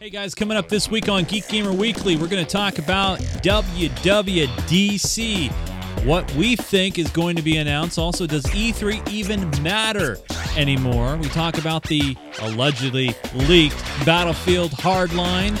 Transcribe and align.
Hey 0.00 0.10
guys, 0.10 0.32
coming 0.32 0.56
up 0.56 0.68
this 0.68 0.88
week 0.88 1.08
on 1.08 1.24
Geek 1.24 1.48
Gamer 1.48 1.72
Weekly, 1.72 2.14
we're 2.14 2.28
going 2.28 2.44
to 2.46 2.48
talk 2.48 2.78
about 2.78 3.18
WWDC, 3.42 3.90
what 6.04 6.32
we 6.34 6.54
think 6.54 7.00
is 7.00 7.10
going 7.10 7.34
to 7.34 7.42
be 7.42 7.56
announced. 7.56 7.98
Also, 7.98 8.24
does 8.24 8.44
E3 8.44 9.08
even 9.08 9.50
matter 9.60 10.16
anymore? 10.56 11.16
We 11.16 11.26
talk 11.30 11.58
about 11.58 11.82
the 11.82 12.16
allegedly 12.42 13.12
leaked 13.48 13.82
Battlefield 14.06 14.70
Hardline, 14.70 15.58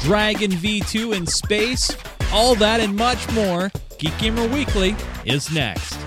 Dragon 0.00 0.52
V2 0.52 1.14
in 1.14 1.26
space, 1.26 1.94
all 2.32 2.54
that 2.54 2.80
and 2.80 2.96
much 2.96 3.30
more. 3.32 3.70
Geek 3.98 4.16
Gamer 4.16 4.48
Weekly 4.48 4.96
is 5.26 5.52
next. 5.52 5.98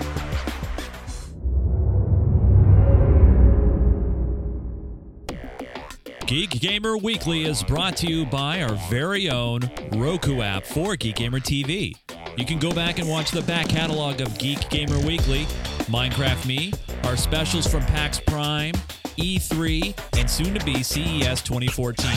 Geek 6.28 6.50
Gamer 6.60 6.98
Weekly 6.98 7.44
is 7.44 7.62
brought 7.62 7.96
to 7.96 8.06
you 8.06 8.26
by 8.26 8.60
our 8.60 8.74
very 8.90 9.30
own 9.30 9.60
Roku 9.92 10.42
app 10.42 10.66
for 10.66 10.94
Geek 10.94 11.16
Gamer 11.16 11.40
TV. 11.40 11.96
You 12.36 12.44
can 12.44 12.58
go 12.58 12.70
back 12.70 12.98
and 12.98 13.08
watch 13.08 13.30
the 13.30 13.40
back 13.40 13.66
catalog 13.70 14.20
of 14.20 14.38
Geek 14.38 14.68
Gamer 14.68 14.98
Weekly, 15.06 15.46
Minecraft 15.88 16.44
Me, 16.44 16.74
our 17.04 17.16
specials 17.16 17.66
from 17.66 17.80
PAX 17.86 18.20
Prime, 18.20 18.74
E3, 19.16 20.18
and 20.18 20.28
soon 20.28 20.52
to 20.52 20.62
be 20.66 20.82
CES 20.82 21.40
2014. 21.40 22.10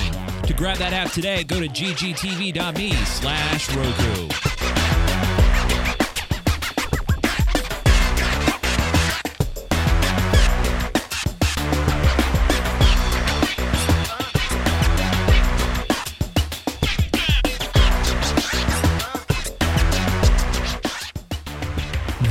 To 0.43 0.53
grab 0.55 0.75
that 0.79 0.91
app 0.91 1.13
today, 1.13 1.45
go 1.45 1.61
to 1.61 1.69
ggtv.me 1.69 2.91
slash 2.91 3.73
Roku. 3.73 4.90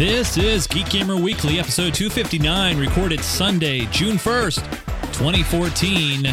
This 0.01 0.39
is 0.39 0.67
Geek 0.67 0.89
Gamer 0.89 1.17
Weekly, 1.17 1.59
episode 1.59 1.93
259, 1.93 2.79
recorded 2.79 3.21
Sunday, 3.21 3.81
June 3.91 4.17
1st, 4.17 4.65
2014. 5.13 6.25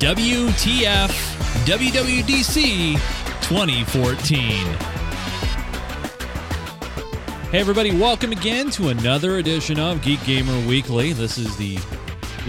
WTF 0.00 1.08
WWDC 1.64 2.94
2014. 3.40 4.40
Hey, 7.52 7.60
everybody, 7.60 7.96
welcome 7.96 8.32
again 8.32 8.70
to 8.70 8.88
another 8.88 9.36
edition 9.36 9.78
of 9.78 10.02
Geek 10.02 10.24
Gamer 10.24 10.66
Weekly. 10.66 11.12
This 11.12 11.38
is 11.38 11.56
the 11.56 11.74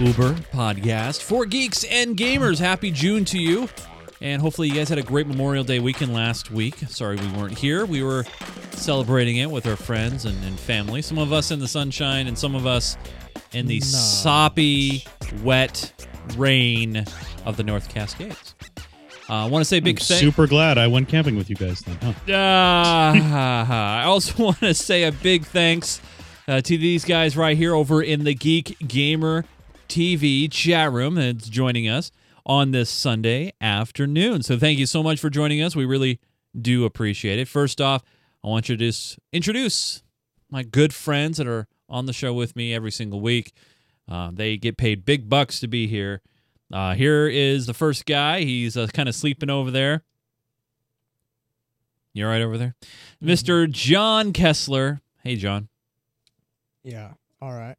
Uber 0.00 0.32
podcast 0.52 1.22
for 1.22 1.46
geeks 1.46 1.84
and 1.84 2.16
gamers. 2.16 2.58
Happy 2.58 2.90
June 2.90 3.24
to 3.26 3.38
you. 3.38 3.68
And 4.20 4.42
hopefully, 4.42 4.66
you 4.66 4.74
guys 4.74 4.88
had 4.88 4.98
a 4.98 5.02
great 5.02 5.28
Memorial 5.28 5.62
Day 5.62 5.78
weekend 5.78 6.12
last 6.12 6.50
week. 6.50 6.74
Sorry 6.88 7.14
we 7.14 7.28
weren't 7.38 7.56
here. 7.56 7.86
We 7.86 8.02
were 8.02 8.24
celebrating 8.78 9.36
it 9.36 9.50
with 9.50 9.66
our 9.66 9.76
friends 9.76 10.24
and, 10.24 10.42
and 10.44 10.58
family. 10.58 11.02
Some 11.02 11.18
of 11.18 11.32
us 11.32 11.50
in 11.50 11.58
the 11.60 11.68
sunshine, 11.68 12.26
and 12.26 12.38
some 12.38 12.54
of 12.54 12.66
us 12.66 12.96
in 13.52 13.66
the 13.66 13.80
soppy, 13.80 15.04
wet 15.42 15.92
rain 16.36 17.04
of 17.44 17.56
the 17.56 17.64
North 17.64 17.88
Cascades. 17.88 18.54
Uh, 19.30 19.44
I 19.44 19.46
want 19.46 19.60
to 19.60 19.64
say 19.66 19.78
a 19.78 19.82
big 19.82 19.98
I'm 20.00 20.04
thank. 20.04 20.20
super 20.20 20.46
glad 20.46 20.78
I 20.78 20.86
went 20.86 21.08
camping 21.08 21.36
with 21.36 21.50
you 21.50 21.56
guys 21.56 21.80
then. 21.80 21.98
Huh? 22.02 22.12
Ah, 22.34 24.00
I 24.02 24.04
also 24.04 24.42
want 24.42 24.58
to 24.60 24.74
say 24.74 25.04
a 25.04 25.12
big 25.12 25.44
thanks 25.44 26.00
uh, 26.46 26.60
to 26.62 26.78
these 26.78 27.04
guys 27.04 27.36
right 27.36 27.56
here 27.56 27.74
over 27.74 28.02
in 28.02 28.24
the 28.24 28.34
Geek 28.34 28.76
Gamer 28.86 29.44
TV 29.88 30.50
chat 30.50 30.92
room 30.92 31.14
that's 31.16 31.48
joining 31.48 31.88
us 31.88 32.10
on 32.46 32.70
this 32.70 32.88
Sunday 32.88 33.52
afternoon. 33.60 34.42
So 34.42 34.58
thank 34.58 34.78
you 34.78 34.86
so 34.86 35.02
much 35.02 35.20
for 35.20 35.28
joining 35.28 35.62
us. 35.62 35.76
We 35.76 35.84
really 35.84 36.20
do 36.58 36.86
appreciate 36.86 37.38
it. 37.38 37.48
First 37.48 37.80
off, 37.82 38.02
I 38.48 38.50
want 38.50 38.64
to 38.66 38.76
just 38.76 39.18
introduce 39.30 40.02
my 40.50 40.62
good 40.62 40.94
friends 40.94 41.36
that 41.36 41.46
are 41.46 41.66
on 41.86 42.06
the 42.06 42.14
show 42.14 42.32
with 42.32 42.56
me 42.56 42.72
every 42.72 42.90
single 42.90 43.20
week. 43.20 43.52
Uh, 44.10 44.30
they 44.32 44.56
get 44.56 44.78
paid 44.78 45.04
big 45.04 45.28
bucks 45.28 45.60
to 45.60 45.68
be 45.68 45.86
here. 45.86 46.22
Uh, 46.72 46.94
here 46.94 47.28
is 47.28 47.66
the 47.66 47.74
first 47.74 48.06
guy. 48.06 48.40
He's 48.40 48.74
uh, 48.74 48.86
kind 48.94 49.06
of 49.06 49.14
sleeping 49.14 49.50
over 49.50 49.70
there. 49.70 50.02
You're 52.14 52.30
right 52.30 52.40
over 52.40 52.56
there, 52.56 52.74
Mister 53.20 53.66
John 53.66 54.32
Kessler. 54.32 55.02
Hey, 55.22 55.36
John. 55.36 55.68
Yeah. 56.82 57.12
All 57.42 57.52
right. 57.52 57.76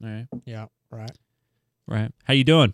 All 0.00 0.08
right, 0.08 0.26
Yeah. 0.44 0.66
Right. 0.90 1.10
right. 1.88 2.12
How 2.22 2.34
you 2.34 2.44
doing? 2.44 2.72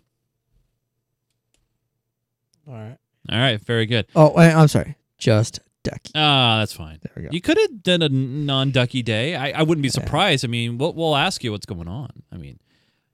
All 2.67 2.75
right. 2.75 2.97
All 3.31 3.39
right, 3.39 3.59
very 3.59 3.87
good. 3.87 4.05
Oh, 4.15 4.31
wait, 4.31 4.53
I'm 4.53 4.67
sorry. 4.67 4.95
Just 5.17 5.59
ducky. 5.89 6.11
Ah, 6.15 6.59
that's 6.59 6.73
fine. 6.73 6.99
There 7.01 7.11
we 7.15 7.23
go. 7.23 7.29
You 7.31 7.41
could 7.41 7.57
have 7.57 7.83
done 7.83 8.01
a 8.01 8.09
non-ducky 8.09 9.01
day. 9.03 9.35
I, 9.35 9.51
I 9.59 9.63
wouldn't 9.63 9.83
be 9.83 9.89
surprised. 9.89 10.45
I 10.45 10.47
mean, 10.47 10.77
we'll, 10.77 10.93
we'll 10.93 11.15
ask 11.15 11.43
you 11.43 11.51
what's 11.51 11.65
going 11.65 11.87
on. 11.87 12.09
I 12.31 12.37
mean, 12.37 12.59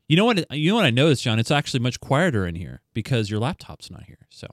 you 0.08 0.18
know 0.18 0.26
what? 0.26 0.52
You 0.52 0.70
know 0.70 0.76
what 0.76 0.86
I 0.86 0.92
noticed, 0.92 1.24
John? 1.24 1.40
It's 1.40 1.52
actually 1.52 1.80
much 1.80 2.00
quieter 2.00 2.46
in 2.46 2.56
here 2.56 2.82
because 2.94 3.30
your 3.30 3.40
laptop's 3.40 3.90
not 3.90 4.04
here. 4.04 4.28
So, 4.30 4.48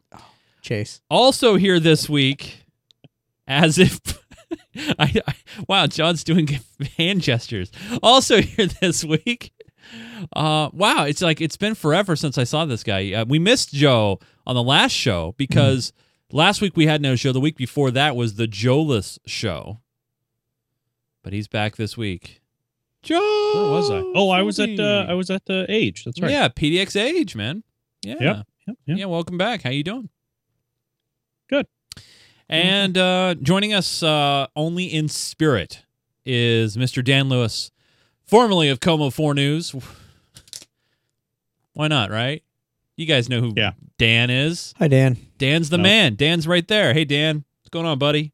Chase. 0.62 1.00
also 1.10 1.56
here 1.56 1.78
this 1.78 2.08
week, 2.08 2.64
as 3.46 3.78
if 3.78 4.00
I, 4.98 5.20
I 5.26 5.34
wow, 5.68 5.86
John's 5.86 6.24
doing 6.24 6.48
hand 6.96 7.20
gestures. 7.20 7.70
Also 8.02 8.40
here 8.40 8.66
this 8.80 9.04
week. 9.04 9.52
Uh, 10.34 10.70
wow, 10.72 11.04
it's 11.04 11.20
like 11.20 11.40
it's 11.40 11.56
been 11.56 11.74
forever 11.74 12.16
since 12.16 12.38
I 12.38 12.44
saw 12.44 12.64
this 12.64 12.82
guy. 12.82 13.12
Uh, 13.12 13.24
we 13.26 13.38
missed 13.38 13.74
Joe 13.74 14.20
on 14.46 14.54
the 14.54 14.62
last 14.62 14.92
show 14.92 15.34
because 15.36 15.92
last 16.32 16.60
week 16.60 16.76
we 16.76 16.86
had 16.86 17.00
no 17.00 17.14
show. 17.16 17.32
The 17.32 17.40
week 17.40 17.56
before 17.56 17.90
that 17.92 18.16
was 18.16 18.34
the 18.34 18.46
Joeless 18.46 19.18
show, 19.26 19.80
but 21.22 21.32
he's 21.32 21.48
back 21.48 21.76
this 21.76 21.96
week. 21.96 22.40
Joe, 23.02 23.18
Where 23.54 23.70
was 23.70 23.90
I? 23.90 24.02
Oh, 24.14 24.30
I 24.30 24.42
was 24.42 24.60
at 24.60 24.78
uh, 24.78 25.06
I 25.08 25.14
was 25.14 25.30
at 25.30 25.44
the 25.46 25.66
age. 25.68 26.04
That's 26.04 26.20
right. 26.20 26.30
Yeah, 26.30 26.48
PDX 26.48 27.00
Age, 27.00 27.34
man. 27.34 27.62
Yeah. 28.02 28.14
Yep. 28.20 28.46
Yep. 28.66 28.76
Yeah, 28.86 29.04
welcome 29.06 29.36
back. 29.38 29.62
How 29.62 29.70
you 29.70 29.82
doing? 29.82 30.08
Good. 31.48 31.66
And 32.48 32.96
uh, 32.96 33.34
joining 33.42 33.72
us 33.72 34.02
uh, 34.02 34.46
only 34.54 34.84
in 34.84 35.08
spirit 35.08 35.82
is 36.24 36.76
Mr. 36.76 37.02
Dan 37.04 37.28
Lewis, 37.28 37.70
formerly 38.24 38.68
of 38.68 38.78
KOMO 38.78 39.12
4 39.12 39.34
News. 39.34 39.74
Why 41.72 41.88
not, 41.88 42.10
right? 42.10 42.42
You 42.96 43.06
guys 43.06 43.28
know 43.28 43.40
who 43.40 43.52
Yeah. 43.56 43.72
Dan 43.98 44.30
is. 44.30 44.74
Hi, 44.78 44.88
Dan. 44.88 45.16
Dan's 45.38 45.70
the 45.70 45.78
No. 45.78 45.82
man. 45.82 46.14
Dan's 46.14 46.46
right 46.46 46.66
there. 46.66 46.92
Hey, 46.94 47.04
Dan. 47.04 47.44
What's 47.60 47.70
going 47.70 47.86
on, 47.86 47.98
buddy? 47.98 48.32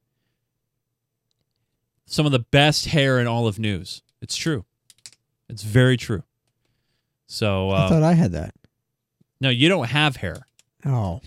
Some 2.06 2.26
of 2.26 2.32
the 2.32 2.38
best 2.40 2.86
hair 2.86 3.20
in 3.20 3.26
all 3.26 3.46
of 3.46 3.58
news. 3.58 4.02
It's 4.20 4.36
true. 4.36 4.64
It's 5.48 5.62
very 5.62 5.96
true. 5.96 6.22
So, 7.26 7.70
I 7.70 7.84
uh, 7.84 7.88
thought 7.88 8.02
I 8.02 8.14
had 8.14 8.32
that. 8.32 8.54
no, 9.40 9.50
you 9.50 9.68
don't 9.68 9.88
have 9.88 10.16
hair. 10.16 10.46
Oh, 10.84 11.20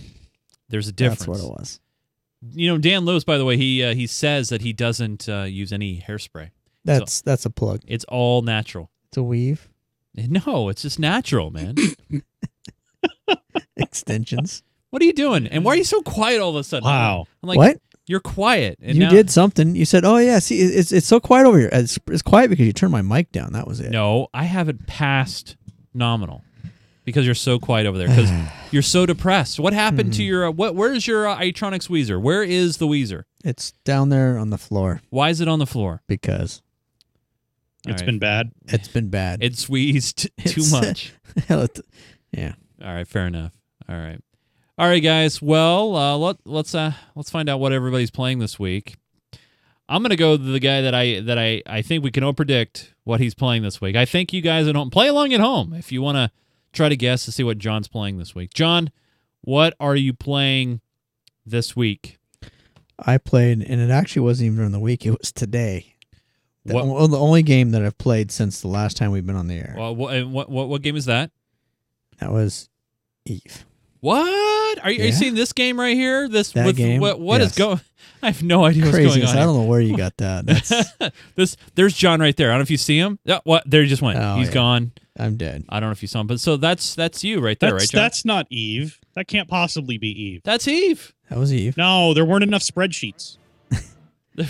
There's 0.70 0.88
a 0.88 0.92
difference. 0.92 1.20
that's 1.26 1.28
what 1.28 1.40
it 1.40 1.50
was. 1.60 1.80
You 2.54 2.70
know, 2.70 2.78
Dan 2.80 3.06
Lewis, 3.06 3.24
by 3.24 3.38
the 3.38 3.46
way, 3.46 3.56
he 3.58 3.84
uh, 3.84 3.94
he 3.94 4.08
says 4.08 4.50
that 4.50 4.62
he 4.62 4.74
doesn't 4.74 5.30
uh, 5.30 5.44
use 5.44 5.72
any 5.72 6.02
hairspray. 6.02 6.50
That's 6.84 7.22
that's 7.22 7.46
a 7.46 7.52
plug. 7.52 7.82
It's 7.88 8.04
all 8.06 8.42
natural. 8.42 8.90
It's 9.10 9.18
a 9.18 9.22
weave. 9.24 9.70
No, 10.16 10.70
it's 10.70 10.82
just 10.82 10.98
natural, 10.98 11.52
man. 11.52 11.76
Extensions. 13.82 14.64
what 14.90 15.02
are 15.02 15.06
you 15.06 15.14
doing? 15.14 15.48
And 15.48 15.64
why 15.66 15.74
are 15.74 15.78
you 15.78 15.84
so 15.84 16.02
quiet 16.02 16.40
all 16.42 16.50
of 16.52 16.56
a 16.58 16.64
sudden? 16.64 16.88
Wow. 16.88 17.26
I'm 17.44 17.50
like, 17.50 17.58
what? 17.58 17.78
You're 18.08 18.20
quiet. 18.20 18.78
And 18.82 18.96
you 18.96 19.04
now- 19.04 19.10
did 19.10 19.30
something. 19.30 19.76
You 19.76 19.86
said, 19.86 20.04
"Oh 20.04 20.18
yeah, 20.18 20.40
see, 20.40 20.60
it's 20.60 20.92
it's 20.92 21.08
so 21.08 21.20
quiet 21.20 21.46
over 21.46 21.58
here. 21.60 21.70
It's, 21.72 21.98
it's 22.08 22.22
quiet 22.24 22.50
because 22.50 22.66
you 22.66 22.74
turned 22.74 22.92
my 22.92 23.02
mic 23.04 23.32
down. 23.32 23.54
That 23.54 23.68
was 23.68 23.80
it." 23.80 23.92
No, 23.92 24.28
I 24.34 24.44
have 24.46 24.68
it 24.68 24.86
past 24.88 25.56
nominal 25.94 26.44
because 27.06 27.26
you're 27.26 27.36
so 27.36 27.58
quiet 27.60 27.86
over 27.86 27.98
there. 27.98 28.08
Because 28.10 28.30
you're 28.72 28.82
so 28.82 29.06
depressed. 29.06 29.60
What 29.62 29.72
happened 29.74 30.10
Hmm. 30.10 30.18
to 30.18 30.24
your? 30.24 30.48
Uh, 30.48 30.52
what? 30.52 30.76
Where's 30.76 31.08
your 31.08 31.28
uh, 31.28 31.38
Itronics 31.38 31.88
Weezer? 31.90 32.20
Where 32.22 32.44
is 32.44 32.78
the 32.78 32.88
Weezer? 32.88 33.24
It's 33.46 33.72
down 33.86 34.10
there 34.10 34.38
on 34.38 34.50
the 34.50 34.58
floor 34.58 35.02
Why 35.10 35.30
is 35.30 35.40
it 35.40 35.48
on 35.48 35.60
the 35.60 35.66
floor? 35.68 36.02
because 36.08 36.62
All 37.88 37.94
It's 37.94 38.02
right. 38.02 38.06
been 38.08 38.20
bad. 38.20 38.52
it's 38.68 38.88
been 38.90 39.10
bad. 39.10 39.42
It's 39.42 39.70
wheezed 39.70 40.18
too 40.46 40.62
It's- 40.62 40.72
much. 40.72 41.14
yeah. 42.32 42.54
All 42.84 42.94
right, 42.94 43.08
fair 43.08 43.28
enough. 43.28 43.54
All 43.90 43.96
right, 43.98 44.20
all 44.78 44.88
right, 44.88 45.00
guys. 45.04 45.42
Well, 45.42 45.96
uh, 45.96 46.18
let 46.18 46.38
let's 46.46 46.74
uh, 46.76 46.94
let's 47.16 47.30
find 47.30 47.50
out 47.50 47.60
what 47.60 47.72
everybody's 47.74 48.12
playing 48.12 48.40
this 48.40 48.58
week. 48.60 48.96
I'm 49.90 50.02
gonna 50.02 50.16
go 50.16 50.38
to 50.38 50.44
the 50.44 50.60
guy 50.60 50.82
that 50.82 50.94
I 50.96 51.20
that 51.22 51.38
I 51.38 51.62
I 51.66 51.82
think 51.82 52.04
we 52.04 52.12
can 52.12 52.24
all 52.24 52.34
predict 52.34 52.94
what 53.04 53.20
he's 53.20 53.34
playing 53.34 53.64
this 53.64 53.82
week. 53.82 53.96
I 53.96 54.06
think 54.06 54.32
you 54.32 54.42
guys 54.42 54.68
at 54.68 54.76
home 54.76 54.90
play 54.90 55.08
along 55.10 55.34
at 55.34 55.40
home 55.42 55.74
if 55.74 55.92
you 55.92 56.02
want 56.02 56.16
to 56.18 56.32
try 56.72 56.88
to 56.88 56.96
guess 56.96 57.26
to 57.26 57.32
see 57.32 57.44
what 57.44 57.58
John's 57.58 57.88
playing 57.90 58.18
this 58.18 58.34
week. 58.34 58.54
John, 58.54 58.92
what 59.42 59.74
are 59.80 59.96
you 59.96 60.14
playing 60.14 60.80
this 61.46 61.76
week? 61.76 62.20
I 63.04 63.18
played, 63.18 63.62
and 63.64 63.82
it 63.82 63.90
actually 63.90 64.22
wasn't 64.22 64.46
even 64.46 64.58
during 64.58 64.72
the 64.72 64.80
week. 64.80 65.06
It 65.06 65.18
was 65.18 65.32
today. 65.32 65.96
The, 66.64 66.76
What- 66.76 67.10
the 67.10 67.18
only 67.18 67.42
game 67.42 67.72
that 67.72 67.84
I've 67.84 67.98
played 67.98 68.32
since 68.32 68.62
the 68.62 68.68
last 68.68 68.96
time 68.96 69.12
we've 69.12 69.26
been 69.26 69.36
on 69.36 69.48
the 69.48 69.56
air. 69.56 69.74
Well, 69.78 69.96
what 69.96 70.28
what 70.28 70.50
what 70.70 70.82
game 70.84 70.96
is 70.96 71.06
that? 71.06 71.32
That 72.20 72.32
was 72.32 72.70
Eve. 73.26 73.66
What? 74.02 74.26
What 74.26 74.86
are 74.86 74.92
you, 74.92 75.04
are 75.04 75.06
you 75.08 75.12
seeing 75.12 75.36
this 75.36 75.54
game 75.54 75.80
right 75.80 75.96
here? 75.96 76.28
This 76.30 76.52
That 76.54 76.66
with 76.66 76.76
game? 76.78 77.02
what 77.02 77.20
what 77.20 77.42
is 77.42 77.50
Yes. 77.50 77.58
going? 77.58 77.82
I 78.24 78.28
have 78.28 78.44
no 78.44 78.66
idea 78.66 78.84
what's 78.84 78.96
Craziness. 78.96 79.32
going 79.32 79.38
I 79.38 79.44
don't 79.46 79.56
know 79.58 79.64
where 79.68 79.82
you 79.82 79.98
got 80.06 80.16
that. 80.18 80.46
That's 80.46 80.72
this 81.36 81.58
there's 81.76 81.94
John 81.96 82.20
right 82.20 82.36
there. 82.36 82.50
I 82.50 82.54
don't 82.54 82.60
know 82.60 82.64
if 82.64 82.72
you 82.72 82.78
see 82.78 82.98
him. 82.98 83.20
Yeah, 83.26 83.40
what? 83.44 83.64
There 83.70 83.82
he 83.84 83.88
just 83.90 84.02
went. 84.02 84.20
Oh, 84.20 84.36
He's 84.36 84.48
yeah. 84.48 84.54
gone. 84.54 84.92
I'm 85.20 85.36
dead. 85.38 85.66
I 85.70 85.80
don't 85.80 85.90
know 85.90 85.94
if 85.94 86.02
you 86.02 86.08
saw 86.08 86.22
him, 86.22 86.28
but 86.28 86.40
so 86.40 86.56
that's 86.58 86.96
that's 86.96 87.24
you 87.24 87.42
right 87.42 87.60
there, 87.60 87.72
That's 87.72 87.84
right, 87.84 87.90
John? 87.90 88.02
that's 88.04 88.26
not 88.26 88.48
Eve. 88.50 89.00
That 89.16 89.28
can't 89.28 89.48
possibly 89.50 89.98
be 89.98 90.08
Eve. 90.10 90.42
That's 90.46 90.68
Eve. 90.68 91.14
That 91.30 91.38
was 91.38 91.54
Eve. 91.54 91.76
No, 91.78 92.14
there 92.14 92.24
weren't 92.26 92.44
enough 92.44 92.62
spreadsheets. 92.64 93.38
no, 94.38 94.46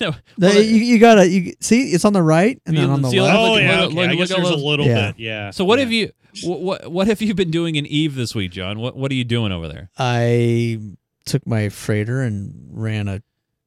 The- 0.00 0.14
well, 0.38 0.62
you, 0.62 0.76
you 0.76 0.98
gotta 0.98 1.28
you 1.28 1.52
see 1.60 1.90
it's 1.90 2.04
on 2.04 2.12
the 2.12 2.22
right 2.22 2.60
and 2.66 2.76
then 2.76 2.88
on 2.90 3.02
the 3.02 3.10
see, 3.10 3.20
left. 3.20 3.36
oh 3.38 3.56
at- 3.56 3.62
yeah, 3.62 3.80
look- 3.80 3.90
okay. 3.90 3.94
look- 4.00 4.10
I 4.10 4.14
guess 4.14 4.28
there's 4.28 4.48
a 4.48 4.52
those- 4.52 4.62
little 4.62 4.86
Yeah. 4.86 5.12
bit. 5.12 5.18
Yeah. 5.20 5.50
so 5.50 5.64
what 5.64 5.78
yeah. 5.78 5.84
have 5.84 5.92
you 5.92 6.12
what, 6.44 6.60
what 6.60 6.92
what 6.92 7.06
have 7.08 7.20
you 7.20 7.34
been 7.34 7.50
doing 7.50 7.74
in 7.76 7.84
Eve 7.86 8.14
this 8.14 8.34
week, 8.34 8.52
John? 8.52 8.78
What 8.78 8.96
what 8.96 9.10
are 9.10 9.14
you 9.14 9.24
doing 9.24 9.50
over 9.50 9.66
there? 9.68 9.90
I 9.98 10.78
took 11.24 11.46
my 11.46 11.68
freighter 11.68 12.22
and 12.22 12.68
ran 12.70 13.08
a. 13.08 13.22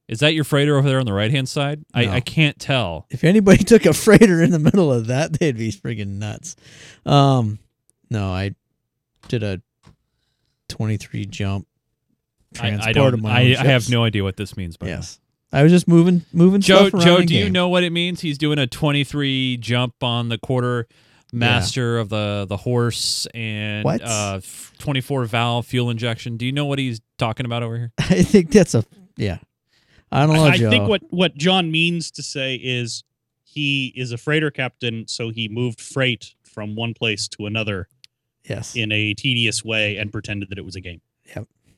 Is 0.08 0.20
that 0.20 0.34
your 0.34 0.44
freighter 0.44 0.76
over 0.76 0.88
there 0.88 0.98
on 0.98 1.06
the 1.06 1.12
right 1.12 1.30
hand 1.30 1.48
side? 1.48 1.84
I, 1.94 2.04
No. 2.06 2.12
I 2.12 2.20
can't 2.20 2.58
tell. 2.58 3.06
If 3.10 3.24
anybody 3.24 3.62
took 3.64 3.84
a 3.86 3.92
freighter 3.92 4.42
in 4.42 4.50
the 4.50 4.58
middle 4.58 4.92
of 4.92 5.06
that, 5.08 5.32
they'd 5.38 5.56
be 5.56 5.70
friggin' 5.70 6.18
nuts. 6.18 6.56
Um, 7.06 7.58
no, 8.10 8.32
I 8.32 8.54
did 9.28 9.42
a 9.42 9.60
23 10.68 11.26
jump 11.26 11.66
I, 12.56 12.58
transport 12.58 12.88
I 12.88 12.92
don't. 12.92 13.14
of 13.14 13.22
my 13.22 13.30
I, 13.30 13.56
I 13.60 13.64
have 13.64 13.88
no 13.90 14.04
idea 14.04 14.22
what 14.22 14.36
this 14.36 14.56
means. 14.56 14.76
By 14.76 14.86
the 14.86 14.92
way. 14.92 14.96
Yes, 14.96 15.20
I 15.52 15.62
was 15.62 15.72
just 15.72 15.86
moving 15.86 16.24
moving 16.32 16.60
Joe, 16.60 16.88
stuff 16.88 16.94
around 16.94 17.02
Joe, 17.04 17.16
in 17.18 17.26
do 17.26 17.34
you 17.34 17.50
know 17.50 17.68
what 17.68 17.84
it 17.84 17.90
means? 17.90 18.20
He's 18.20 18.38
doing 18.38 18.58
a 18.58 18.66
23 18.66 19.58
jump 19.58 20.02
on 20.02 20.28
the 20.28 20.38
quarter 20.38 20.86
master 21.32 21.98
of 21.98 22.08
the 22.08 22.46
the 22.48 22.56
horse 22.56 23.26
and 23.34 23.84
What? 23.84 24.02
uh 24.02 24.40
24 24.78 25.24
valve 25.26 25.66
fuel 25.66 25.90
injection. 25.90 26.36
Do 26.36 26.46
you 26.46 26.52
know 26.52 26.66
what 26.66 26.78
he's 26.78 27.00
talking 27.18 27.46
about 27.46 27.62
over 27.62 27.76
here? 27.76 27.92
I 27.98 28.22
think 28.22 28.50
that's 28.50 28.74
a 28.74 28.84
yeah. 29.16 29.38
I 30.10 30.26
don't 30.26 30.36
know, 30.36 30.44
I, 30.44 30.48
I 30.48 30.58
think 30.58 30.88
what 30.88 31.02
what 31.10 31.36
John 31.36 31.70
means 31.70 32.10
to 32.12 32.22
say 32.22 32.56
is 32.56 33.02
he 33.44 33.92
is 33.96 34.12
a 34.12 34.18
freighter 34.18 34.50
captain, 34.50 35.06
so 35.08 35.30
he 35.30 35.48
moved 35.48 35.80
freight 35.80 36.34
from 36.42 36.74
one 36.76 36.92
place 36.92 37.28
to 37.28 37.46
another 37.46 37.88
yes, 38.44 38.76
in 38.76 38.92
a 38.92 39.14
tedious 39.14 39.64
way 39.64 39.96
and 39.96 40.12
pretended 40.12 40.50
that 40.50 40.58
it 40.58 40.64
was 40.66 40.76
a 40.76 40.80
game. 40.80 41.00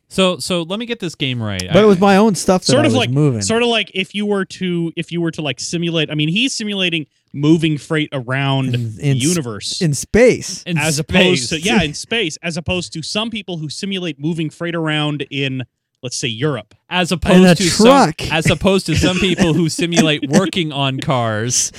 So 0.09 0.39
so 0.39 0.63
let 0.63 0.79
me 0.79 0.87
get 0.87 1.01
this 1.01 1.15
game 1.15 1.43
right. 1.43 1.63
but 1.67 1.77
I- 1.79 1.83
it 1.83 1.87
was 1.87 1.99
my 1.99 2.17
own 2.17 2.35
stuff 2.35 2.63
that 2.63 2.67
Sort 2.73 2.85
I 2.85 2.87
of 2.87 2.93
was 2.93 2.99
like 2.99 3.11
moving. 3.11 3.43
sort 3.43 3.63
of 3.63 3.69
like 3.69 3.91
if 3.95 4.15
you 4.15 4.27
were 4.27 4.45
to 4.45 4.93
if 4.97 5.11
you 5.11 5.21
were 5.21 5.31
to 5.33 5.43
like 5.43 5.59
simulate. 5.61 6.11
I 6.11 6.15
mean, 6.15 6.29
he's 6.29 6.55
simulating 6.55 7.07
moving 7.33 7.79
freight 7.79 8.09
around 8.13 8.75
in, 8.75 8.95
the 8.95 9.11
in, 9.11 9.17
s- 9.17 9.23
universe. 9.23 9.81
in 9.81 9.93
space. 9.95 10.63
in 10.65 10.79
as 10.79 10.97
space. 10.97 11.01
opposed 11.01 11.49
to 11.49 11.61
yeah 11.61 11.83
in 11.89 11.95
space 11.95 12.37
as 12.43 12.57
opposed 12.57 12.93
to 12.93 13.03
some 13.03 13.29
people 13.31 13.59
who 13.59 13.69
simulate 13.69 14.21
moving 14.21 14.51
freight 14.51 14.75
around 14.77 15.27
in 15.31 15.63
let's 16.05 16.17
say 16.17 16.29
Europe. 16.29 16.75
as 16.89 17.11
a 17.11 17.17
opposed 17.17 17.57
to 17.59 17.69
truck. 17.69 18.21
some 18.21 18.33
as 18.33 18.49
opposed 18.51 18.87
to 18.87 18.95
some 18.95 19.19
people 19.19 19.55
who 19.55 19.69
simulate 19.69 20.23
working 20.29 20.71
on 20.71 21.01
cars 21.01 21.73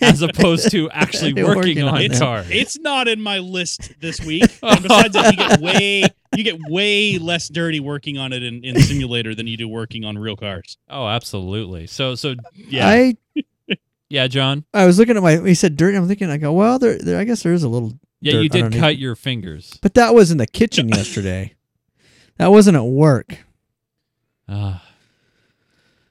as 0.00 0.22
opposed 0.22 0.70
to 0.70 0.88
actually 0.92 1.34
working, 1.34 1.56
Working 1.56 1.82
on 1.82 1.94
on 1.96 2.00
It's 2.00 2.18
them. 2.18 2.26
cars. 2.26 2.46
it's 2.48 2.78
not 2.78 3.08
in 3.08 3.20
my 3.20 3.38
list 3.40 3.92
this 4.00 4.20
week. 4.24 4.44
And 4.62 4.82
besides 4.82 5.12
that, 5.14 5.32
you 5.32 5.36
get 5.48 5.60
way 5.60 6.04
you 6.34 6.44
get 6.44 6.58
way 6.70 7.18
less 7.18 7.48
dirty 7.48 7.80
working 7.80 8.16
on 8.16 8.32
it 8.32 8.42
in, 8.42 8.64
in 8.64 8.80
simulator 8.80 9.34
than 9.34 9.46
you 9.46 9.58
do 9.58 9.68
working 9.68 10.04
on 10.06 10.16
real 10.16 10.36
cars. 10.36 10.78
oh, 10.88 11.06
absolutely. 11.06 11.86
So 11.86 12.14
so 12.14 12.36
yeah. 12.54 12.88
I 12.88 13.16
yeah, 14.08 14.28
John. 14.28 14.64
I 14.72 14.86
was 14.86 14.98
looking 14.98 15.16
at 15.16 15.22
my. 15.22 15.36
He 15.38 15.54
said 15.54 15.76
dirty. 15.76 15.96
I'm 15.96 16.06
thinking. 16.06 16.30
I 16.30 16.36
go. 16.38 16.52
Well, 16.52 16.78
there. 16.78 16.96
there 16.98 17.18
I 17.18 17.24
guess 17.24 17.42
there 17.42 17.52
is 17.52 17.62
a 17.64 17.68
little. 17.68 17.92
Yeah, 18.20 18.34
dirt 18.34 18.42
you 18.42 18.48
did 18.48 18.64
underneath. 18.64 18.80
cut 18.80 18.98
your 18.98 19.16
fingers. 19.16 19.78
But 19.82 19.94
that 19.94 20.14
was 20.14 20.30
in 20.30 20.38
the 20.38 20.46
kitchen 20.46 20.88
yesterday. 20.88 21.54
That 22.38 22.50
wasn't 22.52 22.76
at 22.76 22.84
work. 22.84 23.38
Ah. 24.52 24.82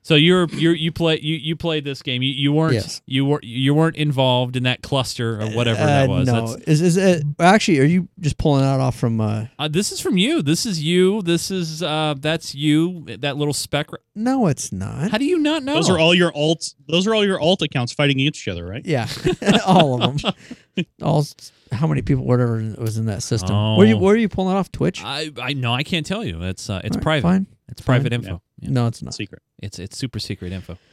So 0.04 0.16
you're 0.16 0.48
you 0.50 0.72
you 0.72 0.92
play 0.92 1.20
you 1.22 1.36
you 1.36 1.56
played 1.56 1.84
this 1.86 2.02
game. 2.02 2.24
You 2.24 2.32
you 2.34 2.52
weren't 2.52 2.74
Yes. 2.74 3.04
you 3.06 3.24
were 3.24 3.40
you 3.44 3.76
weren't 3.76 3.96
involved 3.96 4.56
in 4.56 4.64
that 4.64 4.82
cluster 4.82 5.40
or 5.40 5.46
whatever 5.52 5.78
that 5.80 6.10
Uh, 6.10 6.12
was. 6.12 6.28
No, 6.28 6.48
That's, 6.56 6.64
is 6.68 6.82
is 6.82 6.98
it 6.98 7.24
actually? 7.40 7.80
Are 7.82 7.86
you 7.86 8.10
just 8.20 8.40
pulling 8.40 8.64
that 8.64 8.80
off 8.80 8.98
from? 8.98 9.22
uh 9.22 9.46
uh, 9.60 9.68
this 9.68 9.92
is 9.92 10.02
from 10.02 10.18
you. 10.18 10.42
This 10.42 10.66
is 10.66 10.82
you. 10.84 11.22
This 11.22 11.52
is 11.52 11.84
uh 11.84 12.16
that's 12.18 12.56
you. 12.56 13.06
That 13.20 13.38
little 13.38 13.54
speck. 13.54 13.90
No, 14.16 14.48
it's 14.48 14.72
not. 14.72 15.12
How 15.12 15.20
do 15.20 15.26
you 15.26 15.38
not 15.38 15.62
know? 15.62 15.76
Those 15.76 15.90
are 15.92 16.00
all 16.00 16.16
your 16.16 16.34
alt 16.36 16.74
those 16.88 17.06
are 17.06 17.14
all 17.14 17.24
your 17.24 17.40
alt 17.40 17.62
accounts 17.62 17.94
fighting 17.94 18.20
each 18.20 18.48
other, 18.48 18.66
right? 18.66 18.84
Yeah, 18.84 19.08
all 19.68 20.02
of 20.02 20.18
them. 20.20 20.34
all. 21.04 21.24
How 21.72 21.86
many 21.86 22.02
people? 22.02 22.26
Whatever 22.26 22.56
was 22.80 22.98
in 22.98 23.06
that 23.06 23.22
system. 23.22 23.56
Oh. 23.56 23.78
Where 23.78 23.86
you? 23.88 23.98
Where 23.98 24.16
are 24.16 24.18
you 24.18 24.30
pulling 24.30 24.56
it 24.56 24.60
off? 24.60 24.72
Twitch. 24.72 25.04
I 25.06 25.30
I 25.40 25.54
know 25.54 25.74
I 25.74 25.84
can't 25.84 26.08
tell 26.08 26.26
you. 26.26 26.42
It's 26.42 26.72
uh 26.72 26.82
it's 26.84 26.96
All 26.98 27.00
right, 27.00 27.04
private. 27.04 27.22
Fine. 27.22 27.48
It's 27.72 27.82
private 27.82 28.12
Fine. 28.12 28.22
info. 28.22 28.42
Yeah. 28.60 28.70
No, 28.70 28.88
it's 28.88 29.02
not. 29.02 29.14
Secret. 29.14 29.42
It's 29.60 29.80
it's 29.80 29.98
super 29.98 30.20
secret 30.20 30.52
info. 30.52 30.78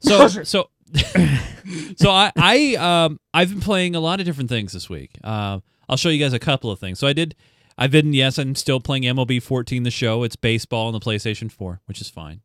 So 0.00 0.28
so 0.28 0.70
so 1.96 2.10
I 2.10 2.30
I 2.36 2.74
um 2.76 3.20
I've 3.32 3.48
been 3.50 3.60
playing 3.60 3.94
a 3.94 4.00
lot 4.00 4.20
of 4.20 4.26
different 4.26 4.50
things 4.50 4.72
this 4.72 4.88
week. 4.90 5.12
Uh, 5.24 5.60
I'll 5.88 5.96
show 5.96 6.08
you 6.08 6.22
guys 6.22 6.32
a 6.32 6.38
couple 6.38 6.70
of 6.70 6.78
things. 6.78 6.98
So 6.98 7.06
I 7.06 7.12
did. 7.12 7.34
I've 7.78 7.90
been 7.90 8.12
yes, 8.12 8.38
I'm 8.38 8.54
still 8.54 8.80
playing 8.80 9.04
MLB 9.04 9.42
14, 9.42 9.84
the 9.84 9.90
show. 9.90 10.24
It's 10.24 10.36
baseball 10.36 10.88
on 10.88 10.92
the 10.92 11.00
PlayStation 11.00 11.50
4, 11.50 11.80
which 11.86 12.00
is 12.00 12.10
fine. 12.10 12.40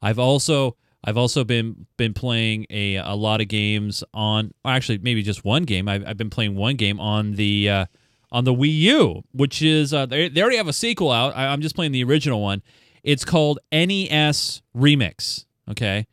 I've 0.00 0.18
also 0.18 0.76
I've 1.04 1.16
also 1.16 1.44
been 1.44 1.86
been 1.96 2.14
playing 2.14 2.66
a 2.70 2.96
a 2.96 3.14
lot 3.14 3.40
of 3.40 3.48
games 3.48 4.02
on 4.14 4.52
actually 4.64 4.98
maybe 4.98 5.22
just 5.22 5.44
one 5.44 5.64
game. 5.64 5.88
I've, 5.88 6.06
I've 6.06 6.16
been 6.16 6.30
playing 6.30 6.56
one 6.56 6.76
game 6.76 6.98
on 6.98 7.32
the 7.32 7.68
uh, 7.68 7.86
on 8.32 8.44
the 8.44 8.54
Wii 8.54 8.74
U, 8.78 9.22
which 9.32 9.62
is 9.62 9.92
uh, 9.92 10.06
they, 10.06 10.28
they 10.28 10.40
already 10.40 10.56
have 10.56 10.68
a 10.68 10.72
sequel 10.72 11.10
out. 11.12 11.36
I, 11.36 11.48
I'm 11.48 11.60
just 11.60 11.74
playing 11.74 11.92
the 11.92 12.02
original 12.04 12.40
one. 12.40 12.62
It's 13.02 13.24
called 13.24 13.58
NES 13.72 14.62
Remix. 14.76 15.44
Okay, 15.70 16.06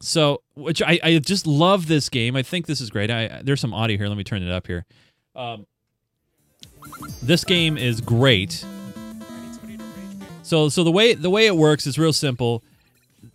so 0.00 0.42
which 0.54 0.82
I, 0.82 0.98
I 1.02 1.18
just 1.18 1.46
love 1.46 1.86
this 1.86 2.08
game. 2.08 2.36
I 2.36 2.42
think 2.42 2.66
this 2.66 2.80
is 2.80 2.90
great. 2.90 3.10
I 3.10 3.40
there's 3.42 3.60
some 3.60 3.74
audio 3.74 3.96
here. 3.96 4.08
Let 4.08 4.16
me 4.16 4.24
turn 4.24 4.42
it 4.42 4.50
up 4.50 4.66
here. 4.66 4.84
Um, 5.34 5.66
this 7.22 7.44
game 7.44 7.76
is 7.76 8.00
great. 8.00 8.64
So 10.42 10.68
so 10.68 10.84
the 10.84 10.92
way 10.92 11.14
the 11.14 11.30
way 11.30 11.46
it 11.46 11.56
works 11.56 11.86
is 11.86 11.98
real 11.98 12.12
simple. 12.12 12.62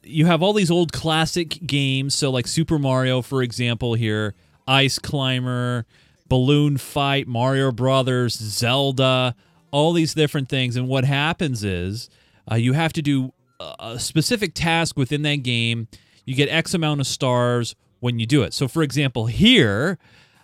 You 0.03 0.25
have 0.27 0.43
all 0.43 0.53
these 0.53 0.71
old 0.71 0.91
classic 0.93 1.65
games, 1.65 2.13
so 2.13 2.29
like 2.29 2.47
Super 2.47 2.77
Mario, 2.77 3.21
for 3.21 3.41
example, 3.41 3.95
here, 3.95 4.35
Ice 4.67 4.99
Climber, 4.99 5.85
Balloon 6.27 6.77
Fight, 6.77 7.27
Mario 7.27 7.71
Brothers, 7.71 8.35
Zelda, 8.35 9.35
all 9.71 9.93
these 9.93 10.13
different 10.13 10.47
things. 10.47 10.75
And 10.75 10.87
what 10.87 11.03
happens 11.05 11.63
is 11.63 12.09
uh, 12.51 12.55
you 12.55 12.73
have 12.73 12.93
to 12.93 13.01
do 13.01 13.33
a- 13.59 13.99
specific 13.99 14.53
task 14.53 14.97
within 14.97 15.21
that 15.23 15.37
game. 15.43 15.87
You 16.25 16.35
get 16.35 16.49
X 16.49 16.73
amount 16.73 17.01
of 17.01 17.07
stars 17.07 17.75
when 17.99 18.19
you 18.19 18.25
do 18.25 18.43
it. 18.43 18.53
So, 18.53 18.67
for 18.67 18.83
example, 18.83 19.25
here, 19.25 19.97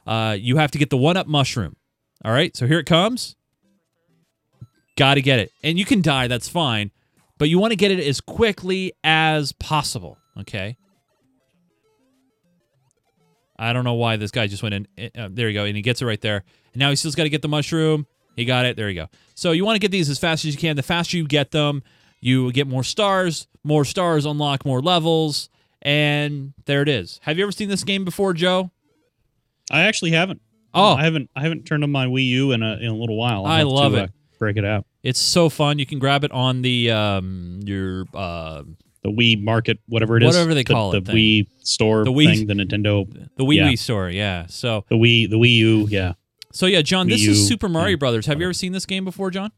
uh, 0.07 0.35
you 0.39 0.57
have 0.57 0.71
to 0.71 0.77
get 0.77 0.89
the 0.89 0.97
one 0.97 1.17
up 1.17 1.27
mushroom. 1.27 1.75
All 2.23 2.31
right, 2.31 2.55
so 2.55 2.67
here 2.67 2.79
it 2.79 2.85
comes. 2.85 3.35
Got 4.97 5.15
to 5.15 5.21
get 5.21 5.39
it. 5.39 5.51
And 5.63 5.77
you 5.77 5.85
can 5.85 6.01
die, 6.01 6.27
that's 6.27 6.47
fine. 6.47 6.91
But 7.37 7.49
you 7.49 7.59
want 7.59 7.71
to 7.71 7.75
get 7.75 7.91
it 7.91 7.99
as 7.99 8.21
quickly 8.21 8.93
as 9.03 9.51
possible. 9.51 10.17
Okay. 10.39 10.77
I 13.57 13.73
don't 13.73 13.83
know 13.83 13.93
why 13.93 14.17
this 14.17 14.31
guy 14.31 14.47
just 14.47 14.63
went 14.63 14.87
in. 14.97 15.11
Uh, 15.17 15.29
there 15.31 15.47
you 15.47 15.53
go. 15.53 15.65
And 15.65 15.75
he 15.75 15.81
gets 15.81 16.01
it 16.01 16.05
right 16.05 16.19
there. 16.19 16.43
And 16.73 16.79
now 16.79 16.89
he's 16.89 16.99
still 16.99 17.11
got 17.11 17.23
to 17.23 17.29
get 17.29 17.41
the 17.41 17.47
mushroom. 17.47 18.05
He 18.35 18.43
got 18.43 18.65
it. 18.65 18.75
There 18.75 18.89
you 18.89 18.95
go. 18.95 19.07
So 19.33 19.51
you 19.51 19.65
want 19.65 19.75
to 19.75 19.79
get 19.79 19.91
these 19.91 20.09
as 20.09 20.19
fast 20.19 20.43
as 20.45 20.53
you 20.53 20.59
can. 20.59 20.75
The 20.75 20.83
faster 20.83 21.15
you 21.15 21.25
get 21.25 21.51
them, 21.51 21.83
you 22.25 22.51
get 22.51 22.67
more 22.67 22.83
stars. 22.83 23.47
More 23.63 23.85
stars 23.85 24.25
unlock 24.25 24.65
more 24.65 24.81
levels. 24.81 25.49
And 25.81 26.53
there 26.65 26.81
it 26.81 26.89
is. 26.89 27.19
Have 27.23 27.37
you 27.37 27.43
ever 27.43 27.51
seen 27.51 27.69
this 27.69 27.83
game 27.83 28.03
before, 28.03 28.33
Joe? 28.33 28.71
I 29.71 29.81
actually 29.83 30.11
haven't. 30.11 30.41
Oh. 30.73 30.93
I 30.95 31.03
haven't 31.03 31.29
I 31.35 31.41
haven't 31.43 31.65
turned 31.65 31.83
on 31.83 31.91
my 31.91 32.07
Wii 32.07 32.27
U 32.29 32.51
in 32.51 32.63
a 32.63 32.77
in 32.77 32.87
a 32.87 32.95
little 32.95 33.15
while. 33.17 33.45
I'll 33.45 33.51
I 33.51 33.61
love 33.61 33.91
to, 33.93 33.99
it. 33.99 34.03
Uh, 34.03 34.07
break 34.39 34.57
it 34.57 34.65
out. 34.65 34.85
It's 35.03 35.19
so 35.19 35.49
fun. 35.49 35.77
You 35.77 35.85
can 35.85 35.99
grab 35.99 36.23
it 36.23 36.31
on 36.31 36.63
the 36.63 36.89
um 36.91 37.59
your 37.63 38.05
uh 38.13 38.63
The 39.03 39.09
Wii 39.11 39.43
Market, 39.43 39.79
whatever 39.87 40.17
it 40.17 40.23
is, 40.23 40.27
Whatever 40.27 40.53
they 40.55 40.63
the, 40.63 40.73
call 40.73 40.91
the 40.91 40.97
it 40.97 41.05
thing. 41.05 41.15
Wii 41.15 41.47
store 41.61 42.03
The 42.03 42.11
Wii- 42.11 42.35
thing, 42.37 42.47
the 42.47 42.55
Nintendo, 42.55 43.07
the 43.37 43.43
Wii 43.45 43.55
Yeah. 43.57 43.67
Wii 43.69 43.77
store. 43.79 44.09
Yeah. 44.09 44.47
So 44.47 44.83
the 44.89 44.95
Wii, 44.95 45.29
the 45.29 45.37
Wii 45.37 45.55
U. 45.57 45.87
Yeah, 45.89 46.13
so 46.51 46.65
yeah, 46.65 46.81
John. 46.81 47.07
This 47.07 47.21
Wii 47.23 47.29
is 47.29 47.47
Super 47.47 47.69
Mario 47.69 47.91
yeah, 47.91 47.95
Brothers. 47.97 48.25
Have 48.25 48.39
you 48.39 48.47
ever 48.47 48.53
seen 48.53 48.71
this 48.71 48.87
game 48.87 49.05
before, 49.05 49.29
John? 49.29 49.51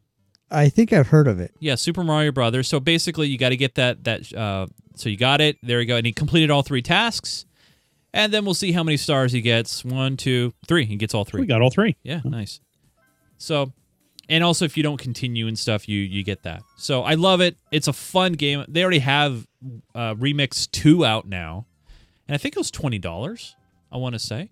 I 0.49 0.69
think 0.69 0.93
I've 0.93 1.07
heard 1.07 1.27
of 1.27 1.39
it. 1.39 1.53
Yeah, 1.59 1.75
Super 1.75 2.03
Mario 2.03 2.31
Brothers. 2.31 2.67
So 2.67 2.79
basically, 2.79 3.27
you 3.27 3.37
got 3.37 3.49
to 3.49 3.57
get 3.57 3.75
that 3.75 4.03
that. 4.05 4.33
Uh, 4.33 4.67
so 4.95 5.09
you 5.09 5.17
got 5.17 5.41
it. 5.41 5.57
There 5.61 5.79
you 5.81 5.87
go. 5.87 5.97
And 5.97 6.05
he 6.05 6.13
completed 6.13 6.49
all 6.49 6.63
three 6.63 6.81
tasks, 6.81 7.45
and 8.13 8.33
then 8.33 8.45
we'll 8.45 8.53
see 8.53 8.71
how 8.71 8.83
many 8.83 8.97
stars 8.97 9.31
he 9.31 9.41
gets. 9.41 9.83
One, 9.83 10.17
two, 10.17 10.53
three. 10.67 10.85
He 10.85 10.95
gets 10.95 11.13
all 11.13 11.25
three. 11.25 11.41
we 11.41 11.47
got 11.47 11.61
all 11.61 11.69
three. 11.69 11.97
Yeah, 12.03 12.21
nice. 12.23 12.59
So, 13.37 13.73
and 14.29 14.43
also 14.43 14.65
if 14.65 14.77
you 14.77 14.83
don't 14.83 14.99
continue 14.99 15.47
and 15.47 15.59
stuff, 15.59 15.87
you 15.89 15.99
you 15.99 16.23
get 16.23 16.43
that. 16.43 16.63
So 16.77 17.03
I 17.03 17.15
love 17.15 17.41
it. 17.41 17.57
It's 17.71 17.87
a 17.87 17.93
fun 17.93 18.33
game. 18.33 18.63
They 18.67 18.81
already 18.81 18.99
have 18.99 19.45
uh, 19.93 20.15
Remix 20.15 20.71
Two 20.71 21.05
out 21.05 21.27
now, 21.27 21.65
and 22.27 22.35
I 22.35 22.37
think 22.37 22.55
it 22.55 22.59
was 22.59 22.71
twenty 22.71 22.99
dollars. 22.99 23.55
I 23.91 23.97
want 23.97 24.13
to 24.15 24.19
say 24.19 24.49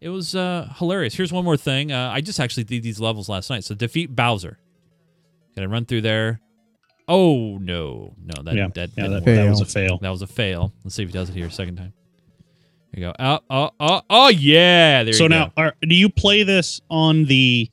it 0.00 0.08
was 0.08 0.34
uh, 0.36 0.72
hilarious. 0.78 1.14
Here's 1.14 1.32
one 1.32 1.44
more 1.44 1.56
thing. 1.56 1.90
Uh, 1.90 2.10
I 2.12 2.20
just 2.20 2.38
actually 2.38 2.64
did 2.64 2.82
these 2.82 3.00
levels 3.00 3.28
last 3.28 3.50
night. 3.50 3.64
So 3.64 3.74
defeat 3.74 4.14
Bowser. 4.14 4.58
Can 5.54 5.64
I 5.64 5.66
run 5.66 5.84
through 5.86 6.02
there? 6.02 6.40
Oh 7.06 7.56
no, 7.58 8.14
no 8.22 8.42
that 8.42 8.54
Yeah, 8.54 8.68
that 8.74 8.90
yeah, 8.96 9.08
that, 9.08 9.24
that 9.24 9.48
was 9.48 9.60
a 9.60 9.64
fail. 9.66 9.98
That 9.98 10.10
was 10.10 10.22
a 10.22 10.26
fail. 10.26 10.72
Let's 10.84 10.94
see 10.94 11.02
if 11.02 11.08
he 11.08 11.12
does 11.12 11.30
it 11.30 11.34
here 11.34 11.46
a 11.46 11.50
second 11.50 11.76
time. 11.76 11.92
Here 12.92 13.00
you 13.00 13.06
go. 13.06 13.14
Oh, 13.18 13.38
oh, 13.50 13.70
oh, 13.80 14.02
oh 14.10 14.28
yeah. 14.28 15.04
There 15.04 15.12
So 15.14 15.24
you 15.24 15.28
now, 15.30 15.46
go. 15.46 15.52
are, 15.56 15.74
do 15.82 15.94
you 15.94 16.08
play 16.10 16.42
this 16.42 16.80
on 16.90 17.24
the 17.24 17.70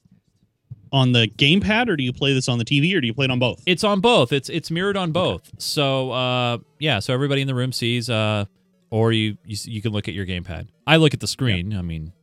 on 0.91 1.11
the 1.11 1.27
gamepad, 1.27 1.89
or 1.89 1.97
do 1.97 2.03
you 2.03 2.13
play 2.13 2.33
this 2.33 2.47
on 2.47 2.57
the 2.57 2.63
TV, 2.65 2.95
or 2.95 3.01
do 3.01 3.07
you 3.07 3.13
play 3.13 3.25
it 3.25 3.31
on 3.31 3.39
both? 3.39 3.61
It's 3.65 3.83
on 3.83 3.99
both. 3.99 4.31
It's 4.31 4.49
it's 4.49 4.71
mirrored 4.71 4.95
on 4.95 5.11
both. 5.11 5.51
So 5.57 6.11
uh, 6.11 6.57
yeah. 6.79 6.99
So 6.99 7.13
everybody 7.13 7.41
in 7.41 7.47
the 7.47 7.55
room 7.55 7.71
sees. 7.73 8.09
Uh, 8.09 8.45
or 8.91 9.11
you 9.11 9.37
you, 9.43 9.57
you 9.65 9.81
can 9.81 9.91
look 9.91 10.07
at 10.07 10.13
your 10.13 10.25
gamepad. 10.25 10.67
I 10.87 10.95
look 10.95 11.13
at 11.13 11.19
the 11.19 11.27
screen. 11.27 11.75
I 11.75 11.81
mean, 11.81 12.13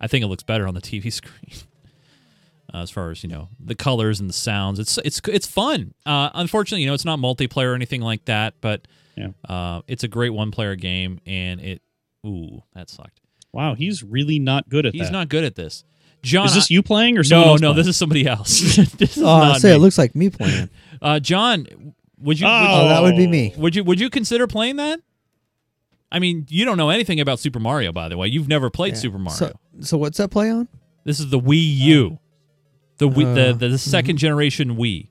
I 0.00 0.06
think 0.06 0.24
it 0.24 0.28
looks 0.28 0.44
better 0.44 0.68
on 0.68 0.74
the 0.74 0.80
TV 0.80 1.12
screen. 1.12 1.66
Uh, 2.72 2.78
as 2.78 2.90
far 2.90 3.10
as 3.10 3.22
you 3.24 3.28
know, 3.28 3.48
the 3.58 3.74
colors 3.74 4.20
and 4.20 4.28
the 4.28 4.34
sounds, 4.34 4.78
it's 4.78 4.96
it's 4.98 5.20
it's 5.28 5.46
fun. 5.46 5.92
Uh, 6.06 6.30
unfortunately, 6.34 6.82
you 6.82 6.86
know, 6.88 6.94
it's 6.94 7.04
not 7.04 7.18
multiplayer 7.18 7.72
or 7.72 7.74
anything 7.74 8.00
like 8.00 8.24
that, 8.26 8.54
but 8.60 8.86
Yeah. 9.16 9.28
uh, 9.48 9.82
it's 9.88 10.04
a 10.04 10.08
great 10.08 10.30
one-player 10.30 10.76
game, 10.76 11.20
and 11.26 11.60
it. 11.60 11.82
Ooh, 12.26 12.62
that 12.74 12.90
sucked. 12.90 13.20
Wow, 13.52 13.74
he's 13.74 14.02
really 14.04 14.38
not 14.38 14.68
good 14.68 14.86
at 14.86 14.92
He's 14.92 15.04
that. 15.08 15.12
not 15.12 15.28
good 15.28 15.42
at 15.42 15.56
this. 15.56 15.84
John, 16.22 16.44
Is 16.46 16.54
this 16.54 16.70
you 16.70 16.82
playing 16.82 17.16
or 17.16 17.24
someone 17.24 17.46
no, 17.46 17.52
else 17.52 17.60
no, 17.62 17.66
playing? 17.68 17.76
this 17.78 17.86
is 17.88 17.96
somebody 17.96 18.26
else. 18.26 18.60
this 18.98 19.16
is 19.16 19.22
Oh, 19.22 19.26
I 19.36 19.48
not 19.48 19.60
say 19.60 19.70
me. 19.70 19.74
it 19.76 19.78
looks 19.78 19.96
like 19.98 20.14
me 20.14 20.28
playing. 20.30 20.68
uh, 21.02 21.18
John, 21.18 21.66
would 22.18 22.38
you? 22.38 22.46
Oh, 22.46 22.88
that 22.88 23.02
would 23.02 23.16
be 23.16 23.26
me. 23.26 23.54
Would 23.56 23.74
you 23.74 23.82
would 23.84 23.98
you 23.98 24.10
consider 24.10 24.46
playing 24.46 24.76
that? 24.76 25.00
I 26.12 26.18
mean, 26.18 26.46
you 26.50 26.64
don't 26.64 26.76
know 26.76 26.90
anything 26.90 27.20
about 27.20 27.38
Super 27.38 27.58
Mario, 27.60 27.90
by 27.92 28.08
the 28.08 28.16
way. 28.18 28.28
You've 28.28 28.48
never 28.48 28.68
played 28.68 28.94
Yeah. 28.94 29.00
Super 29.00 29.18
Mario. 29.18 29.36
So, 29.38 29.52
so 29.80 29.96
what's 29.96 30.18
that 30.18 30.30
play 30.30 30.50
on? 30.50 30.68
this 31.04 31.18
is 31.20 31.30
the 31.30 31.40
Wii 31.40 31.76
U, 31.78 32.18
the 33.00 33.08
Wii, 33.08 33.24
Uh, 33.26 33.34
the, 33.34 33.52
the 33.54 33.68
the 33.68 33.76
2nd 33.76 34.16
generation 34.16 34.76
Wii, 34.76 35.08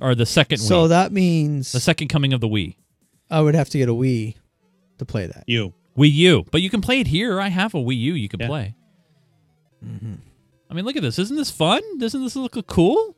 or 0.00 0.14
the 0.14 0.26
second 0.26 0.58
So 0.58 0.84
Wii, 0.84 0.88
that 0.90 1.12
means 1.12 1.70
the 1.72 1.80
second 1.80 2.08
coming 2.08 2.32
of 2.32 2.40
the 2.40 2.48
Wii, 2.48 2.76
I 3.30 3.40
would 3.40 3.54
have 3.54 3.68
to 3.70 3.78
get 3.78 3.88
a 3.88 3.92
Wii 3.94 4.34
to 4.98 5.04
play 5.04 5.26
that. 5.26 5.44
you. 5.46 5.72
Wii 5.96 6.12
U. 6.12 6.44
But 6.50 6.60
you 6.60 6.70
can 6.70 6.80
play 6.80 6.98
it 7.00 7.06
here. 7.06 7.40
I 7.40 7.48
have 7.48 7.72
a 7.74 7.78
Wii 7.78 7.96
U. 7.98 8.14
You 8.14 8.28
can 8.28 8.40
Yeah. 8.40 8.46
play. 8.48 8.74
Mm-hmm. 9.84 10.14
I 10.70 10.74
mean, 10.74 10.84
look 10.84 10.96
at 10.96 11.02
this. 11.02 11.18
Isn't 11.20 11.36
this 11.36 11.50
fun? 11.52 11.80
Doesn't 11.98 12.22
this 12.24 12.34
look 12.34 12.56
cool? 12.66 13.14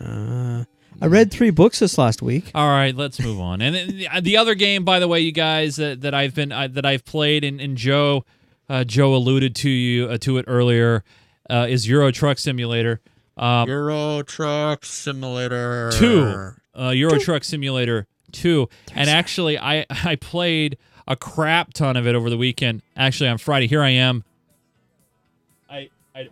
Uh, 0.00 0.64
I 1.00 1.06
read 1.06 1.30
three 1.30 1.50
books 1.50 1.78
this 1.78 1.96
last 1.98 2.22
week. 2.22 2.50
All 2.54 2.68
right, 2.68 2.94
let's 2.94 3.18
move 3.20 3.40
on. 3.40 3.60
And 3.62 3.74
then 3.74 3.88
the- 3.96 4.08
the 4.20 4.36
other 4.36 4.54
game, 4.54 4.84
by 4.84 4.98
the 4.98 5.08
way, 5.08 5.20
you 5.20 5.32
guys 5.32 5.76
that, 5.76 6.02
that 6.02 6.14
I've 6.14 6.34
been 6.34 6.52
uh, 6.52 6.68
that 6.72 6.84
I've 6.84 7.04
played, 7.04 7.44
and, 7.44 7.60
and 7.60 7.76
Joe, 7.76 8.24
uh, 8.68 8.84
Joe 8.84 9.14
alluded 9.14 9.54
to 9.56 9.70
you 9.70 10.06
uh, 10.06 10.18
to 10.18 10.38
it 10.38 10.44
earlier, 10.48 11.02
uh, 11.50 11.66
is 11.68 11.88
Euro 11.88 12.10
Truck 12.10 12.38
Simulator. 12.38 13.00
Um, 13.36 13.66
Euro 13.68 14.22
Truck 14.22 14.84
Simulator 14.84 15.90
two, 15.92 16.52
uh, 16.78 16.90
Euro 16.90 17.18
Truck 17.18 17.44
Simulator 17.44 18.06
two, 18.30 18.68
and 18.94 19.08
actually, 19.08 19.58
I 19.58 19.86
I 19.90 20.16
played 20.16 20.76
a 21.08 21.16
crap 21.16 21.72
ton 21.72 21.96
of 21.96 22.06
it 22.06 22.14
over 22.14 22.28
the 22.30 22.36
weekend. 22.36 22.82
Actually, 22.96 23.30
on 23.30 23.38
Friday, 23.38 23.66
here 23.66 23.82
I 23.82 23.90
am. 23.90 24.22
I 25.70 25.88
I. 26.14 26.28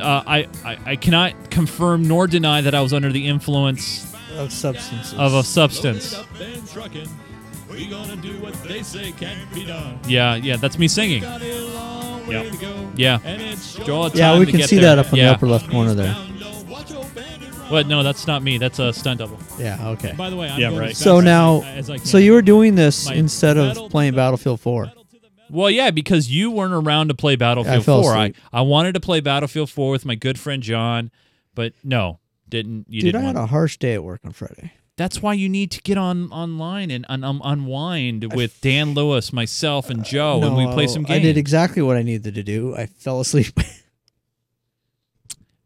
Uh, 0.00 0.22
I, 0.26 0.48
I 0.64 0.78
I 0.86 0.96
cannot 0.96 1.50
confirm 1.50 2.06
nor 2.06 2.26
deny 2.26 2.60
that 2.60 2.74
I 2.74 2.80
was 2.80 2.92
under 2.92 3.10
the 3.12 3.26
influence 3.26 4.12
Of 4.36 4.52
substances. 4.52 5.14
of 5.18 5.32
a 5.34 5.42
substance. 5.42 6.14
and 6.40 6.68
trucking. 6.68 7.08
We 7.70 7.86
gonna 7.88 8.16
do 8.16 8.40
what 8.40 8.54
they 8.64 8.82
say 8.82 9.12
can't 9.12 9.52
be 9.52 9.64
done. 9.66 9.98
Yeah, 10.06 10.36
yeah, 10.36 10.56
that's 10.56 10.78
me 10.78 10.86
singing. 10.88 11.22
Got 12.26 12.44
way 12.44 12.44
Yep. 12.44 12.52
to 12.52 12.58
go. 12.58 12.92
Yeah. 12.96 13.18
And 13.24 13.42
it's 13.42 13.74
Joel, 13.76 14.10
yeah, 14.14 14.30
time 14.30 14.40
we 14.40 14.46
to 14.46 14.50
can 14.52 14.60
get 14.60 14.68
see 14.68 14.76
there. 14.76 14.96
that 14.96 14.98
up 15.06 15.12
in 15.12 15.18
yeah. 15.18 15.26
the 15.28 15.34
upper 15.34 15.46
left 15.46 15.70
corner 15.70 15.94
there. 15.94 16.14
Watch 16.68 16.92
old 16.92 17.14
bandit 17.14 17.50
run. 17.52 17.70
What? 17.70 17.86
No, 17.86 18.02
that's 18.02 18.26
not 18.26 18.42
me. 18.42 18.58
That's 18.58 18.78
a 18.78 18.92
stunt 18.92 19.18
double. 19.20 19.38
Yeah, 19.58 19.88
okay. 19.90 20.12
By 20.16 20.30
the 20.30 20.36
way, 20.36 20.48
I'm 20.48 20.60
Yeah, 20.60 20.68
going 20.70 20.80
right. 20.80 20.96
So 20.96 21.16
fast 21.16 21.24
now, 21.24 21.62
as 21.62 21.90
I 21.90 21.96
so 21.98 22.18
you 22.18 22.32
were 22.32 22.42
doing 22.42 22.74
this 22.74 23.06
My 23.06 23.14
instead 23.14 23.56
of 23.56 23.90
playing 23.90 24.14
Battlefield 24.14 24.60
4. 24.60 24.92
Well, 25.48 25.70
yeah, 25.70 25.90
because 25.92 26.28
you 26.30 26.50
weren't 26.50 26.74
around 26.74 27.08
to 27.08 27.14
play 27.14 27.36
Battlefield 27.36 27.78
I 27.78 27.82
4. 27.82 28.12
I, 28.14 28.24
asleep. 28.24 28.36
I 28.52 28.60
wanted 28.62 28.92
to 28.94 29.00
play 29.00 29.20
Battlefield 29.20 29.70
4 29.70 29.90
with 29.92 30.04
my 30.04 30.16
good 30.16 30.38
friend 30.40 30.60
John, 30.62 31.10
but 31.54 31.72
no, 31.84 32.18
didn't. 32.48 32.86
You 32.88 33.00
Dude, 33.02 33.14
I 33.14 33.18
didn't. 33.20 33.26
had 33.26 33.36
want- 33.36 33.44
a 33.48 33.50
harsh 33.52 33.76
day 33.76 33.94
at 33.94 34.02
work 34.02 34.20
on 34.24 34.32
Friday. 34.32 34.72
That's 34.96 35.20
why 35.20 35.34
you 35.34 35.48
need 35.48 35.70
to 35.72 35.82
get 35.82 35.98
on 35.98 36.30
online 36.32 36.90
and 36.90 37.04
un- 37.10 37.22
um, 37.22 37.42
unwind 37.44 38.32
with 38.34 38.58
Dan 38.62 38.94
Lewis, 38.94 39.30
myself, 39.30 39.90
and 39.90 40.02
Joe, 40.04 40.42
and 40.42 40.56
we 40.56 40.64
play 40.72 40.86
some 40.86 41.02
games. 41.02 41.18
I 41.18 41.22
did 41.22 41.36
exactly 41.36 41.82
what 41.82 41.98
I 41.98 42.02
needed 42.02 42.34
to 42.34 42.42
do. 42.42 42.74
I 42.74 42.86
fell 42.86 43.20
asleep. 43.20 43.60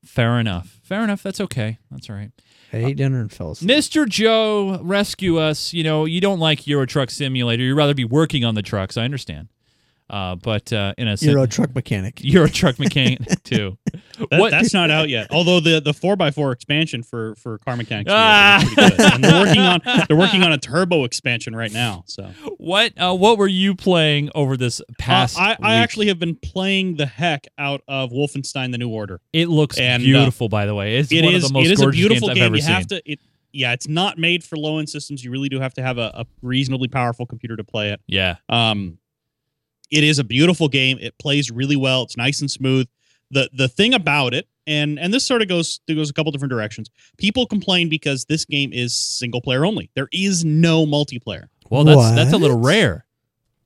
Fair 0.05 0.41
enough. 0.41 0.81
Fair 0.83 1.05
enough. 1.05 1.23
That's 1.23 1.41
okay. 1.41 1.79
That's 1.93 2.11
all 2.11 2.17
right. 2.17 2.33
I 2.73 2.79
ate 2.79 2.97
dinner 2.97 3.21
and 3.21 3.33
fell 3.33 3.53
asleep. 3.53 3.71
Mr. 3.71 4.09
Joe, 4.09 4.81
rescue 4.83 5.39
us. 5.39 5.73
You 5.73 5.85
know, 5.85 6.05
you 6.05 6.21
don't 6.21 6.41
like 6.41 6.67
Euro 6.67 6.87
Truck 6.87 7.11
Simulator. 7.11 7.63
You'd 7.63 7.77
rather 7.77 7.95
be 7.95 8.05
working 8.05 8.45
on 8.45 8.57
the 8.57 8.63
trucks. 8.63 8.97
I 8.97 9.05
understand. 9.05 9.47
Uh, 10.11 10.35
but 10.35 10.73
uh, 10.73 10.93
in 10.99 11.07
a 11.07 11.17
sim- 11.17 11.31
Euro 11.31 11.47
truck 11.47 11.73
mechanic. 11.73 12.19
You're 12.23 12.47
a 12.47 12.51
Truck 12.51 12.81
Mechanic 12.81 13.21
too. 13.45 13.79
That, 14.31 14.41
What- 14.41 14.51
That's 14.51 14.75
not 14.75 14.91
out 14.91 15.09
yet. 15.09 15.29
Although 15.31 15.61
the 15.61 15.81
the 15.81 15.95
four 15.95 16.17
x 16.21 16.35
four 16.35 16.51
expansion 16.51 17.05
for 17.05 17.37
for 17.37 17.59
car 17.59 17.77
mechanics 17.77 18.11
Ah. 18.13 18.59
is 18.59 18.75
pretty 18.75 18.97
good. 18.97 19.13
and 19.15 19.25
they're 19.25 19.41
working 19.41 19.61
on 19.63 19.81
they're 20.09 20.17
working 20.17 20.43
on 20.43 20.51
a 20.53 20.59
turbo 20.59 21.05
expansion 21.05 21.55
right 21.55 21.73
now. 21.73 22.03
So 22.07 22.29
What 22.59 22.93
uh, 23.01 23.15
what 23.15 23.39
were 23.39 23.47
you 23.47 23.77
playing 23.77 24.31
over 24.35 24.57
this 24.57 24.83
past? 24.99 25.39
Uh, 25.39 25.43
I, 25.43 25.57
I 25.63 25.75
actually 25.77 26.09
have 26.09 26.19
been 26.19 26.35
playing 26.35 26.97
the 26.97 27.07
heck 27.07 27.47
out 27.57 27.83
of 27.87 28.11
Wolfenstein: 28.11 28.73
The 28.73 28.79
New 28.79 28.89
Order. 28.91 29.21
It 29.33 29.49
looks 29.49 29.79
and, 29.79 30.03
uh, 30.03 30.05
beautiful, 30.05 30.49
by 30.49 30.67
the 30.67 30.75
way. 30.75 30.97
It's 30.97 31.13
It 31.13 31.23
one 31.25 31.35
is 31.35 31.45
of 31.45 31.49
the 31.51 31.55
most 31.55 31.67
it 31.69 31.73
is 31.73 31.83
a 31.83 31.89
beautiful 31.89 32.29
games 32.29 32.35
game. 32.39 32.43
I've 32.43 32.47
ever 32.49 32.57
you 32.57 32.63
have 32.65 32.87
to 32.89 33.03
it. 33.13 33.21
Yeah, 33.53 33.73
it's 33.73 33.89
not 33.89 34.17
made 34.17 34.45
for 34.45 34.57
low 34.57 34.79
end 34.79 34.89
systems. 34.89 35.25
You 35.25 35.33
really 35.33 35.49
do 35.49 35.59
have 35.59 35.75
to 35.75 35.83
have 35.83 35.99
a, 35.99 36.13
a 36.15 36.27
reasonably 36.41 36.87
powerful 36.87 37.27
computer 37.27 37.57
to 37.57 37.65
play 37.65 37.91
it. 37.91 38.01
yeah, 38.07 38.37
Um, 38.49 38.99
it 39.91 40.05
is 40.05 40.19
a 40.19 40.25
beautiful 40.25 40.69
game. 40.69 40.99
It 41.01 41.17
plays 41.19 41.51
really 41.51 41.77
well. 41.77 42.03
It's 42.03 42.17
nice 42.17 42.41
and 42.41 42.51
smooth. 42.51 42.87
the 43.31 43.51
The 43.53 43.69
thing 43.69 43.95
about 43.95 44.35
it, 44.35 44.47
and 44.67 44.99
and 44.99 45.13
this 45.13 45.25
sort 45.27 45.43
of 45.43 45.49
goes 45.49 45.81
goes 45.89 46.11
a 46.11 46.13
couple 46.13 46.33
different 46.33 46.51
directions. 46.51 46.91
People 47.19 47.47
complain 47.47 47.89
because 47.89 48.25
this 48.27 48.45
game 48.45 48.73
is 48.73 48.95
single 48.95 49.41
player 49.41 49.65
only. 49.65 49.91
There 49.95 50.09
is 50.13 50.45
no 50.45 50.87
multiplayer. 50.87 51.45
well, 51.71 51.85
that's 51.85 52.15
that's 52.15 52.33
a 52.33 52.37
little 52.39 52.59
What? 52.59 52.67
rare. 52.69 53.07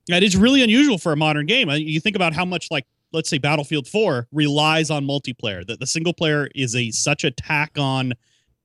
That 0.09 0.23
is 0.23 0.37
really 0.37 0.63
unusual 0.63 0.99
for 0.99 1.13
a 1.13 1.17
modern 1.17 1.47
game. 1.47 1.69
Uh, 1.71 1.75
You 1.77 1.99
think 2.01 2.15
about 2.17 2.35
how 2.35 2.45
much 2.45 2.71
like 2.71 2.87
let's 3.13 3.29
say 3.31 3.39
Battlefield 3.39 3.87
4 3.89 4.27
relies 4.33 4.91
on 4.91 5.07
multiplayer. 5.07 5.67
That 5.67 5.79
the 5.81 5.87
single 5.87 6.13
player 6.13 6.49
is 6.55 6.75
a 6.77 6.91
such 6.91 7.25
a 7.25 7.31
tack 7.31 7.79
on 7.79 8.13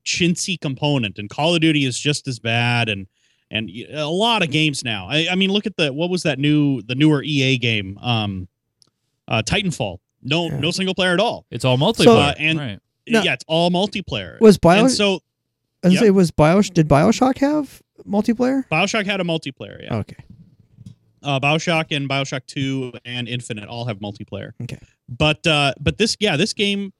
chintzy 0.05 0.59
component 0.59 1.19
and 1.19 1.29
Call 1.29 1.55
of 1.55 1.61
Duty 1.61 1.85
is 1.85 1.99
just 1.99 2.27
as 2.27 2.39
bad 2.39 2.89
and 2.89 3.07
and 3.51 3.69
a 3.91 4.07
lot 4.07 4.43
of 4.43 4.51
games 4.51 4.83
now. 4.83 5.07
I, 5.09 5.27
I 5.31 5.35
mean 5.35 5.51
look 5.51 5.65
at 5.65 5.75
the 5.77 5.91
what 5.91 6.09
was 6.09 6.23
that 6.23 6.39
new 6.39 6.81
the 6.83 6.95
newer 6.95 7.23
EA 7.23 7.57
game 7.57 7.97
um 7.99 8.47
uh 9.27 9.41
Titanfall. 9.45 9.97
No 10.21 10.47
Yeah. 10.47 10.59
no 10.59 10.71
single 10.71 10.95
player 10.95 11.13
at 11.13 11.19
all. 11.19 11.45
It's 11.51 11.65
all 11.65 11.77
multiplayer, 11.77 12.29
uh, 12.31 12.35
and- 12.37 12.59
right? 12.59 12.79
No. 13.07 13.23
Yeah, 13.23 13.33
it's 13.33 13.45
all 13.47 13.71
multiplayer. 13.71 14.39
Was 14.39 14.59
Bio? 14.59 14.81
and 14.81 14.91
so 14.91 15.21
I 15.83 15.87
was 15.87 15.93
yeah. 15.95 15.99
say, 16.01 16.09
was 16.11 16.29
Bio? 16.29 16.61
Did 16.61 16.87
Bioshock 16.87 17.39
have 17.39 17.81
multiplayer? 18.05 18.67
BioShock 18.69 19.05
had 19.07 19.19
a 19.19 19.23
multiplayer, 19.23 19.81
yeah. 19.83 19.95
Okay. 19.95 20.17
uh, 21.23 21.39
Bioshock 21.39 21.85
and 21.95 22.07
Bioshock 22.07 22.45
Two 22.45 22.93
and 23.05 23.27
Infinite 23.27 23.67
all 23.67 23.85
have 23.85 23.97
multiplayer. 23.97 24.51
Okay. 24.61 24.77
But 25.07 25.47
uh, 25.47 25.73
but 25.79 25.97
this 25.97 26.17
yeah 26.19 26.37
this 26.37 26.53
game 26.53 26.93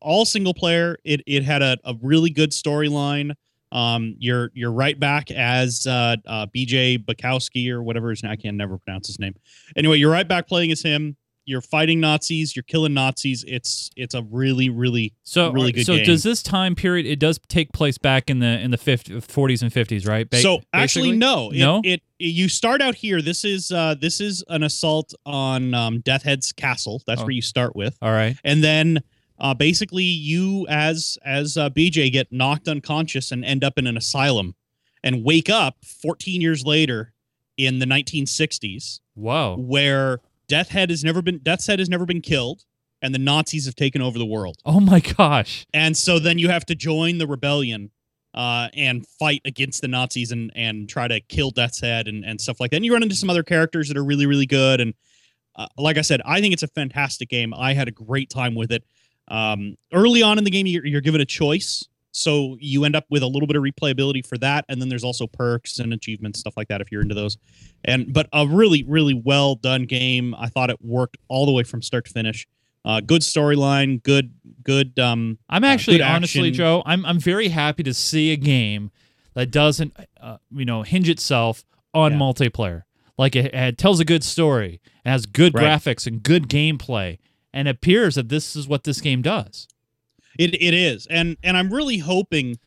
all 0.00 0.24
single 0.24 0.54
player. 0.54 0.98
It 1.04 1.22
it 1.26 1.42
had 1.42 1.62
a, 1.62 1.76
a 1.84 1.94
really 2.00 2.30
good 2.30 2.50
storyline. 2.52 3.34
Um, 3.72 4.14
you're 4.18 4.50
you're 4.54 4.72
right 4.72 4.98
back 4.98 5.30
as 5.30 5.86
uh, 5.86 6.16
uh, 6.26 6.46
BJ 6.46 7.04
Bukowski 7.04 7.70
or 7.70 7.82
whatever 7.82 8.10
his 8.10 8.22
name. 8.22 8.32
I 8.32 8.36
can 8.36 8.56
never 8.56 8.78
pronounce 8.78 9.06
his 9.06 9.18
name. 9.18 9.34
Anyway, 9.76 9.98
you're 9.98 10.10
right 10.12 10.26
back 10.28 10.48
playing 10.48 10.72
as 10.72 10.82
him. 10.82 11.16
You're 11.44 11.62
fighting 11.62 11.98
Nazis. 12.00 12.54
You're 12.54 12.62
killing 12.64 12.92
Nazis. 12.92 13.42
It's 13.48 13.88
it's 13.96 14.14
a 14.14 14.22
really 14.30 14.68
really 14.68 15.14
So, 15.22 15.50
really 15.50 15.72
good 15.72 15.86
so 15.86 15.96
game. 15.96 16.04
does 16.04 16.22
this 16.22 16.42
time 16.42 16.74
period? 16.74 17.06
It 17.06 17.18
does 17.18 17.40
take 17.48 17.72
place 17.72 17.96
back 17.96 18.28
in 18.28 18.38
the 18.40 18.60
in 18.60 18.70
the 18.70 18.76
50, 18.76 19.14
40s 19.22 19.62
and 19.62 19.72
fifties, 19.72 20.04
right? 20.06 20.28
Ba- 20.28 20.38
so 20.42 20.60
actually 20.74 21.12
basically? 21.12 21.16
no 21.18 21.50
it, 21.50 21.58
No? 21.58 21.80
it, 21.84 22.02
it- 22.18 22.24
you 22.24 22.48
start 22.50 22.82
out 22.82 22.96
here 22.96 23.22
this 23.22 23.44
is 23.46 23.70
uh 23.70 23.94
this 23.98 24.20
is 24.20 24.44
an 24.48 24.62
assault 24.62 25.14
on 25.24 25.72
um 25.72 26.00
death 26.00 26.22
head's 26.22 26.52
castle 26.52 27.02
that's 27.06 27.20
Oh. 27.22 27.24
where 27.24 27.30
you 27.32 27.40
start 27.42 27.74
with 27.74 27.96
All 28.02 28.12
right. 28.12 28.36
and 28.44 28.62
then 28.62 28.98
uh 29.38 29.54
basically 29.54 30.02
you 30.04 30.66
as 30.68 31.18
as 31.24 31.56
uh, 31.56 31.70
bj 31.70 32.10
get 32.12 32.30
knocked 32.32 32.68
unconscious 32.68 33.30
and 33.32 33.44
end 33.44 33.62
up 33.64 33.78
in 33.78 33.86
an 33.86 33.96
asylum 33.96 34.54
and 35.02 35.24
wake 35.24 35.48
up 35.48 35.76
14 35.84 36.40
years 36.40 36.64
later 36.64 37.12
in 37.56 37.78
the 37.78 37.86
1960s 37.86 39.00
Whoa. 39.14 39.56
where 39.58 40.20
death 40.48 40.68
head 40.70 40.90
has 40.90 41.04
never 41.04 41.22
been 41.22 41.38
death's 41.38 41.66
head 41.66 41.78
has 41.78 41.88
never 41.88 42.06
been 42.06 42.20
killed 42.20 42.64
and 43.02 43.14
the 43.14 43.18
nazis 43.18 43.66
have 43.66 43.76
taken 43.76 44.02
over 44.02 44.18
the 44.18 44.26
world 44.26 44.56
Oh 44.64 44.80
my 44.80 45.00
gosh. 45.00 45.66
and 45.72 45.96
so 45.96 46.18
then 46.18 46.38
you 46.38 46.48
have 46.48 46.66
to 46.66 46.74
join 46.74 47.18
the 47.18 47.26
rebellion 47.26 47.90
uh, 48.34 48.68
and 48.74 49.06
fight 49.06 49.40
against 49.46 49.80
the 49.80 49.88
Nazis 49.88 50.30
and 50.30 50.52
and 50.54 50.88
try 50.88 51.08
to 51.08 51.18
kill 51.18 51.50
Death's 51.50 51.80
Head 51.80 52.06
and, 52.06 52.24
and 52.24 52.38
stuff 52.40 52.60
like 52.60 52.70
that. 52.70 52.76
And 52.76 52.84
you 52.84 52.92
run 52.92 53.02
into 53.02 53.16
some 53.16 53.30
other 53.30 53.42
characters 53.42 53.88
that 53.88 53.96
are 53.96 54.04
really 54.04 54.26
really 54.26 54.46
good. 54.46 54.80
And 54.80 54.94
uh, 55.56 55.66
like 55.76 55.96
I 55.96 56.02
said, 56.02 56.20
I 56.24 56.40
think 56.40 56.52
it's 56.52 56.62
a 56.62 56.68
fantastic 56.68 57.30
game. 57.30 57.52
I 57.54 57.72
had 57.72 57.88
a 57.88 57.90
great 57.90 58.28
time 58.28 58.54
with 58.54 58.70
it. 58.70 58.84
Um, 59.30 59.76
early 59.92 60.22
on 60.22 60.38
in 60.38 60.44
the 60.44 60.50
game, 60.50 60.66
you're, 60.66 60.86
you're 60.86 61.00
given 61.00 61.20
a 61.20 61.24
choice, 61.26 61.86
so 62.12 62.56
you 62.60 62.84
end 62.84 62.96
up 62.96 63.04
with 63.10 63.22
a 63.22 63.26
little 63.26 63.46
bit 63.46 63.56
of 63.56 63.62
replayability 63.62 64.26
for 64.26 64.38
that, 64.38 64.64
and 64.68 64.80
then 64.80 64.88
there's 64.88 65.04
also 65.04 65.26
perks 65.26 65.78
and 65.78 65.92
achievements, 65.92 66.40
stuff 66.40 66.54
like 66.56 66.68
that, 66.68 66.80
if 66.80 66.90
you're 66.90 67.02
into 67.02 67.14
those. 67.14 67.36
And 67.84 68.12
but 68.12 68.28
a 68.32 68.46
really, 68.46 68.82
really 68.84 69.14
well 69.14 69.54
done 69.54 69.84
game. 69.84 70.34
I 70.38 70.48
thought 70.48 70.70
it 70.70 70.82
worked 70.84 71.16
all 71.28 71.46
the 71.46 71.52
way 71.52 71.62
from 71.62 71.82
start 71.82 72.06
to 72.06 72.10
finish. 72.12 72.46
Uh, 72.84 73.00
good 73.00 73.20
storyline, 73.22 74.02
good, 74.02 74.32
good. 74.62 74.98
Um, 74.98 75.38
I'm 75.48 75.62
uh, 75.64 75.68
actually 75.68 75.98
good 75.98 76.06
honestly. 76.06 76.50
Joe. 76.50 76.82
I'm 76.86 77.04
I'm 77.04 77.18
very 77.20 77.48
happy 77.48 77.82
to 77.82 77.92
see 77.92 78.32
a 78.32 78.36
game 78.36 78.90
that 79.34 79.50
doesn't, 79.50 79.94
uh, 80.20 80.38
you 80.50 80.64
know, 80.64 80.82
hinge 80.82 81.08
itself 81.08 81.64
on 81.92 82.12
Yeah. 82.12 82.18
multiplayer. 82.18 82.82
Like 83.18 83.36
it, 83.36 83.52
it 83.52 83.78
tells 83.78 84.00
a 84.00 84.04
good 84.04 84.24
story, 84.24 84.80
it 85.04 85.08
has 85.08 85.26
good 85.26 85.52
Right. 85.54 85.64
graphics 85.64 86.06
and 86.06 86.22
good 86.22 86.48
gameplay, 86.48 87.18
and 87.52 87.68
it 87.68 87.72
appears 87.72 88.14
that 88.16 88.28
this 88.28 88.56
is 88.56 88.68
what 88.68 88.84
this 88.84 89.00
game 89.00 89.22
does. 89.22 89.68
It 90.38 90.54
it 90.54 90.74
is, 90.74 91.06
and 91.06 91.36
and 91.42 91.56
I'm 91.56 91.72
really 91.72 91.98
hoping. 91.98 92.58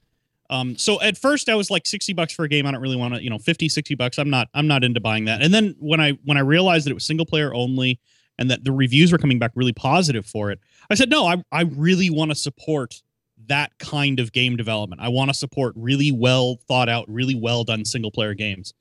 Um, 0.50 0.77
so 0.77 1.01
at 1.01 1.17
first 1.17 1.47
I 1.47 1.55
was 1.55 1.71
like 1.71 1.88
60 1.88 2.11
bucks 2.11 2.33
for 2.33 2.43
a 2.43 2.50
game. 2.50 2.65
I 2.65 2.71
don't 2.71 2.81
really 2.81 2.97
want 2.97 3.13
to, 3.13 3.23
you 3.23 3.29
know, 3.29 3.38
50, 3.38 3.69
60 3.69 3.95
bucks. 3.95 4.19
I'm 4.19 4.29
not, 4.29 4.50
I'm 4.53 4.67
not 4.67 4.83
into 4.83 5.00
buying 5.00 5.23
that. 5.23 5.41
And 5.41 5.53
then 5.53 5.77
when 5.79 6.01
I, 6.01 6.19
when 6.25 6.35
I 6.35 6.41
realized 6.41 6.85
that 6.85 6.91
it 6.91 6.93
was 6.93 7.05
single 7.05 7.25
player 7.25 7.53
only 7.53 8.01
and 8.38 8.51
that 8.51 8.65
the 8.65 8.73
reviews 8.73 9.13
were 9.13 9.17
coming 9.17 9.39
back 9.39 9.51
really 9.55 9.71
positive 9.71 10.25
for 10.25 10.51
it, 10.51 10.59
I 10.89 10.95
said, 10.95 11.09
no, 11.09 11.25
I, 11.25 11.41
I 11.53 11.61
really 11.61 12.09
want 12.09 12.31
to 12.31 12.35
support 12.35 13.01
that 13.47 13.71
kind 13.79 14.19
of 14.19 14.33
game 14.33 14.57
development. 14.57 15.01
I 15.01 15.07
want 15.07 15.29
to 15.29 15.33
support 15.33 15.73
really 15.77 16.11
well 16.11 16.59
thought 16.67 16.89
out, 16.89 17.05
really 17.07 17.35
well 17.35 17.63
done 17.63 17.85
single 17.85 18.11
player 18.11 18.33
games. 18.33 18.73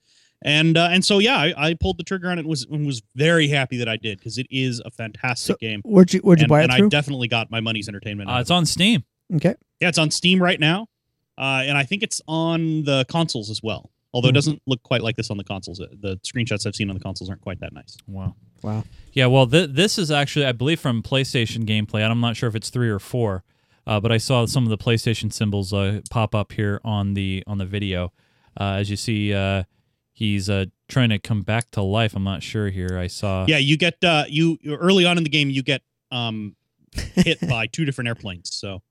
And, 0.42 0.76
uh, 0.78 0.88
and 0.90 1.04
so, 1.04 1.18
yeah, 1.18 1.36
I, 1.36 1.54
I 1.70 1.74
pulled 1.74 1.98
the 1.98 2.02
trigger 2.04 2.30
on 2.30 2.38
it 2.38 2.42
and 2.42 2.48
was, 2.48 2.64
and 2.70 2.86
was 2.86 3.02
very 3.14 3.48
happy 3.48 3.76
that 3.78 3.88
I 3.88 3.96
did 3.96 4.18
because 4.18 4.38
it 4.38 4.46
is 4.50 4.80
a 4.84 4.90
fantastic 4.90 5.54
So, 5.54 5.56
game. 5.60 5.82
Where'd 5.84 6.12
you 6.14 6.20
Where'd 6.20 6.38
you 6.40 6.44
and, 6.44 6.48
buy 6.48 6.60
it 6.60 6.64
and 6.64 6.72
I 6.72 6.88
definitely 6.88 7.28
got 7.28 7.50
my 7.50 7.60
money's 7.60 7.88
entertainment. 7.88 8.30
out 8.30 8.36
Uh, 8.36 8.40
it's 8.40 8.50
it. 8.50 8.54
on 8.54 8.66
Steam. 8.66 9.04
okay. 9.34 9.54
Yeah, 9.80 9.88
it's 9.88 9.98
on 9.98 10.10
Steam 10.10 10.42
right 10.42 10.58
now, 10.60 10.86
uh, 11.38 11.62
and 11.66 11.76
I 11.76 11.84
think 11.84 12.02
it's 12.02 12.20
on 12.26 12.84
the 12.84 13.04
consoles 13.08 13.50
as 13.50 13.62
well. 13.62 13.90
Although 14.12 14.28
Hmm. 14.28 14.30
it 14.30 14.34
doesn't 14.34 14.62
look 14.66 14.82
quite 14.82 15.02
like 15.02 15.16
this 15.16 15.30
on 15.30 15.36
the 15.36 15.44
consoles. 15.44 15.78
Uh, 15.80 15.86
The 16.00 16.16
screenshots 16.18 16.66
I've 16.66 16.74
seen 16.74 16.90
on 16.90 16.94
the 16.96 17.02
consoles 17.02 17.30
aren't 17.30 17.42
quite 17.42 17.60
that 17.60 17.72
nice. 17.72 17.96
Wow. 18.06 18.34
Wow. 18.62 18.84
Yeah, 19.12 19.26
well, 19.26 19.46
th- 19.46 19.70
this 19.72 19.98
is 19.98 20.10
actually, 20.10 20.46
I 20.46 20.52
believe, 20.52 20.80
from 20.80 21.02
PlayStation 21.02 21.64
gameplay, 21.64 22.00
and 22.02 22.10
I'm 22.12 22.20
not 22.20 22.36
sure 22.36 22.48
if 22.48 22.54
it's 22.56 22.70
three 22.70 22.90
or 22.90 22.98
four, 22.98 23.44
uh, 23.86 24.00
but 24.00 24.10
I 24.12 24.18
saw 24.18 24.44
some 24.46 24.64
of 24.64 24.70
the 24.70 24.76
PlayStation 24.78 25.32
symbols 25.32 25.72
uh, 25.72 26.00
pop 26.10 26.34
up 26.34 26.52
here 26.52 26.80
on 26.84 27.14
the 27.14 27.42
on 27.46 27.58
the 27.58 27.66
video. 27.66 28.12
Uh, 28.60 28.74
as 28.80 28.90
you 28.90 28.96
see, 28.96 29.32
uh, 29.32 29.62
he's 30.20 30.50
uh, 30.50 30.66
trying 30.86 31.08
to 31.08 31.18
come 31.18 31.42
back 31.42 31.70
to 31.72 31.82
life. 31.82 32.14
I'm 32.14 32.22
not 32.22 32.44
sure 32.44 32.68
here. 32.68 32.98
I 32.98 33.08
saw. 33.08 33.46
yeah, 33.48 33.56
you 33.56 33.76
get 33.76 34.04
uh, 34.04 34.24
you 34.28 34.58
early 34.68 35.04
on 35.04 35.16
in 35.16 35.24
the 35.24 35.30
game 35.30 35.50
you 35.50 35.64
get 35.64 35.82
um, 36.12 36.54
hit 36.92 37.40
by 37.48 37.66
two 37.66 37.84
different 37.84 38.06
airplanes, 38.06 38.54
so 38.54 38.82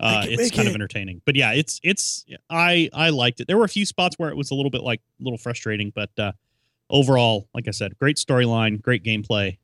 uh, 0.00 0.24
it's 0.26 0.42
make 0.42 0.54
kind 0.54 0.66
of 0.66 0.74
entertaining. 0.74 1.22
But 1.24 1.36
yeah, 1.36 1.52
it's 1.52 1.78
it's 1.84 2.24
I 2.48 2.90
I 2.92 3.10
liked 3.10 3.40
it. 3.40 3.46
There 3.46 3.58
were 3.58 3.64
a 3.64 3.68
few 3.68 3.86
spots 3.86 4.16
where 4.18 4.30
it 4.30 4.36
was 4.36 4.50
a 4.50 4.54
little 4.54 4.70
bit 4.70 4.82
like 4.82 5.00
a 5.20 5.22
little 5.22 5.38
frustrating, 5.38 5.92
but 5.94 6.10
uh, 6.18 6.32
overall, 6.88 7.46
like 7.54 7.68
I 7.68 7.72
said, 7.72 7.96
great 7.98 8.16
storyline, 8.16 8.82
great 8.82 9.04
gameplay. 9.04 9.58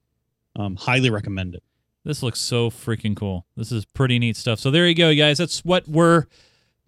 Um, 0.54 0.76
highly 0.76 1.10
recommend 1.10 1.54
it. 1.54 1.62
This 2.04 2.22
looks 2.22 2.38
so 2.38 2.70
freaking 2.70 3.16
cool. 3.16 3.46
This 3.56 3.72
is 3.72 3.84
pretty 3.84 4.18
neat 4.18 4.36
stuff. 4.36 4.60
So 4.60 4.70
there 4.70 4.86
you 4.86 4.94
go, 4.94 5.12
guys. 5.14 5.38
That's 5.38 5.64
what 5.64 5.88
we're 5.88 6.26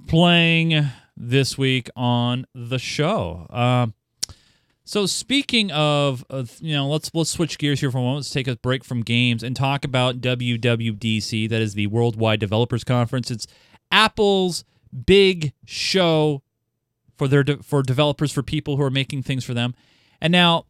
playing 0.07 0.87
this 1.17 1.59
week 1.59 1.91
on 1.97 2.47
the 2.55 2.79
show. 2.79 3.47
Um, 3.51 3.95
so 4.89 5.05
speaking 5.05 5.71
of, 5.71 6.25
uh, 6.31 6.37
of, 6.37 6.57
you 6.61 6.75
know, 6.75 6.89
let's 6.89 7.11
let's 7.13 7.29
switch 7.29 7.59
gears 7.59 7.81
here 7.81 7.91
for 7.91 7.99
a 7.99 8.01
moment. 8.01 8.19
Let's 8.21 8.31
take 8.31 8.49
a 8.49 8.57
break 8.57 8.85
from 8.85 9.03
games 9.03 9.43
and 9.43 9.55
talk 9.55 9.85
about 9.85 10.23
WWDC. 10.23 11.47
That 11.51 11.61
is 11.61 11.75
the 11.75 11.89
Worldwide 11.89 12.41
Developers 12.41 12.85
Conference. 12.85 13.31
It's 13.31 13.47
Apple's 13.93 14.65
big 15.05 15.53
show 15.67 16.43
for 17.19 17.29
their 17.29 17.45
de- 17.45 17.63
for 17.63 17.83
developers 17.83 18.33
for 18.33 18.43
people 18.43 18.79
who 18.79 18.83
are 18.83 18.91
making 18.91 19.25
things 19.25 19.45
for 19.45 19.53
them. 19.53 19.75
And 20.23 20.33
now, 20.33 20.65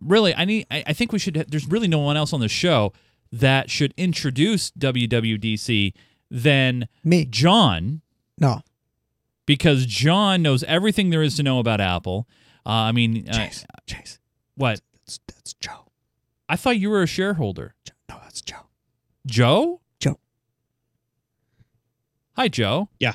really, 0.00 0.32
I 0.36 0.44
need. 0.44 0.66
I, 0.70 0.84
I 0.86 0.92
think 0.92 1.10
we 1.10 1.18
should. 1.18 1.34
There's 1.48 1.66
really 1.66 1.88
no 1.88 1.98
one 1.98 2.16
else 2.16 2.32
on 2.32 2.38
the 2.38 2.48
show 2.48 2.92
that 3.32 3.70
should 3.70 3.92
introduce 3.96 4.70
WWDC 4.70 5.94
than 6.30 6.86
Me. 7.02 7.24
John 7.24 8.02
No. 8.38 8.60
because 9.46 9.84
John 9.86 10.42
knows 10.42 10.62
everything 10.64 11.10
there 11.10 11.22
is 11.22 11.34
to 11.36 11.42
know 11.42 11.58
about 11.58 11.80
Apple. 11.80 12.28
Uh, 12.66 12.70
I 12.70 12.92
mean, 12.92 13.28
uh, 13.28 13.32
Chase. 13.32 13.64
Chase. 13.86 14.18
what? 14.56 14.80
That's, 15.04 15.20
that's 15.26 15.54
Joe. 15.54 15.90
I 16.48 16.56
thought 16.56 16.78
you 16.78 16.90
were 16.90 17.02
a 17.02 17.06
shareholder. 17.06 17.74
No, 18.08 18.16
that's 18.22 18.40
Joe. 18.40 18.66
Joe? 19.26 19.80
Joe. 20.00 20.18
Hi, 22.36 22.48
Joe. 22.48 22.88
Yeah. 22.98 23.14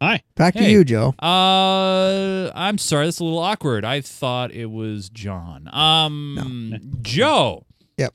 Hi. 0.00 0.22
Back 0.34 0.54
to 0.54 0.68
you, 0.68 0.82
Joe. 0.84 1.14
Uh, 1.22 2.50
I'm 2.54 2.78
sorry, 2.78 3.06
that's 3.06 3.18
a 3.18 3.24
little 3.24 3.38
awkward. 3.38 3.84
I 3.84 4.00
thought 4.00 4.50
it 4.50 4.70
was 4.70 5.10
John. 5.10 5.68
Um, 5.72 6.98
Joe. 7.02 7.66
Yep. 7.98 8.14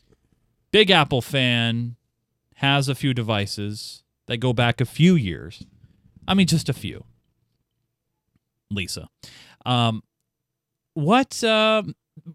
Big 0.71 0.89
Apple 0.89 1.21
fan, 1.21 1.95
has 2.55 2.89
a 2.89 2.95
few 2.95 3.13
devices 3.13 4.03
that 4.27 4.38
go 4.38 4.53
back 4.53 4.81
a 4.81 4.85
few 4.85 5.15
years. 5.15 5.63
I 6.27 6.33
mean, 6.33 6.47
just 6.47 6.69
a 6.69 6.73
few. 6.73 7.05
Lisa, 8.71 9.07
um, 9.65 10.01
what 10.95 11.43
uh, 11.43 11.84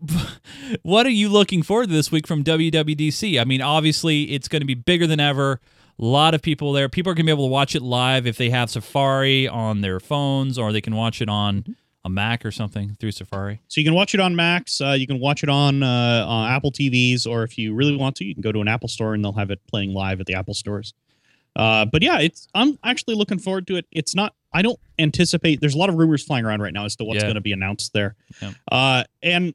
what 0.83 1.07
are 1.07 1.11
you 1.11 1.29
looking 1.29 1.62
forward 1.62 1.88
to 1.88 1.92
this 1.92 2.12
week 2.12 2.27
from 2.27 2.44
WWDC? 2.44 3.40
I 3.40 3.44
mean, 3.44 3.61
obviously, 3.61 4.31
it's 4.33 4.46
going 4.46 4.61
to 4.61 4.66
be 4.66 4.75
bigger 4.75 5.07
than 5.07 5.18
ever. 5.18 5.61
A 5.99 6.05
lot 6.05 6.33
of 6.33 6.40
people 6.40 6.73
there. 6.73 6.88
People 6.88 7.11
are 7.11 7.14
going 7.14 7.27
to 7.27 7.31
be 7.31 7.35
able 7.35 7.49
to 7.49 7.53
watch 7.53 7.75
it 7.75 7.83
live 7.83 8.27
if 8.27 8.38
they 8.38 8.51
have 8.51 8.70
Safari 8.70 9.49
on 9.49 9.81
their 9.81 10.01
phones, 10.01 10.59
or 10.59 10.73
they 10.73 10.81
can 10.81 10.94
watch 10.94 11.20
it 11.20 11.29
on 11.29 11.77
a 12.05 12.09
Mac 12.09 12.46
or 12.46 12.51
something 12.51 12.96
through 12.99 13.11
Safari. 13.11 13.61
So 13.68 13.81
you 13.81 13.85
can 13.85 13.94
watch 13.94 14.14
it 14.14 14.20
on 14.20 14.35
Macs. 14.35 14.81
Uh, 14.81 14.92
you 14.92 15.07
can 15.07 15.20
watch 15.20 15.42
it 15.42 15.51
on, 15.51 15.83
uh, 15.83 16.25
on 16.27 16.51
Apple 16.51 16.73
TVs, 16.73 17.27
or 17.27 17.42
if 17.42 17.59
you 17.59 17.75
really 17.75 17.94
want 17.94 18.16
to, 18.16 18.25
you 18.25 18.35
can 18.35 18.40
go 18.40 18.53
to 18.53 18.61
an 18.61 18.68
Apple 18.68 18.88
store 18.88 19.12
and 19.12 19.23
they'll 19.23 19.33
have 19.33 19.51
it 19.51 19.61
playing 19.66 19.92
live 19.92 20.20
at 20.20 20.27
the 20.27 20.35
Apple 20.35 20.55
stores. 20.55 20.94
Uh, 21.57 21.85
but 21.85 22.03
yeah, 22.03 22.18
it's 22.20 22.49
I'm 22.55 22.79
actually 22.85 23.16
looking 23.16 23.38
forward 23.38 23.66
to 23.66 23.77
it. 23.77 23.87
It's 23.90 24.14
not. 24.14 24.35
I 24.52 24.62
don't 24.62 24.78
anticipate. 24.98 25.60
There's 25.60 25.74
a 25.74 25.78
lot 25.78 25.88
of 25.88 25.94
rumors 25.96 26.22
flying 26.24 26.44
around 26.44 26.60
right 26.62 26.72
now 26.72 26.84
as 26.84 26.96
to 26.96 27.04
what's 27.04 27.16
Yeah. 27.18 27.22
going 27.28 27.34
to 27.36 27.40
be 27.40 27.52
announced 27.52 27.92
there, 27.92 28.16
Yep. 28.42 28.54
uh, 28.72 29.04
and 29.22 29.54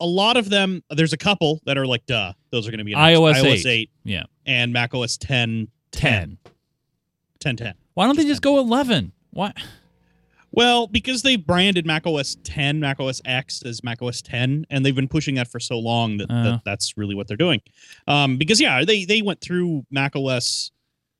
a 0.00 0.06
lot 0.06 0.36
of 0.36 0.48
them. 0.50 0.82
There's 0.90 1.12
a 1.12 1.16
couple 1.16 1.60
that 1.66 1.76
are 1.78 1.86
like, 1.86 2.06
duh, 2.06 2.32
those 2.50 2.66
are 2.66 2.70
going 2.70 2.78
to 2.78 2.84
be 2.84 2.94
iOS 2.94 3.34
iOS 3.42 3.64
8. 3.64 3.66
8 3.66 3.90
Yeah, 4.04 4.22
and 4.46 4.72
Mac 4.72 4.94
OS 4.94 5.16
10, 5.16 5.68
10. 5.92 6.38
10, 7.40 7.56
10. 7.56 7.74
Why 7.94 8.06
don't 8.06 8.16
they 8.16 8.24
just 8.24 8.42
go 8.42 8.58
11? 8.58 9.12
Why? 9.30 9.52
Well, 10.54 10.86
because 10.86 11.22
they 11.22 11.36
branded 11.36 11.86
Mac 11.86 12.06
OS 12.06 12.36
10, 12.44 12.78
Mac 12.78 13.00
OS 13.00 13.22
X 13.24 13.62
as 13.64 13.82
Mac 13.82 14.02
OS 14.02 14.20
10, 14.20 14.66
and 14.68 14.84
they've 14.84 14.94
been 14.94 15.08
pushing 15.08 15.36
that 15.36 15.48
for 15.48 15.58
so 15.58 15.78
long 15.78 16.18
that, 16.18 16.30
Uh. 16.30 16.42
that 16.42 16.60
that's 16.64 16.98
really 16.98 17.14
what 17.14 17.26
they're 17.26 17.38
doing. 17.38 17.60
Um, 18.06 18.36
because 18.36 18.60
yeah, 18.60 18.84
they 18.84 19.04
they 19.06 19.22
went 19.22 19.40
through 19.40 19.86
Mac 19.90 20.14
OS 20.14 20.71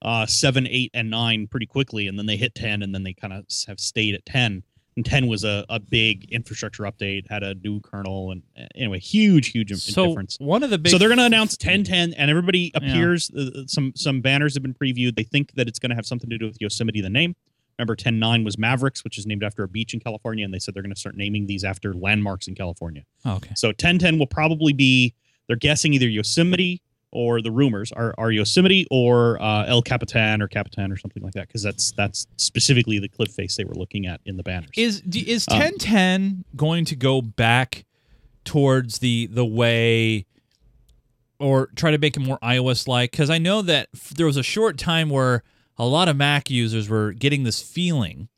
uh, 0.02 0.26
7, 0.26 0.66
8, 0.66 0.90
and 0.94 1.10
9 1.10 1.46
pretty 1.46 1.66
quickly, 1.66 2.08
and 2.08 2.18
then 2.18 2.26
they 2.26 2.36
hit 2.36 2.54
10, 2.54 2.82
and 2.82 2.94
then 2.94 3.02
they 3.04 3.12
kind 3.12 3.32
of 3.32 3.44
have 3.68 3.80
stayed 3.80 4.14
at 4.14 4.26
10. 4.26 4.62
And 4.94 5.06
10 5.06 5.26
was 5.26 5.42
a, 5.42 5.64
a 5.70 5.80
big 5.80 6.30
infrastructure 6.30 6.82
update, 6.82 7.30
had 7.30 7.42
a 7.42 7.54
new 7.54 7.80
kernel, 7.80 8.30
and 8.32 8.42
uh, 8.60 8.64
anyway, 8.74 8.98
huge, 8.98 9.48
huge 9.52 9.72
So 9.74 10.08
difference. 10.08 10.36
one 10.38 10.62
of 10.62 10.68
the 10.68 10.76
big 10.76 10.90
So 10.90 10.98
they're 10.98 11.08
going 11.08 11.16
to 11.18 11.24
announce 11.24 11.52
1010, 11.52 12.12
and 12.12 12.30
everybody 12.30 12.70
Yeah. 12.74 12.78
appears. 12.78 13.30
Uh, 13.30 13.62
some 13.66 13.92
some 13.96 14.20
banners 14.20 14.52
have 14.54 14.62
been 14.62 14.74
previewed. 14.74 15.16
They 15.16 15.22
think 15.22 15.54
that 15.54 15.66
it's 15.66 15.78
going 15.78 15.90
to 15.90 15.96
have 15.96 16.04
something 16.04 16.28
to 16.28 16.36
do 16.36 16.46
with 16.46 16.58
Yosemite, 16.60 17.00
the 17.00 17.08
name. 17.08 17.34
Remember, 17.78 17.92
109 17.92 18.44
was 18.44 18.58
Mavericks, 18.58 19.02
which 19.02 19.16
is 19.16 19.24
named 19.26 19.42
after 19.42 19.62
a 19.62 19.68
beach 19.68 19.94
in 19.94 20.00
California, 20.00 20.44
and 20.44 20.52
they 20.52 20.58
said 20.58 20.74
they're 20.74 20.82
going 20.82 20.92
to 20.94 21.00
start 21.00 21.16
naming 21.16 21.46
these 21.46 21.64
after 21.64 21.94
landmarks 21.94 22.46
in 22.46 22.54
California. 22.54 23.04
Oh, 23.24 23.36
okay. 23.36 23.52
So 23.56 23.68
1010 23.68 24.18
will 24.18 24.26
probably 24.26 24.74
be. 24.74 25.14
They're 25.48 25.56
guessing 25.56 25.94
either 25.94 26.06
Yosemite 26.08 26.82
or 27.12 27.42
the 27.42 27.50
rumors 27.50 27.92
are, 27.92 28.14
are 28.18 28.30
Yosemite 28.32 28.86
or 28.90 29.40
uh, 29.42 29.64
El 29.66 29.82
Capitan 29.82 30.40
or 30.42 30.48
Capitan 30.48 30.90
or 30.90 30.96
something 30.96 31.22
like 31.22 31.34
that, 31.34 31.46
because 31.46 31.62
that's 31.62 31.92
that's 31.92 32.26
specifically 32.36 32.98
the 32.98 33.08
cliff 33.08 33.30
face 33.30 33.56
they 33.56 33.64
were 33.64 33.74
looking 33.74 34.06
at 34.06 34.20
in 34.24 34.36
the 34.36 34.42
banners. 34.42 34.70
Is 34.76 35.02
is 35.06 35.46
Um, 35.50 35.58
1010 35.58 36.44
going 36.56 36.84
to 36.86 36.96
go 36.96 37.20
back 37.22 37.84
towards 38.44 38.98
the 38.98 39.26
the 39.26 39.44
way 39.44 40.26
or 41.38 41.68
try 41.76 41.90
to 41.90 41.98
make 41.98 42.16
it 42.16 42.20
more 42.20 42.38
iOS 42.42 42.88
like 42.88 43.12
cuz 43.12 43.30
I 43.30 43.38
know 43.38 43.62
that 43.62 43.88
f- 43.94 44.10
there 44.10 44.26
was 44.26 44.36
a 44.36 44.42
short 44.42 44.78
time 44.78 45.08
where 45.10 45.42
a 45.78 45.86
lot 45.86 46.08
of 46.08 46.16
Mac 46.16 46.50
users 46.50 46.88
were 46.88 47.12
getting 47.12 47.44
this 47.44 47.62
feeling 47.62 48.28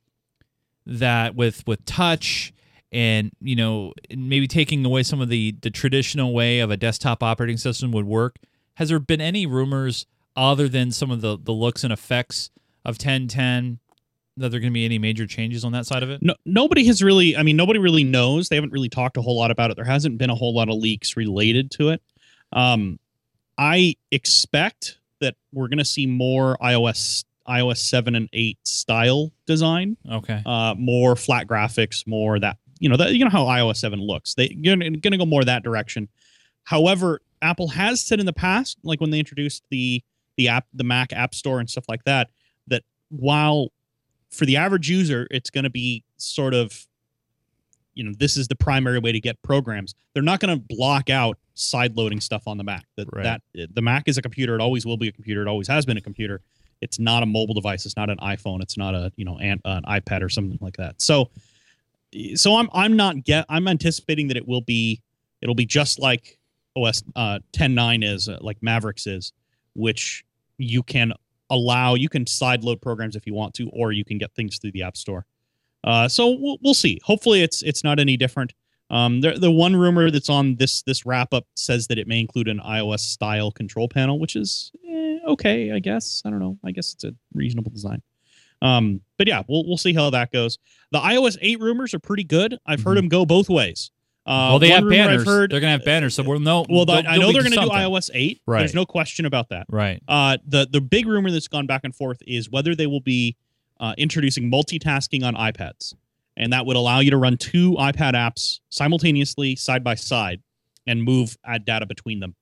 that 0.87 1.35
with 1.35 1.67
with 1.67 1.85
touch 1.85 2.53
and 2.93 3.33
you 3.41 3.57
know 3.57 3.93
maybe 4.15 4.47
taking 4.47 4.85
away 4.85 5.03
some 5.03 5.21
of 5.21 5.29
the 5.29 5.55
the 5.63 5.71
traditional 5.71 6.33
way 6.35 6.61
of 6.61 6.71
a 6.71 6.77
desktop 6.77 7.23
operating 7.23 7.57
system 7.57 7.91
would 7.93 8.05
work 8.07 8.37
has 8.75 8.89
there 8.89 8.99
been 8.99 9.21
any 9.21 9.47
rumors 9.47 10.07
other 10.37 10.69
than 10.69 10.91
some 10.91 11.11
of 11.11 11.21
the 11.21 11.39
the 11.41 11.53
looks 11.53 11.85
and 11.85 11.93
effects 11.93 12.51
of 12.85 12.95
1010 12.95 13.79
that 14.37 14.49
there 14.51 14.59
are 14.59 14.61
going 14.61 14.73
to 14.73 14.75
be 14.75 14.85
any 14.85 14.99
major 14.99 15.27
changes 15.27 15.65
on 15.65 15.73
that 15.73 15.87
side 15.87 16.03
of 16.03 16.11
it 16.11 16.21
no, 16.23 16.35
nobody 16.45 16.85
has 16.87 17.03
really 17.03 17.37
i 17.37 17.43
mean 17.43 17.57
nobody 17.57 17.79
really 17.79 18.03
knows 18.05 18.49
they 18.49 18.57
haven't 18.57 18.73
really 18.73 18.89
talked 18.89 19.17
a 19.17 19.23
whole 19.23 19.39
lot 19.39 19.51
about 19.51 19.71
it 19.71 19.77
there 19.77 19.85
hasn't 19.85 20.19
been 20.19 20.31
a 20.31 20.35
whole 20.35 20.55
lot 20.55 20.69
of 20.69 20.75
leaks 20.77 21.17
related 21.17 21.71
to 21.71 21.91
it 21.91 22.03
um 22.53 22.99
i 23.59 23.95
expect 24.11 24.99
that 25.21 25.37
we're 25.53 25.69
going 25.69 25.79
to 25.79 25.85
see 25.85 26.07
more 26.07 26.57
iOS 26.63 27.25
iOS 27.49 27.77
seven 27.77 28.15
and 28.15 28.29
eight 28.33 28.59
style 28.67 29.31
design, 29.47 29.99
Okay. 30.11 30.43
uh, 30.47 30.75
more 30.79 31.15
flat 31.15 31.47
graphics, 31.47 32.07
more 32.07 32.41
that 32.41 32.57
you 32.79 32.89
know 32.89 32.97
that 32.97 33.15
you 33.15 33.23
know 33.23 33.31
how 33.31 33.45
iOS 33.45 33.77
seven 33.77 34.01
looks. 34.01 34.33
They 34.35 34.49
you're 34.59 34.77
going 34.77 34.95
to 35.01 35.17
go 35.19 35.27
more 35.27 35.45
that 35.45 35.63
direction. 35.63 36.09
However, 36.63 37.21
Apple 37.45 37.69
has 37.69 38.03
said 38.03 38.19
in 38.19 38.27
the 38.27 38.33
past, 38.33 38.79
like 38.83 39.01
when 39.01 39.11
they 39.11 39.19
introduced 39.19 39.65
the 39.71 40.03
the 40.37 40.49
app, 40.49 40.67
the 40.73 40.83
Mac 40.83 41.13
App 41.13 41.35
Store 41.35 41.61
and 41.61 41.71
stuff 41.71 41.85
like 41.89 42.03
that, 42.05 42.31
that 42.67 42.83
while 43.11 43.69
for 44.31 44.47
the 44.47 44.57
average 44.57 44.91
user, 44.91 45.29
it's 45.31 45.51
going 45.51 45.63
to 45.63 45.71
be 45.71 46.03
sort 46.17 46.55
of, 46.55 46.87
you 47.95 48.03
know, 48.03 48.13
this 48.19 48.37
is 48.37 48.49
the 48.49 48.57
primary 48.57 48.99
way 48.99 49.13
to 49.13 49.21
get 49.21 49.41
programs. 49.43 49.95
They're 50.13 50.25
not 50.25 50.41
going 50.41 50.59
to 50.59 50.65
block 50.77 51.09
out 51.09 51.39
side 51.55 51.97
loading 51.97 52.21
stuff 52.21 52.49
on 52.49 52.59
the 52.59 52.65
Mac. 52.65 52.85
That 52.97 53.07
Right. 53.13 53.23
that 53.55 53.75
the 53.75 53.83
Mac 53.83 54.09
is 54.09 54.19
a 54.19 54.23
computer. 54.23 54.57
It 54.57 54.61
always 54.61 54.85
will 54.85 54.97
be 54.97 55.07
a 55.07 55.13
computer. 55.13 55.43
It 55.43 55.49
always 55.49 55.69
has 55.69 55.87
been 55.87 55.97
a 55.97 56.01
computer. 56.01 56.41
It's 56.81 56.99
not 56.99 57.23
a 57.23 57.27
mobile 57.27 57.55
device. 57.55 57.87
It's 57.87 57.97
not 57.97 58.11
an 58.11 58.19
iPhone. 58.19 58.61
It's 58.61 58.77
not 58.77 58.95
a 58.95 59.13
you 59.17 59.25
know 59.25 59.39
an, 59.39 59.61
an 59.65 59.83
iPad 59.85 60.23
or 60.23 60.29
something 60.29 60.59
like 60.61 60.77
that. 60.79 61.01
So, 61.01 61.31
so 62.35 62.57
I'm 62.57 62.69
I'm 62.73 62.97
not 62.97 63.23
get 63.23 63.45
I'm 63.49 63.69
anticipating 63.69 64.29
that 64.29 64.37
it 64.37 64.49
will 64.49 64.63
be 64.63 65.01
it'll 65.41 65.55
be 65.55 65.67
just 65.67 66.01
like 66.01 66.39
OS 66.77 67.03
uh, 67.17 67.39
10.9 67.53 68.05
is 68.05 68.29
uh, 68.29 68.39
like 68.41 68.57
Mavericks 68.63 69.07
is, 69.07 69.33
which 69.75 70.25
you 70.59 70.83
can 70.83 71.13
allow 71.51 71.95
you 71.95 72.09
can 72.09 72.27
side 72.27 72.65
load 72.65 72.81
programs 72.81 73.17
if 73.17 73.27
you 73.27 73.35
want 73.35 73.55
to, 73.55 73.69
or 73.71 73.93
you 73.93 74.05
can 74.05 74.19
get 74.19 74.33
things 74.35 74.59
through 74.59 74.73
the 74.73 74.83
App 74.83 74.97
Store. 74.97 75.27
Uh, 75.85 76.09
so 76.09 76.31
we'll, 76.31 76.57
we'll 76.63 76.75
see. 76.75 77.01
Hopefully, 77.05 77.43
it's 77.43 77.63
it's 77.63 77.85
not 77.85 77.99
any 78.01 78.17
different. 78.17 78.55
Um, 78.91 79.21
the 79.21 79.33
the 79.33 79.51
one 79.51 79.77
rumor 79.77 80.11
that's 80.11 80.29
on 80.31 80.57
this 80.57 80.83
this 80.83 81.05
wrap 81.07 81.33
up 81.35 81.47
says 81.55 81.87
that 81.89 81.99
it 81.99 82.07
may 82.07 82.21
include 82.21 82.49
an 82.49 82.61
iOS 82.61 83.01
style 83.01 83.51
control 83.51 83.89
panel, 83.89 84.19
which 84.19 84.37
is 84.37 84.73
eh, 84.89 85.19
okay, 85.29 85.73
I 85.73 85.79
guess. 85.79 86.23
I 86.25 86.31
don't 86.31 86.39
know. 86.39 86.59
I 86.65 86.71
guess 86.71 86.95
it's 86.95 87.05
a 87.05 87.15
reasonable 87.35 87.71
design. 87.71 88.03
Um, 88.63 89.01
but 89.19 89.27
yeah, 89.29 89.43
we'll 89.49 89.67
we'll 89.67 89.77
see 89.77 89.93
how 89.93 90.09
that 90.11 90.33
goes. 90.33 90.59
The 90.91 90.99
iOS 91.01 91.37
8 91.41 91.61
rumors 91.61 91.93
are 91.93 91.99
pretty 91.99 92.25
good. 92.25 92.57
I've 92.67 92.83
heard 92.83 92.93
Mhm. 92.97 93.01
them 93.01 93.09
go 93.09 93.27
both 93.27 93.51
ways. 93.51 93.91
Uh, 94.27 94.49
well, 94.53 94.59
they 94.59 94.69
have 94.71 94.85
I've 94.85 94.91
banners. 94.91 95.25
heard- 95.27 95.51
they're 95.51 95.61
gonna 95.61 95.73
have 95.73 95.85
banners, 95.85 96.15
so 96.15 96.23
we'll 96.23 96.41
know. 96.41 96.65
well, 96.69 96.87
they'll- 96.87 97.03
I 97.07 97.19
know 97.19 97.31
they're 97.33 97.43
going 97.43 97.53
to 97.53 97.61
do 97.61 97.69
iOS 97.69 98.11
8. 98.15 98.41
Right. 98.47 98.61
There's 98.61 98.75
no 98.75 98.87
question 98.87 99.27
about 99.27 99.51
that. 99.51 99.67
Right. 99.69 100.03
Uh, 100.09 100.39
the 100.47 100.67
the 100.71 100.81
big 100.81 101.07
rumor 101.07 101.31
that's 101.31 101.49
gone 101.49 101.67
back 101.67 101.83
and 101.85 101.95
forth 101.95 102.23
is 102.27 102.49
whether 102.51 102.75
they 102.75 102.87
will 102.87 103.01
be 103.03 103.37
uh, 103.81 103.95
introducing 103.99 104.51
multitasking 104.51 105.25
on 105.25 105.35
iPads, 105.35 105.95
and 106.39 106.53
that 106.55 106.65
would 106.65 106.77
allow 106.77 107.01
you 107.01 107.11
to 107.11 107.19
run 107.19 107.37
two 107.37 107.73
iPad 107.73 108.15
apps 108.15 108.61
simultaneously, 108.71 109.57
side 109.57 109.85
by 109.85 109.95
side, 109.95 110.41
and 110.87 111.03
move 111.03 111.37
add 111.45 111.65
data 111.67 111.85
between 111.85 112.21
them. 112.21 112.35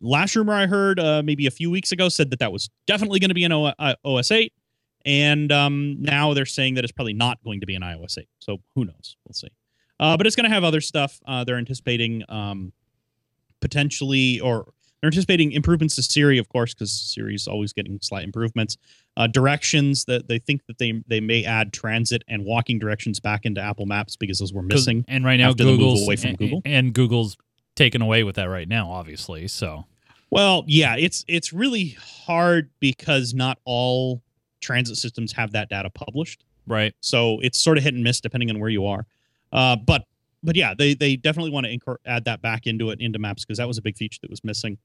Last 0.00 0.34
rumor 0.36 0.54
I 0.54 0.66
heard, 0.66 0.98
uh, 1.00 1.22
maybe 1.24 1.46
a 1.46 1.50
few 1.50 1.70
weeks 1.70 1.90
ago, 1.92 2.08
said 2.08 2.30
that 2.30 2.38
that 2.38 2.52
was 2.52 2.70
definitely 2.86 3.18
going 3.18 3.30
to 3.30 3.34
be 3.34 3.44
an 3.44 3.52
o- 3.52 3.74
uh, 3.78 3.94
OS 4.04 4.30
8, 4.30 4.52
and 5.04 5.50
um, 5.52 5.96
now 6.00 6.32
they're 6.32 6.46
saying 6.46 6.74
that 6.74 6.84
it's 6.84 6.92
probably 6.92 7.12
not 7.14 7.42
going 7.42 7.60
to 7.60 7.66
be 7.66 7.74
an 7.74 7.82
iOS 7.82 8.16
8. 8.16 8.28
So 8.38 8.58
who 8.76 8.84
knows? 8.84 9.16
We'll 9.26 9.34
see. 9.34 9.48
Uh, 10.00 10.16
but 10.16 10.26
it's 10.26 10.36
going 10.36 10.48
to 10.48 10.54
have 10.54 10.64
other 10.64 10.80
stuff. 10.80 11.20
Uh, 11.26 11.44
they're 11.44 11.56
anticipating 11.58 12.22
um, 12.28 12.72
potentially, 13.60 14.40
or 14.40 14.72
they're 15.00 15.08
anticipating 15.08 15.52
improvements 15.52 15.94
to 15.96 16.02
Siri, 16.02 16.38
of 16.38 16.48
course, 16.48 16.74
because 16.74 16.92
Siri's 16.92 17.46
always 17.46 17.72
getting 17.72 17.98
slight 18.02 18.24
improvements. 18.24 18.76
Uh, 19.16 19.26
directions 19.26 20.04
that 20.04 20.28
they 20.28 20.38
think 20.38 20.64
that 20.66 20.78
they 20.78 21.02
they 21.08 21.20
may 21.20 21.44
add 21.44 21.72
transit 21.72 22.22
and 22.28 22.44
walking 22.44 22.78
directions 22.78 23.18
back 23.18 23.44
into 23.44 23.60
Apple 23.60 23.86
Maps 23.86 24.14
because 24.16 24.38
those 24.38 24.52
were 24.52 24.62
missing. 24.62 25.04
And 25.08 25.24
right 25.24 25.36
now, 25.36 25.50
after 25.50 25.64
the 25.64 25.70
move 25.70 25.78
Google's 25.80 26.02
away 26.04 26.16
from 26.16 26.28
and- 26.30 26.38
Google. 26.38 26.62
and 26.64 26.92
Google's 26.92 27.36
taken 27.74 28.02
away 28.02 28.22
with 28.24 28.36
that 28.36 28.44
right 28.46 28.68
now, 28.68 28.90
obviously. 28.90 29.48
So 29.48 29.86
Well, 30.30 30.64
yeah, 30.68 30.94
it's 30.96 31.24
it's 31.28 31.52
really 31.52 31.96
hard 32.26 32.70
because 32.80 33.34
not 33.34 33.58
all 33.64 34.22
transit 34.60 34.96
systems 34.96 35.32
have 35.32 35.52
that 35.52 35.68
data 35.68 35.90
published. 35.90 36.44
right. 36.66 36.94
So 37.00 37.38
it's 37.40 37.58
sort 37.58 37.78
of 37.78 37.84
hit 37.84 37.94
and 37.94 38.02
miss 38.04 38.20
depending 38.20 38.50
on 38.50 38.58
where 38.60 38.70
you 38.70 38.86
are. 38.86 39.06
Uh, 39.52 39.76
but 39.76 40.04
but 40.42 40.56
yeah, 40.56 40.74
they 40.76 40.94
they 40.94 41.16
definitely 41.16 41.50
want 41.50 41.66
to 41.66 41.76
incor- 41.76 41.96
add 42.06 42.24
that 42.24 42.42
back 42.42 42.66
into 42.66 42.90
it 42.90 43.00
into 43.00 43.18
Maps 43.18 43.44
because 43.44 43.58
that 43.58 43.66
was 43.68 43.78
a 43.78 43.82
big 43.82 43.96
feature 43.96 44.18
that 44.22 44.30
was 44.30 44.44
missing. 44.44 44.78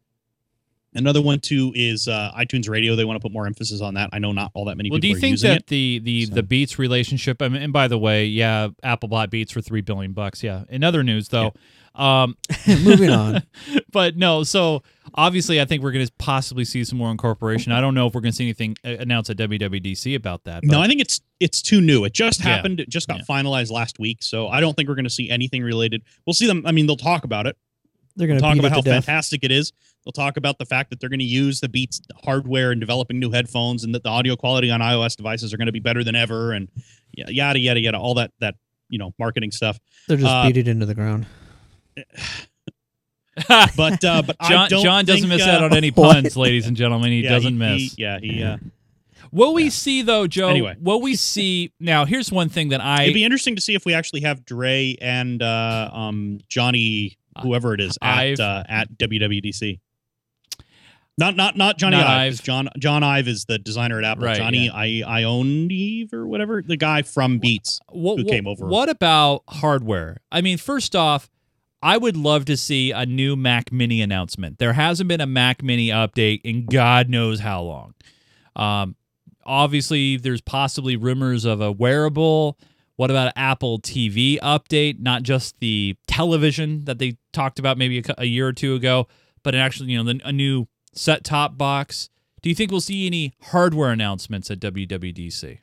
Another 0.96 1.22
one 1.22 1.40
too 1.40 1.72
is 1.76 2.08
uh, 2.08 2.32
iTunes 2.38 2.70
Radio. 2.70 2.96
They 2.96 3.06
want 3.06 3.18
to 3.18 3.22
put 3.22 3.32
more 3.34 3.46
emphasis 3.48 3.82
on 3.82 3.94
that. 3.96 4.10
I 4.14 4.20
know 4.20 4.32
not 4.32 4.52
all 4.54 4.66
that 4.66 4.78
many 4.78 4.88
people. 4.90 4.96
Well, 4.96 5.02
people 5.02 5.02
do 5.02 5.08
you 5.28 5.34
are 5.34 5.38
think 5.38 5.40
that 5.42 5.58
it. 5.58 5.68
the 5.68 6.00
the 6.00 6.26
So- 6.28 6.36
the 6.36 6.44
Beats 6.44 6.78
relationship? 6.80 7.42
I 7.42 7.50
mean, 7.50 7.62
and 7.62 7.74
by 7.74 7.88
the 7.88 7.98
way, 7.98 8.26
yeah, 8.26 8.70
Apple 8.84 9.10
bought 9.10 9.30
Beats 9.30 9.52
for 9.52 9.62
three 9.62 9.82
billion 9.82 10.14
bucks. 10.14 10.44
Yeah. 10.44 10.64
In 10.70 10.84
other 10.84 11.04
news, 11.04 11.30
though, 11.30 11.54
um, 11.96 12.36
Moving 12.68 13.10
on. 13.12 13.44
but 13.92 14.18
no. 14.18 14.44
So 14.44 14.82
obviously, 15.14 15.62
I 15.62 15.66
think 15.66 15.84
we're 15.84 15.92
going 15.92 16.06
to 16.06 16.12
possibly 16.18 16.66
see 16.66 16.84
some 16.84 16.98
more 16.98 17.12
incorporation. 17.12 17.72
I 17.72 17.82
don't 17.82 17.94
know 17.94 18.08
if 18.08 18.16
we're 18.16 18.22
going 18.22 18.32
to 18.32 18.36
see 18.36 18.46
anything 18.46 18.76
uh, 18.84 18.90
announced 19.00 19.30
at 19.30 19.38
WWDC 19.38 20.16
about 20.16 20.44
that. 20.46 20.64
No, 20.64 20.82
I 20.82 20.88
think 20.88 21.02
it's 21.02 21.22
it's 21.40 21.62
too 21.62 21.82
new. 21.82 22.04
It 22.06 22.14
just 22.14 22.40
Yeah. 22.40 22.56
happened. 22.56 22.80
It 22.80 22.90
just 22.90 23.08
got 23.08 23.18
Yeah. 23.20 23.24
finalized 23.30 23.70
last 23.72 24.00
week. 24.00 24.24
So 24.24 24.48
I 24.48 24.60
don't 24.60 24.76
think 24.76 24.90
we're 24.90 24.96
going 24.96 25.04
to 25.06 25.10
see 25.12 25.30
anything 25.30 25.62
related. 25.62 26.02
We'll 26.26 26.34
see 26.34 26.48
them. 26.48 26.64
I 26.66 26.72
mean, 26.72 26.88
they'll 26.88 26.96
talk 26.98 27.26
about 27.26 27.46
it. 27.48 27.58
They're 28.16 28.28
going 28.28 28.40
to 28.40 28.44
talk 28.44 28.58
about 28.58 28.72
how 28.72 28.82
death. 28.82 29.06
fantastic 29.06 29.44
it 29.44 29.52
is. 29.52 29.72
They'll 30.06 30.12
talk 30.12 30.38
about 30.38 30.58
the 30.58 30.66
fact 30.66 30.90
that 30.90 31.00
they're 31.00 31.10
going 31.10 31.20
to 31.20 31.26
use 31.26 31.60
the 31.62 31.70
Beats 31.70 32.02
hardware 32.24 32.72
and 32.72 32.80
developing 32.82 33.20
new 33.20 33.32
headphones, 33.32 33.84
and 33.84 33.94
that 33.96 34.04
the 34.04 34.10
audio 34.10 34.36
quality 34.36 34.70
on 34.70 34.82
iOS 34.82 35.16
devices 35.16 35.54
are 35.54 35.58
going 35.58 35.68
to 35.68 35.72
be 35.72 35.80
better 35.80 36.04
than 36.04 36.16
ever, 36.16 36.52
and 36.52 36.68
yada 37.16 37.60
yada 37.60 37.80
yada, 37.80 37.98
all 37.98 38.14
that 38.16 38.32
that 38.40 38.56
you 38.90 39.00
know 39.00 39.14
marketing 39.18 39.52
stuff. 39.52 39.80
They're 40.08 40.18
just 40.18 40.30
uh, 40.30 40.46
beat 40.48 40.58
it 40.58 40.68
into 40.68 40.86
the 40.86 40.96
ground. 40.96 41.26
But 43.76 44.04
uh, 44.06 44.22
but 44.22 44.36
I 44.40 44.50
John 44.50 44.70
don't 44.70 44.84
John 44.84 45.06
doesn't 45.06 45.28
think, 45.28 45.40
miss 45.42 45.48
uh, 45.48 45.52
out 45.52 45.64
on 45.64 45.74
any 45.78 45.90
What? 45.90 46.14
puns, 46.14 46.38
ladies 46.38 46.68
and 46.68 46.78
gentlemen. 46.78 47.12
He 47.12 47.22
yeah, 47.24 47.30
doesn't 47.30 47.54
he- 47.54 47.58
miss. 47.60 47.94
he- 47.96 48.02
yeah, 48.04 48.20
he. 48.20 48.44
Uh, 48.44 48.58
what 49.32 49.56
we 49.56 49.64
Yeah. 49.64 49.70
see 49.70 50.02
though, 50.04 50.28
Joe? 50.28 50.50
Anyway. 50.50 50.76
what 50.80 51.02
we 51.02 51.16
see 51.16 51.72
now? 51.80 52.06
Here's 52.06 52.32
one 52.32 52.50
thing 52.50 52.70
that 52.70 52.82
I 52.82 53.04
it'd 53.04 53.16
be 53.16 53.24
interesting 53.24 53.56
to 53.56 53.62
see 53.62 53.74
if 53.74 53.86
we 53.86 53.96
actually 53.96 54.22
have 54.22 54.46
Dre 54.46 54.96
and 55.02 55.42
uh, 55.42 55.90
um 55.92 56.42
Johnny, 56.48 57.18
whoever 57.42 57.74
it 57.74 57.82
is, 57.82 57.98
Ive. 58.04 58.40
at 58.40 58.40
uh, 58.40 58.64
at 58.70 58.98
WWDC. 59.00 59.80
Not 61.18 61.36
not 61.36 61.56
not 61.56 61.78
Johnny 61.78 61.98
Not 61.98 62.08
Ive. 62.08 62.34
Ive. 62.34 62.44
John 62.44 62.70
John 62.80 63.04
Ive 63.04 63.28
is 63.28 63.46
the 63.46 63.60
designer 63.60 64.00
at 64.00 64.04
Apple. 64.06 64.26
Right, 64.26 64.38
Johnny 64.38 64.70
I 64.70 65.04
Ionive 65.06 66.12
or 66.14 66.26
whatever, 66.26 66.62
the 66.62 66.78
guy 66.78 67.04
from 67.04 67.38
Beats. 67.38 67.80
what, 67.90 68.18
who 68.18 68.26
what- 68.26 68.32
came 68.32 68.48
over. 68.48 68.66
What 68.66 68.90
about 68.90 69.44
hardware? 69.48 70.18
I 70.32 70.42
mean, 70.42 70.58
first 70.58 70.96
off, 70.96 71.30
I 71.84 71.98
would 71.98 72.18
love 72.18 72.46
to 72.46 72.58
see 72.58 72.92
a 72.92 73.06
new 73.06 73.36
Mac 73.36 73.72
Mini 73.72 74.02
announcement. 74.02 74.58
There 74.58 74.74
hasn't 74.74 75.08
been 75.08 75.22
a 75.22 75.28
Mac 75.28 75.62
Mini 75.62 75.90
update 75.90 76.42
in 76.44 76.66
God 76.66 77.10
knows 77.10 77.42
how 77.42 77.62
long. 77.62 77.94
Um, 78.56 78.96
obviously, 79.46 80.18
there's 80.18 80.42
possibly 80.42 80.96
rumors 80.96 81.46
of 81.46 81.62
a 81.62 81.72
wearable. 81.72 82.58
What 82.96 83.12
about 83.12 83.28
an 83.28 83.34
Apple 83.36 83.80
TV 83.80 84.40
update? 84.40 85.00
Not 85.00 85.24
just 85.24 85.60
the 85.60 85.96
television 86.08 86.86
that 86.86 87.00
they 87.00 87.18
talked 87.34 87.60
about 87.60 87.78
maybe 87.78 88.00
a, 88.00 88.16
a 88.20 88.26
year 88.26 88.48
or 88.48 88.54
two 88.54 88.76
ago, 88.76 89.08
but 89.44 89.54
an 89.54 89.62
actually, 89.62 89.92
you 89.92 90.02
know, 90.02 90.12
the, 90.14 90.22
a 90.24 90.32
new 90.32 90.68
set-top 90.94 91.58
box. 91.58 92.10
Do 92.42 92.50
you 92.50 92.56
think 92.56 92.72
we'll 92.72 92.82
see 92.82 93.06
any 93.06 93.34
hardware 93.42 93.92
announcements 93.92 94.52
at 94.52 94.60
WWDC? 94.60 95.60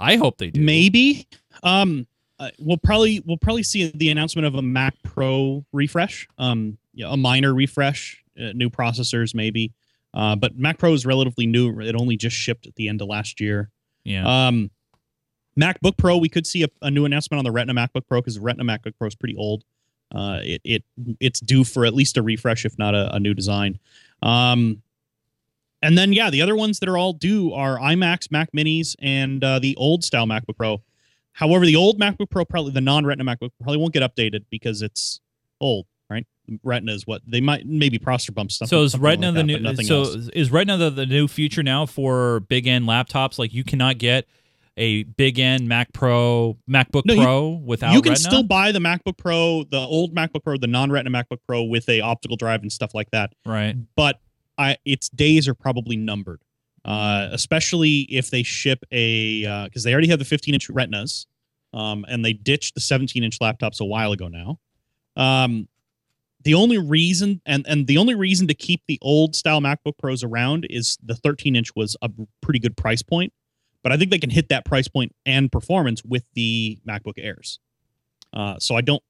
I 0.00 0.16
hope 0.16 0.38
they 0.38 0.50
do. 0.50 0.60
Maybe. 0.60 1.26
Um, 1.62 2.06
uh, 2.38 2.50
we'll 2.58 2.76
probably 2.76 3.22
we'll 3.24 3.38
probably 3.38 3.62
see 3.62 3.90
the 3.94 4.10
announcement 4.10 4.46
of 4.46 4.54
a 4.54 4.62
Mac 4.62 4.94
Pro 5.02 5.64
refresh. 5.72 6.26
Um, 6.36 6.78
yeah, 6.92 7.12
a 7.12 7.16
minor 7.16 7.54
refresh, 7.54 8.22
uh, 8.38 8.52
new 8.54 8.70
processors 8.70 9.34
maybe. 9.34 9.72
Uh, 10.12 10.36
but 10.36 10.56
Mac 10.56 10.78
Pro 10.78 10.92
is 10.92 11.06
relatively 11.06 11.46
new. 11.46 11.80
It 11.80 11.96
only 11.96 12.16
just 12.16 12.36
shipped 12.36 12.66
at 12.66 12.74
the 12.76 12.88
end 12.88 13.02
of 13.02 13.08
last 13.08 13.40
year. 13.40 13.70
Yeah. 14.04 14.46
Um, 14.48 14.70
MacBook 15.58 15.96
Pro, 15.96 16.16
we 16.16 16.28
could 16.28 16.46
see 16.46 16.62
a, 16.64 16.68
a 16.82 16.90
new 16.90 17.04
announcement 17.04 17.38
on 17.38 17.44
the 17.44 17.52
Retina 17.52 17.74
MacBook 17.74 18.06
Pro 18.08 18.20
because 18.20 18.38
Retina 18.38 18.64
MacBook 18.64 18.94
Pro 18.98 19.08
is 19.08 19.14
pretty 19.14 19.36
old. 19.36 19.64
Uh, 20.14 20.38
it, 20.42 20.60
it 20.64 20.84
it's 21.18 21.40
due 21.40 21.64
for 21.64 21.84
at 21.84 21.92
least 21.92 22.16
a 22.16 22.22
refresh, 22.22 22.64
if 22.64 22.78
not 22.78 22.94
a, 22.94 23.14
a 23.14 23.20
new 23.20 23.34
design. 23.34 23.78
Um, 24.22 24.82
and 25.82 25.98
then 25.98 26.12
yeah, 26.12 26.30
the 26.30 26.40
other 26.40 26.56
ones 26.56 26.78
that 26.78 26.88
are 26.88 26.96
all 26.96 27.12
due 27.12 27.52
are 27.52 27.78
iMacs, 27.78 28.30
Mac 28.30 28.52
Minis, 28.52 28.96
and 29.00 29.42
uh, 29.42 29.58
the 29.58 29.76
old 29.76 30.04
style 30.04 30.26
MacBook 30.26 30.56
Pro. 30.56 30.82
However, 31.32 31.66
the 31.66 31.76
old 31.76 31.98
MacBook 31.98 32.30
Pro, 32.30 32.44
probably 32.44 32.72
the 32.72 32.80
non-Retina 32.80 33.24
MacBook, 33.24 33.50
probably 33.60 33.76
won't 33.76 33.92
get 33.92 34.02
updated 34.02 34.44
because 34.50 34.82
it's 34.82 35.20
old, 35.60 35.86
right? 36.08 36.26
Retina 36.62 36.92
is 36.92 37.06
what 37.06 37.22
they 37.26 37.40
might 37.40 37.66
maybe 37.66 37.98
processor 37.98 38.32
bumps. 38.32 38.56
Something, 38.56 38.70
so 38.70 38.82
is 38.82 38.96
Retina 38.96 39.32
like 39.32 39.46
the 39.46 39.58
that, 39.58 39.76
new? 39.76 39.84
So 39.84 40.00
else. 40.02 40.14
is 40.28 40.50
Retina 40.52 40.78
the, 40.78 40.90
the 40.90 41.06
new 41.06 41.26
future 41.26 41.62
now 41.62 41.86
for 41.86 42.40
big 42.40 42.66
end 42.66 42.86
laptops? 42.86 43.38
Like 43.38 43.52
you 43.52 43.64
cannot 43.64 43.98
get 43.98 44.26
a 44.76 45.04
big 45.04 45.38
end 45.38 45.68
Mac 45.68 45.92
Pro, 45.92 46.56
MacBook 46.68 47.02
No, 47.04 47.14
you- 47.14 47.22
Pro 47.22 47.48
without 47.64 47.92
you 47.92 48.02
can 48.02 48.10
Retina? 48.12 48.30
still 48.30 48.42
buy 48.42 48.72
the 48.72 48.78
MacBook 48.80 49.16
Pro, 49.16 49.64
the 49.70 49.78
old 49.78 50.14
MacBook 50.14 50.42
Pro, 50.42 50.56
the 50.56 50.66
non-Retina 50.66 51.10
MacBook 51.10 51.38
Pro 51.46 51.62
with 51.62 51.88
a 51.88 52.00
optical 52.00 52.36
drive 52.36 52.62
and 52.62 52.72
stuff 52.72 52.94
like 52.94 53.10
that. 53.12 53.32
right. 53.46 53.76
But 53.96 54.20
I, 54.58 54.76
its 54.84 55.08
days 55.08 55.48
are 55.48 55.54
probably 55.54 55.96
numbered, 55.96 56.40
uh, 56.84 57.28
especially 57.32 58.00
if 58.02 58.30
they 58.30 58.42
ship 58.42 58.84
a 58.92 59.64
because 59.64 59.82
they 59.84 59.92
already 59.92 60.08
have 60.08 60.18
the 60.18 60.24
15-inch 60.24 60.68
Retinas, 60.70 61.26
um, 61.72 62.04
and 62.08 62.24
they 62.24 62.32
ditched 62.32 62.74
the 62.74 62.80
17-inch 62.80 63.38
laptops 63.40 63.80
a 63.80 63.84
while 63.84 64.12
ago 64.12 64.28
now. 64.28 64.58
Um, 65.16 65.68
the 66.42 66.54
only 66.54 66.78
reason 66.78 67.40
and 67.46 67.64
and 67.66 67.86
the 67.86 67.96
only 67.96 68.14
reason 68.14 68.46
to 68.48 68.54
keep 68.54 68.82
the 68.86 68.98
old 69.00 69.34
style 69.34 69.60
MacBook 69.60 69.96
Pros 69.98 70.22
around 70.22 70.66
is 70.68 70.98
the 71.02 71.14
13 71.14 71.56
inch 71.56 71.74
was 71.74 71.96
a 72.02 72.10
pretty 72.42 72.58
good 72.58 72.76
price 72.76 73.02
point, 73.02 73.32
but 73.84 73.92
I 73.92 73.98
think 73.98 74.10
they 74.10 74.18
can 74.18 74.30
hit 74.30 74.48
that 74.48 74.64
price 74.64 74.88
point 74.88 75.14
and 75.26 75.52
performance 75.52 76.02
with 76.02 76.24
the 76.32 76.78
MacBook 76.88 77.18
Airs. 77.18 77.60
Uh, 78.32 78.58
so 78.58 78.74
I 78.74 78.80
don't. 78.80 79.02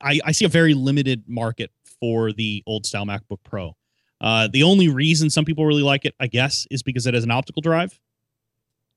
I, 0.00 0.18
I 0.24 0.32
see 0.32 0.46
a 0.46 0.48
very 0.48 0.72
limited 0.72 1.24
market 1.26 1.70
for 2.00 2.32
the 2.32 2.62
old 2.66 2.86
style 2.86 3.04
MacBook 3.04 3.40
Pro. 3.44 3.76
Uh, 4.20 4.48
the 4.50 4.62
only 4.62 4.88
reason 4.88 5.28
some 5.28 5.44
people 5.44 5.66
really 5.66 5.82
like 5.82 6.06
it, 6.06 6.14
I 6.18 6.28
guess, 6.28 6.66
is 6.70 6.82
because 6.82 7.06
it 7.06 7.12
has 7.12 7.24
an 7.24 7.30
optical 7.30 7.60
drive. 7.60 7.98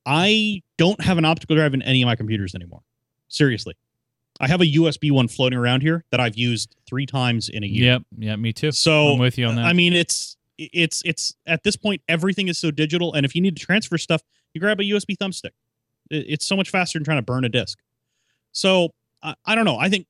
I 0.06 0.62
don't 0.78 1.02
have 1.02 1.18
an 1.18 1.26
optical 1.26 1.56
drive 1.56 1.74
in 1.74 1.82
any 1.82 2.02
of 2.02 2.06
my 2.06 2.16
computers 2.16 2.56
anymore. 2.56 2.82
Seriously. 3.28 3.76
I 4.40 4.48
have 4.48 4.62
a 4.62 4.66
USB 4.66 5.12
one 5.12 5.28
floating 5.28 5.58
around 5.58 5.82
here 5.82 6.06
that 6.12 6.20
I've 6.20 6.36
used 6.36 6.76
three 6.86 7.06
times 7.06 7.50
in 7.50 7.64
a 7.64 7.68
year. 7.68 7.94
Yep. 7.94 8.02
Yeah. 8.20 8.36
Me 8.36 8.54
too. 8.54 8.72
So 8.72 9.10
I'm 9.10 9.20
with 9.20 9.38
you 9.38 9.48
on 9.48 9.56
that. 9.56 9.66
I 9.66 9.74
mean, 9.74 9.94
it's 9.94 10.38
it's 10.58 11.02
it's 11.06 11.36
at 11.46 11.64
this 11.64 11.76
point 11.76 12.02
everything 12.08 12.48
is 12.48 12.58
so 12.58 12.72
digital, 12.72 13.14
and 13.14 13.26
if 13.26 13.36
you 13.36 13.42
need 13.42 13.56
to 13.56 13.66
transfer 13.66 13.98
stuff, 13.98 14.22
you 14.54 14.62
grab 14.62 14.80
a 14.80 14.84
USB 14.84 15.18
thumbstick. 15.18 15.52
It's 16.10 16.46
so 16.46 16.56
much 16.56 16.70
faster 16.70 17.00
than 17.00 17.06
trying 17.06 17.18
to 17.18 17.24
burn 17.24 17.46
a 17.46 17.50
disk. 17.50 17.80
So 18.52 18.94
I, 19.22 19.36
I 19.46 19.56
don't 19.56 19.66
know. 19.66 19.78
I 19.78 19.90
think 19.90 20.08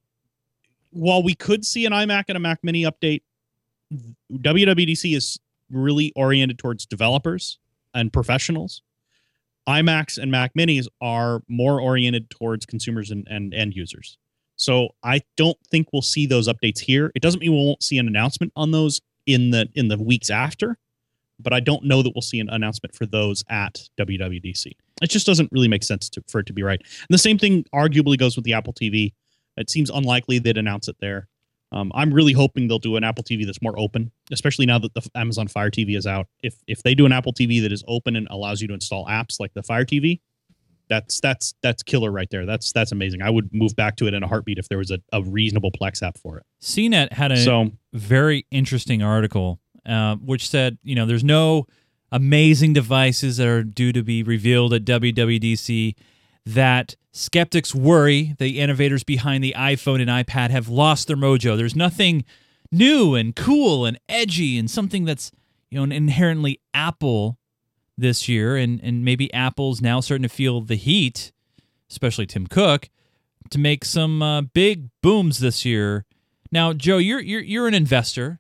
while 0.92 1.24
we 1.24 1.34
could 1.34 1.66
see 1.66 1.86
an 1.86 1.94
iMac 1.94 2.26
and 2.28 2.38
a 2.38 2.40
Mac 2.40 2.60
Mini 2.64 2.84
update, 2.84 3.22
WWDC 4.32 5.16
is 5.16 5.40
really 5.72 6.12
oriented 6.16 6.60
towards 6.60 6.86
developers 6.86 7.60
and 7.94 8.12
professionals. 8.12 8.82
iMacs 9.68 10.18
and 10.18 10.32
Mac 10.32 10.54
Minis 10.56 10.88
are 11.02 11.42
more 11.48 11.80
oriented 11.80 12.30
towards 12.30 12.66
consumers 12.66 13.12
and, 13.12 13.28
and 13.30 13.54
end 13.54 13.76
users. 13.76 14.18
So 14.56 14.90
I 15.04 15.22
don't 15.36 15.58
think 15.72 15.88
we'll 15.92 16.02
see 16.02 16.26
those 16.26 16.48
updates 16.48 16.80
here. 16.80 17.12
It 17.16 17.22
doesn't 17.22 17.40
mean 17.40 17.52
we 17.52 17.58
won't 17.58 17.84
see 17.84 17.98
an 17.98 18.08
announcement 18.08 18.54
on 18.56 18.72
those 18.72 19.02
in 19.26 19.52
the 19.52 19.68
in 19.76 19.88
the 19.88 19.98
weeks 19.98 20.30
after, 20.30 20.78
but 21.40 21.54
I 21.54 21.60
don't 21.60 21.84
know 21.84 22.02
that 22.02 22.12
we'll 22.16 22.22
see 22.22 22.40
an 22.40 22.50
announcement 22.50 22.96
for 22.96 23.06
those 23.06 23.44
at 23.50 23.82
WWDC. 24.00 24.72
It 25.02 25.10
just 25.10 25.26
doesn't 25.26 25.52
really 25.52 25.68
make 25.68 25.84
sense 25.84 26.10
to, 26.10 26.24
for 26.28 26.40
it 26.40 26.46
to 26.48 26.54
be 26.54 26.64
right. 26.64 26.80
And 26.80 27.08
the 27.10 27.18
same 27.18 27.38
thing 27.38 27.66
arguably 27.74 28.18
goes 28.18 28.36
with 28.36 28.46
the 28.46 28.54
Apple 28.54 28.74
TV. 28.74 29.14
It 29.58 29.70
seems 29.70 29.90
unlikely 29.90 30.40
they'd 30.40 30.58
announce 30.58 30.88
it 30.88 30.96
there. 31.00 31.28
Um, 31.72 31.92
I'm 31.96 32.14
really 32.14 32.34
hoping 32.34 32.68
they'll 32.68 32.80
do 32.80 32.98
an 32.98 33.04
Apple 33.04 33.24
TV 33.24 33.46
that's 33.46 33.62
more 33.62 33.78
open, 33.80 34.12
especially 34.32 34.68
now 34.68 34.78
that 34.78 34.94
the 34.94 35.10
Amazon 35.16 35.48
Fire 35.48 35.72
TV 35.72 35.98
is 35.98 36.06
out. 36.06 36.28
If 36.44 36.56
if 36.68 36.84
they 36.84 36.94
do 36.94 37.06
an 37.06 37.12
Apple 37.12 37.34
TV 37.34 37.62
that 37.64 37.72
is 37.72 37.84
open 37.88 38.16
and 38.16 38.28
allows 38.30 38.62
you 38.62 38.68
to 38.68 38.74
install 38.76 39.06
apps 39.08 39.40
like 39.40 39.54
the 39.54 39.64
Fire 39.64 39.86
TV, 39.86 40.20
that's 40.94 41.20
that's 41.20 41.56
that's 41.64 41.82
killer 41.82 42.12
right 42.12 42.30
there. 42.30 42.46
That's 42.46 42.72
that's 42.72 42.92
amazing. 42.92 43.22
I 43.24 43.30
would 43.30 43.52
move 43.52 43.76
back 43.76 43.96
to 43.98 44.08
it 44.08 44.14
in 44.14 44.22
a 44.22 44.28
heartbeat 44.28 44.60
if 44.60 44.70
there 44.70 44.78
was 44.78 44.92
a, 44.92 45.00
a 45.12 45.24
reasonable 45.24 45.72
Plex 45.72 46.04
app 46.04 46.18
for 46.18 46.38
it. 46.38 46.46
CNET 46.62 47.14
had 47.14 47.32
a 47.32 47.38
So 47.38 47.72
very 47.94 48.46
interesting 48.52 49.02
article, 49.02 49.60
uh, 49.88 50.16
which 50.18 50.48
said, 50.48 50.78
you 50.84 50.94
know, 50.96 51.06
there's 51.06 51.24
no 51.24 51.66
amazing 52.12 52.74
devices 52.74 53.38
that 53.38 53.48
are 53.48 53.64
due 53.64 53.92
to 53.92 54.04
be 54.04 54.22
revealed 54.22 54.74
at 54.74 54.86
WWDC. 54.86 55.96
That 56.46 56.96
skeptics 57.12 57.74
worry 57.74 58.36
the 58.38 58.60
innovators 58.60 59.04
behind 59.04 59.44
the 59.44 59.56
iPhone 59.58 60.02
and 60.02 60.10
iPad 60.10 60.52
have 60.52 60.70
lost 60.70 61.08
their 61.08 61.18
mojo. 61.18 61.58
There's 61.58 61.76
nothing 61.76 62.24
new 62.72 63.16
and 63.16 63.36
cool 63.36 63.86
and 63.86 64.00
edgy 64.08 64.60
and 64.60 64.70
something 64.70 65.06
that's 65.06 65.32
you 65.72 65.84
know 65.84 65.96
inherently 65.96 66.60
Apple 66.74 67.40
this 67.98 68.28
year, 68.28 68.56
and 68.56 68.80
and 68.84 69.04
maybe 69.06 69.34
Apple's 69.34 69.82
now 69.82 70.00
starting 70.00 70.24
to 70.24 70.30
feel 70.30 70.62
the 70.62 70.76
heat, 70.76 71.32
especially 71.90 72.26
Tim 72.26 72.48
Cook, 72.48 72.90
to 73.50 73.60
make 73.60 73.86
some 73.86 74.22
uh, 74.22 74.42
big 74.42 74.90
booms 75.02 75.40
this 75.40 75.66
year. 75.66 76.06
Now, 76.52 76.74
Joe, 76.74 76.98
you're 76.98 77.20
you're 77.20 77.42
you're 77.42 77.68
an 77.68 77.74
investor 77.74 78.40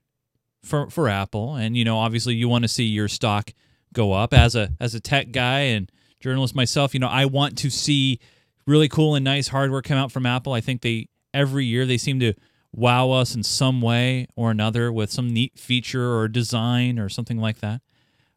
for 0.64 0.90
for 0.90 1.10
Apple, 1.10 1.56
and 1.56 1.78
you 1.78 1.86
know 1.86 1.98
obviously 1.98 2.36
you 2.36 2.48
want 2.48 2.64
to 2.64 2.68
see 2.68 2.86
your 2.86 3.08
stock 3.08 3.52
go 3.94 4.14
up 4.14 4.34
as 4.34 4.56
a 4.56 4.72
as 4.80 4.96
a 4.96 5.00
tech 5.00 5.32
guy 5.32 5.60
and 5.60 5.92
journalist 6.20 6.56
myself. 6.56 6.94
You 6.94 7.00
know 7.00 7.08
I 7.08 7.26
want 7.26 7.58
to 7.60 7.70
see 7.70 8.20
really 8.66 8.88
cool 8.88 9.16
and 9.16 9.24
nice 9.24 9.50
hardware 9.50 9.82
come 9.82 9.98
out 9.98 10.12
from 10.12 10.26
Apple. 10.26 10.54
I 10.54 10.62
think 10.62 10.82
they 10.82 11.10
every 11.34 11.66
year 11.66 11.86
they 11.86 11.98
seem 11.98 12.20
to 12.22 12.34
wow 12.72 13.12
us 13.12 13.36
in 13.36 13.44
some 13.44 13.82
way 13.82 14.28
or 14.36 14.50
another 14.52 14.92
with 14.92 15.12
some 15.12 15.30
neat 15.32 15.60
feature 15.60 16.16
or 16.16 16.28
design 16.28 16.98
or 16.98 17.08
something 17.08 17.38
like 17.38 17.60
that. 17.60 17.82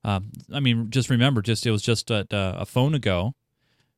Um, 0.07 0.31
I 0.53 0.61
mean, 0.61 0.89
just 0.91 1.11
remember, 1.11 1.43
just 1.43 1.67
it 1.67 1.73
was 1.73 1.83
just 1.83 2.13
a, 2.13 2.25
a 2.31 2.65
phone 2.65 2.95
ago. 2.95 3.33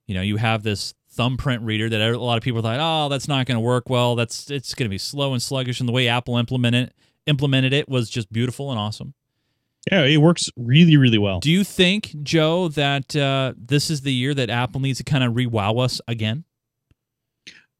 You 0.06 0.14
know, 0.14 0.22
you 0.22 0.38
have 0.38 0.62
this 0.62 0.94
thumbprint 1.10 1.62
reader 1.62 1.90
that 1.90 2.00
a 2.00 2.18
lot 2.18 2.38
of 2.38 2.42
people 2.42 2.62
thought, 2.62 2.78
oh, 2.80 3.10
that's 3.10 3.28
not 3.28 3.44
going 3.44 3.56
to 3.56 3.60
work 3.60 3.90
well. 3.90 4.16
That's 4.16 4.50
it's 4.50 4.74
going 4.74 4.86
to 4.86 4.90
be 4.90 4.96
slow 4.96 5.34
and 5.34 5.42
sluggish. 5.42 5.80
And 5.80 5.88
the 5.88 5.92
way 5.92 6.08
Apple 6.08 6.38
implemented 6.38 6.94
implemented 7.26 7.74
it 7.74 7.90
was 7.90 8.08
just 8.08 8.32
beautiful 8.32 8.70
and 8.70 8.80
awesome. 8.80 9.12
yeah, 9.90 10.04
it 10.04 10.18
works 10.18 10.50
really 10.56 10.96
really 10.96 11.18
well. 11.18 11.40
Do 11.40 11.50
you 11.50 11.64
think, 11.64 12.14
Joe, 12.22 12.68
that 12.68 13.14
uh, 13.14 13.54
this 13.56 13.90
is 13.90 14.00
the 14.02 14.12
year 14.12 14.34
that 14.34 14.50
Apple 14.50 14.80
needs 14.80 14.98
to 14.98 15.04
kind 15.04 15.24
of 15.24 15.36
re-wow 15.36 15.74
us 15.76 16.00
again? 16.08 16.44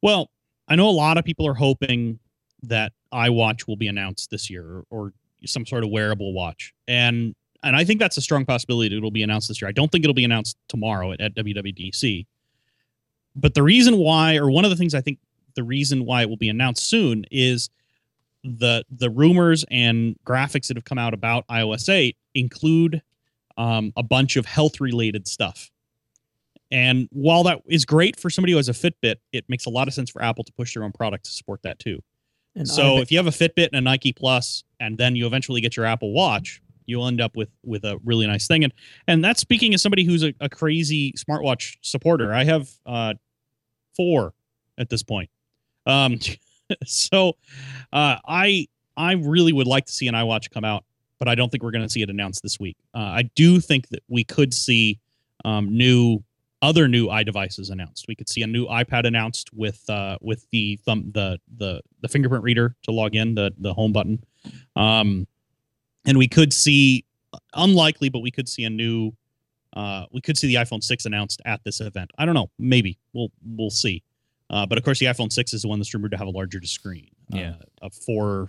Well, 0.02 0.30
I 0.68 0.76
know 0.76 0.88
a 0.88 0.90
lot 0.90 1.18
of 1.18 1.24
people 1.24 1.46
are 1.46 1.54
hoping 1.54 2.18
that 2.62 2.92
iWatch 3.12 3.66
will 3.66 3.76
be 3.76 3.88
announced 3.88 4.30
this 4.30 4.50
year 4.50 4.82
or 4.90 5.12
some 5.44 5.64
sort 5.64 5.84
of 5.84 5.90
wearable 5.90 6.32
watch. 6.32 6.74
And 6.86 7.34
and 7.62 7.74
I 7.74 7.84
think 7.84 8.00
that's 8.00 8.16
a 8.16 8.22
strong 8.22 8.44
possibility 8.44 8.88
that 8.90 8.96
it'll 8.96 9.10
be 9.10 9.22
announced 9.22 9.48
this 9.48 9.60
year. 9.60 9.68
I 9.68 9.72
don't 9.72 9.90
think 9.90 10.04
it'll 10.04 10.14
be 10.14 10.24
announced 10.24 10.56
tomorrow 10.68 11.12
at, 11.12 11.20
at 11.20 11.34
WWDC. 11.34 12.26
But 13.34 13.54
the 13.54 13.62
reason 13.62 13.96
why, 13.96 14.36
or 14.36 14.50
one 14.50 14.64
of 14.64 14.70
the 14.70 14.76
things 14.76 14.94
I 14.94 15.00
think 15.00 15.18
the 15.54 15.64
reason 15.64 16.04
why 16.04 16.22
it 16.22 16.28
will 16.28 16.36
be 16.36 16.48
announced 16.48 16.88
soon 16.88 17.24
is 17.30 17.70
the 18.44 18.84
the 18.90 19.10
rumors 19.10 19.64
and 19.70 20.16
graphics 20.24 20.68
that 20.68 20.76
have 20.76 20.84
come 20.84 20.98
out 20.98 21.14
about 21.14 21.46
iOS 21.48 21.88
8 21.88 22.16
include 22.34 23.02
um, 23.56 23.92
a 23.96 24.02
bunch 24.02 24.36
of 24.36 24.46
health 24.46 24.80
related 24.80 25.26
stuff. 25.26 25.70
And 26.70 27.08
while 27.10 27.42
that 27.44 27.60
is 27.66 27.84
great 27.84 28.20
for 28.20 28.30
somebody 28.30 28.52
who 28.52 28.58
has 28.58 28.68
a 28.68 28.72
Fitbit, 28.72 29.16
it 29.32 29.44
makes 29.48 29.66
a 29.66 29.70
lot 29.70 29.88
of 29.88 29.94
sense 29.94 30.10
for 30.10 30.22
Apple 30.22 30.44
to 30.44 30.52
push 30.52 30.74
their 30.74 30.84
own 30.84 30.92
product 30.92 31.24
to 31.24 31.30
support 31.30 31.62
that 31.62 31.78
too. 31.78 32.00
And 32.54 32.68
so 32.68 32.96
I 32.96 33.00
if 33.00 33.10
you 33.10 33.18
have 33.18 33.26
a 33.26 33.30
Fitbit 33.30 33.68
and 33.68 33.76
a 33.76 33.80
Nike 33.80 34.12
Plus, 34.12 34.64
and 34.80 34.98
then 34.98 35.16
you 35.16 35.26
eventually 35.26 35.60
get 35.60 35.76
your 35.76 35.86
Apple 35.86 36.12
Watch, 36.12 36.60
you'll 36.88 37.06
end 37.06 37.20
up 37.20 37.36
with 37.36 37.50
with 37.64 37.84
a 37.84 38.00
really 38.04 38.26
nice 38.26 38.48
thing. 38.48 38.64
And 38.64 38.72
and 39.06 39.22
that's 39.22 39.40
speaking 39.40 39.74
as 39.74 39.82
somebody 39.82 40.04
who's 40.04 40.24
a, 40.24 40.34
a 40.40 40.48
crazy 40.48 41.12
smartwatch 41.12 41.76
supporter. 41.82 42.32
I 42.32 42.44
have 42.44 42.68
uh, 42.86 43.14
four 43.94 44.32
at 44.78 44.88
this 44.88 45.02
point. 45.02 45.30
Um, 45.86 46.18
so 46.84 47.36
uh, 47.92 48.16
I 48.26 48.66
I 48.96 49.12
really 49.12 49.52
would 49.52 49.66
like 49.66 49.86
to 49.86 49.92
see 49.92 50.08
an 50.08 50.14
iWatch 50.14 50.50
come 50.50 50.64
out, 50.64 50.84
but 51.18 51.28
I 51.28 51.34
don't 51.34 51.50
think 51.50 51.62
we're 51.62 51.70
going 51.70 51.84
to 51.84 51.90
see 51.90 52.02
it 52.02 52.10
announced 52.10 52.42
this 52.42 52.58
week. 52.58 52.76
Uh, 52.94 52.98
I 52.98 53.30
do 53.34 53.60
think 53.60 53.88
that 53.90 54.02
we 54.08 54.24
could 54.24 54.52
see 54.52 54.98
um, 55.44 55.76
new 55.76 56.24
other 56.60 56.88
new 56.88 57.06
iDevices 57.06 57.70
announced. 57.70 58.06
We 58.08 58.14
could 58.14 58.28
see 58.28 58.42
a 58.42 58.46
new 58.46 58.66
iPad 58.66 59.06
announced 59.06 59.50
with 59.52 59.88
uh, 59.88 60.18
with 60.20 60.46
the 60.50 60.78
thumb 60.84 61.10
the 61.12 61.38
the 61.56 61.82
the 62.00 62.08
fingerprint 62.08 62.44
reader 62.44 62.74
to 62.84 62.90
log 62.92 63.14
in 63.14 63.34
the 63.34 63.52
the 63.58 63.74
home 63.74 63.92
button, 63.92 64.24
um, 64.74 65.26
and 66.06 66.18
we 66.18 66.28
could 66.28 66.52
see 66.52 67.04
unlikely, 67.54 68.08
but 68.08 68.20
we 68.20 68.30
could 68.30 68.48
see 68.48 68.64
a 68.64 68.70
new 68.70 69.12
uh, 69.74 70.06
we 70.12 70.20
could 70.20 70.38
see 70.38 70.46
the 70.46 70.54
iPhone 70.54 70.82
six 70.82 71.04
announced 71.04 71.42
at 71.44 71.62
this 71.64 71.80
event. 71.80 72.10
I 72.18 72.24
don't 72.24 72.34
know, 72.34 72.50
maybe 72.58 72.98
we'll 73.12 73.30
we'll 73.44 73.70
see. 73.70 74.02
Uh, 74.50 74.64
but 74.64 74.78
of 74.78 74.84
course, 74.84 74.98
the 74.98 75.06
iPhone 75.06 75.32
six 75.32 75.52
is 75.52 75.62
the 75.62 75.68
one 75.68 75.78
that's 75.78 75.92
rumored 75.92 76.10
to 76.12 76.16
have 76.16 76.26
a 76.26 76.30
larger 76.30 76.62
screen. 76.62 77.08
Yeah. 77.30 77.50
uh, 77.82 77.86
a 77.86 77.90
four 77.90 78.48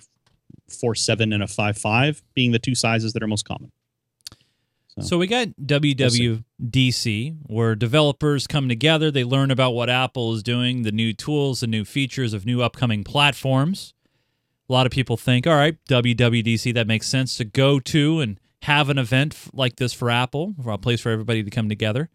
four 0.70 0.96
seven 0.96 1.34
and 1.34 1.44
a 1.44 1.48
five 1.48 1.78
five 1.78 2.24
being 2.36 2.52
the 2.52 2.60
two 2.60 2.76
sizes 2.76 3.14
that 3.14 3.24
are 3.24 3.28
most 3.28 3.46
common. 3.46 3.72
So 5.02 5.18
we 5.18 5.28
got 5.28 5.48
WWDC, 5.64 7.38
where 7.48 7.76
developers 7.76 8.48
come 8.48 8.68
together. 8.68 9.12
They 9.12 9.24
learn 9.24 9.50
about 9.50 9.72
what 9.72 9.90
Apple 9.90 10.34
is 10.34 10.44
doing, 10.44 10.82
the 10.82 10.92
new 10.92 11.14
tools, 11.14 11.62
the 11.62 11.68
new 11.68 11.86
features 11.86 12.34
of 12.34 12.46
new 12.46 12.62
upcoming 12.62 13.04
platforms. 13.04 13.94
A 14.70 14.74
lot 14.74 14.86
of 14.86 14.92
people 14.92 15.18
think, 15.18 15.48
all 15.48 15.56
right, 15.56 15.78
WWDC, 15.90 16.74
that 16.76 16.88
makes 16.88 17.08
sense 17.08 17.38
to 17.38 17.46
go 17.46 17.80
to 17.80 18.20
and 18.20 18.40
have 18.64 18.90
an 18.90 18.98
event 18.98 19.36
like 19.54 19.78
this 19.78 19.94
for 19.94 20.10
Apple, 20.10 20.54
for 20.64 20.72
a 20.72 20.78
place 20.78 21.02
for 21.02 21.10
everybody 21.10 21.44
to 21.44 21.50
come 21.50 21.70
together. 21.70 22.10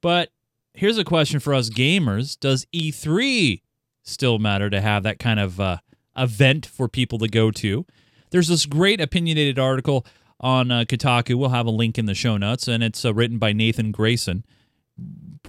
But 0.00 0.30
here's 0.72 0.98
a 0.98 1.04
question 1.04 1.40
for 1.40 1.54
us 1.54 1.70
gamers 1.70 2.38
Does 2.38 2.66
E3 2.74 3.62
still 4.02 4.38
matter 4.38 4.68
to 4.70 4.80
have 4.80 5.04
that 5.04 5.18
kind 5.18 5.38
of 5.38 5.60
uh, 5.60 5.78
event 6.16 6.66
for 6.66 6.88
people 6.88 7.18
to 7.18 7.28
go 7.28 7.50
to? 7.52 7.86
There's 8.30 8.48
this 8.48 8.66
great 8.66 9.00
opinionated 9.00 9.58
article 9.60 10.04
on 10.40 10.72
uh, 10.72 10.80
Kotaku. 10.80 11.36
We'll 11.36 11.50
have 11.50 11.66
a 11.66 11.70
link 11.70 11.96
in 11.96 12.06
the 12.06 12.14
show 12.14 12.36
notes, 12.36 12.66
and 12.66 12.82
it's 12.82 13.04
uh, 13.04 13.14
written 13.14 13.38
by 13.38 13.52
Nathan 13.52 13.92
Grayson. 13.92 14.44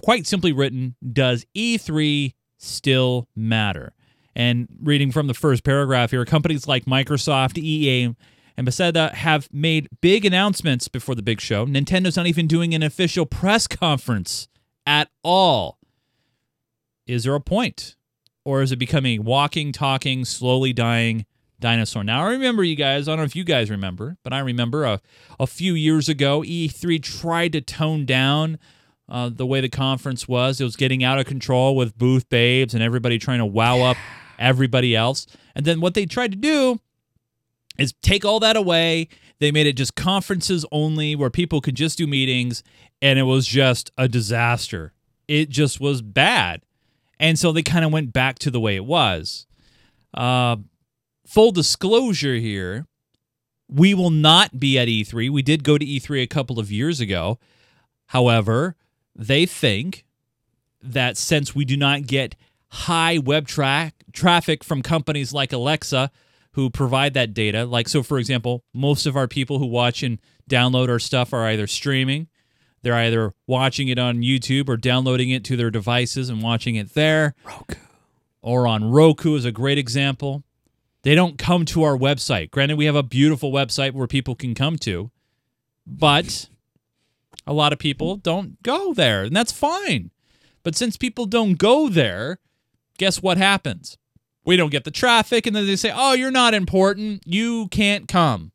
Quite 0.00 0.26
simply 0.26 0.52
written, 0.52 0.94
does 1.12 1.44
E3 1.56 2.34
still 2.56 3.28
matter? 3.34 3.95
And 4.36 4.68
reading 4.82 5.12
from 5.12 5.28
the 5.28 5.34
first 5.34 5.64
paragraph 5.64 6.10
here, 6.10 6.24
companies 6.26 6.68
like 6.68 6.84
Microsoft, 6.84 7.56
EA, 7.56 8.14
and 8.54 8.66
Bethesda 8.66 9.10
have 9.14 9.48
made 9.50 9.88
big 10.02 10.26
announcements 10.26 10.88
before 10.88 11.14
the 11.14 11.22
big 11.22 11.40
show. 11.40 11.64
Nintendo's 11.64 12.16
not 12.16 12.26
even 12.26 12.46
doing 12.46 12.74
an 12.74 12.82
official 12.82 13.24
press 13.24 13.66
conference 13.66 14.46
at 14.84 15.08
all. 15.24 15.78
Is 17.06 17.24
there 17.24 17.34
a 17.34 17.40
point? 17.40 17.96
Or 18.44 18.60
is 18.60 18.72
it 18.72 18.76
becoming 18.76 19.24
walking, 19.24 19.72
talking, 19.72 20.26
slowly 20.26 20.74
dying 20.74 21.24
dinosaur. 21.58 22.04
Now, 22.04 22.22
I 22.22 22.32
remember 22.32 22.62
you 22.62 22.76
guys, 22.76 23.08
I 23.08 23.12
don't 23.12 23.18
know 23.18 23.24
if 23.24 23.34
you 23.34 23.42
guys 23.42 23.70
remember, 23.70 24.18
but 24.22 24.34
I 24.34 24.40
remember 24.40 24.84
a, 24.84 25.00
a 25.40 25.46
few 25.46 25.72
years 25.72 26.06
ago, 26.08 26.42
E3 26.42 27.02
tried 27.02 27.52
to 27.52 27.62
tone 27.62 28.04
down 28.04 28.58
uh, 29.08 29.30
the 29.32 29.46
way 29.46 29.60
the 29.60 29.68
conference 29.68 30.28
was. 30.28 30.60
It 30.60 30.64
was 30.64 30.76
getting 30.76 31.02
out 31.02 31.18
of 31.18 31.26
control 31.26 31.76
with 31.76 31.96
booth 31.96 32.28
babes 32.28 32.74
and 32.74 32.82
everybody 32.82 33.18
trying 33.18 33.38
to 33.38 33.46
wow 33.46 33.80
up 33.80 33.96
everybody 34.38 34.94
else. 34.94 35.26
And 35.54 35.64
then 35.64 35.80
what 35.80 35.94
they 35.94 36.06
tried 36.06 36.32
to 36.32 36.36
do 36.36 36.80
is 37.78 37.94
take 38.02 38.24
all 38.24 38.40
that 38.40 38.56
away. 38.56 39.08
They 39.38 39.52
made 39.52 39.66
it 39.66 39.76
just 39.76 39.94
conferences 39.94 40.64
only 40.72 41.14
where 41.14 41.30
people 41.30 41.60
could 41.60 41.74
just 41.74 41.98
do 41.98 42.06
meetings, 42.06 42.62
and 43.02 43.18
it 43.18 43.24
was 43.24 43.46
just 43.46 43.90
a 43.98 44.08
disaster. 44.08 44.92
It 45.28 45.50
just 45.50 45.80
was 45.80 46.00
bad. 46.02 46.62
And 47.18 47.38
so 47.38 47.52
they 47.52 47.62
kind 47.62 47.84
of 47.84 47.92
went 47.92 48.12
back 48.12 48.38
to 48.40 48.50
the 48.50 48.60
way 48.60 48.76
it 48.76 48.84
was. 48.84 49.46
Uh, 50.14 50.56
full 51.26 51.50
disclosure 51.50 52.36
here 52.36 52.86
we 53.68 53.94
will 53.94 54.10
not 54.10 54.58
be 54.60 54.78
at 54.78 54.88
E3. 54.88 55.30
We 55.30 55.42
did 55.42 55.64
go 55.64 55.78
to 55.78 55.84
E3 55.84 56.22
a 56.22 56.26
couple 56.26 56.58
of 56.58 56.70
years 56.70 57.00
ago. 57.00 57.38
However, 58.06 58.76
they 59.14 59.46
think 59.46 60.04
that 60.82 61.16
since 61.16 61.54
we 61.54 61.64
do 61.64 61.76
not 61.76 62.06
get 62.06 62.36
high 62.68 63.18
web 63.18 63.46
tra- 63.46 63.92
traffic 64.12 64.64
from 64.64 64.82
companies 64.82 65.32
like 65.32 65.52
Alexa, 65.52 66.10
who 66.52 66.70
provide 66.70 67.14
that 67.14 67.34
data. 67.34 67.64
Like, 67.64 67.88
so 67.88 68.02
for 68.02 68.18
example, 68.18 68.64
most 68.72 69.06
of 69.06 69.16
our 69.16 69.28
people 69.28 69.58
who 69.58 69.66
watch 69.66 70.02
and 70.02 70.18
download 70.48 70.88
our 70.88 70.98
stuff 70.98 71.32
are 71.32 71.46
either 71.46 71.66
streaming, 71.66 72.28
they're 72.82 72.94
either 72.94 73.34
watching 73.46 73.88
it 73.88 73.98
on 73.98 74.18
YouTube 74.18 74.68
or 74.68 74.76
downloading 74.76 75.30
it 75.30 75.44
to 75.44 75.56
their 75.56 75.70
devices 75.70 76.28
and 76.28 76.42
watching 76.42 76.76
it 76.76 76.94
there. 76.94 77.34
Roku. 77.44 77.74
Or 78.42 78.66
on 78.66 78.90
Roku 78.90 79.34
is 79.34 79.44
a 79.44 79.52
great 79.52 79.76
example. 79.76 80.44
They 81.02 81.14
don't 81.14 81.36
come 81.36 81.64
to 81.66 81.82
our 81.82 81.96
website. 81.96 82.50
Granted, 82.50 82.78
we 82.78 82.86
have 82.86 82.96
a 82.96 83.02
beautiful 83.02 83.52
website 83.52 83.92
where 83.92 84.06
people 84.06 84.34
can 84.34 84.54
come 84.54 84.76
to, 84.78 85.10
but 85.86 86.48
a 87.46 87.52
lot 87.52 87.72
of 87.72 87.78
people 87.78 88.16
don't 88.16 88.62
go 88.62 88.94
there, 88.94 89.24
and 89.24 89.36
that's 89.36 89.52
fine. 89.52 90.10
But 90.62 90.74
since 90.74 90.96
people 90.96 91.26
don't 91.26 91.58
go 91.58 91.88
there, 91.88 92.38
guess 92.96 93.22
what 93.22 93.38
happens? 93.38 93.98
We 94.44 94.56
don't 94.56 94.70
get 94.70 94.84
the 94.84 94.90
traffic, 94.90 95.46
and 95.46 95.56
then 95.56 95.66
they 95.66 95.76
say, 95.76 95.92
oh, 95.94 96.12
you're 96.12 96.30
not 96.30 96.54
important. 96.54 97.22
You 97.26 97.68
can't 97.68 98.06
come. 98.06 98.52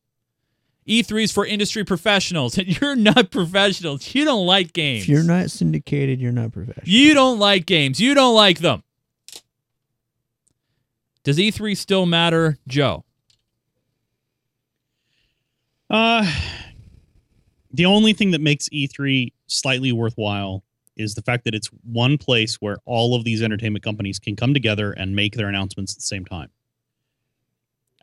E3 0.87 1.23
is 1.23 1.31
for 1.31 1.45
industry 1.45 1.83
professionals, 1.83 2.57
and 2.57 2.79
you're 2.79 2.95
not 2.95 3.31
professionals. 3.31 4.13
You 4.15 4.25
don't 4.25 4.45
like 4.45 4.73
games. 4.73 5.03
If 5.03 5.09
you're 5.09 5.23
not 5.23 5.51
syndicated, 5.51 6.19
you're 6.19 6.31
not 6.31 6.51
professional. 6.53 6.87
You 6.87 7.13
don't 7.13 7.39
like 7.39 7.65
games. 7.65 7.99
You 7.99 8.13
don't 8.13 8.35
like 8.35 8.59
them. 8.59 8.83
Does 11.23 11.37
E3 11.37 11.77
still 11.77 12.05
matter, 12.05 12.57
Joe? 12.67 13.05
Uh, 15.89 16.25
the 17.71 17.85
only 17.85 18.13
thing 18.13 18.31
that 18.31 18.41
makes 18.41 18.69
E3 18.69 19.33
slightly 19.47 19.91
worthwhile 19.91 20.63
is 20.97 21.15
the 21.15 21.21
fact 21.21 21.45
that 21.45 21.55
it's 21.55 21.69
one 21.83 22.17
place 22.17 22.55
where 22.55 22.77
all 22.85 23.15
of 23.15 23.23
these 23.23 23.41
entertainment 23.41 23.83
companies 23.83 24.19
can 24.19 24.35
come 24.35 24.53
together 24.53 24.91
and 24.91 25.15
make 25.15 25.35
their 25.35 25.47
announcements 25.47 25.93
at 25.93 25.99
the 25.99 26.05
same 26.05 26.25
time. 26.25 26.49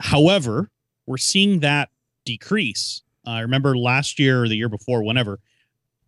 However, 0.00 0.70
we're 1.06 1.16
seeing 1.16 1.60
that 1.60 1.90
decrease. 2.24 3.02
I 3.26 3.40
remember 3.40 3.76
last 3.76 4.18
year 4.18 4.44
or 4.44 4.48
the 4.48 4.56
year 4.56 4.68
before, 4.68 5.02
whenever, 5.02 5.40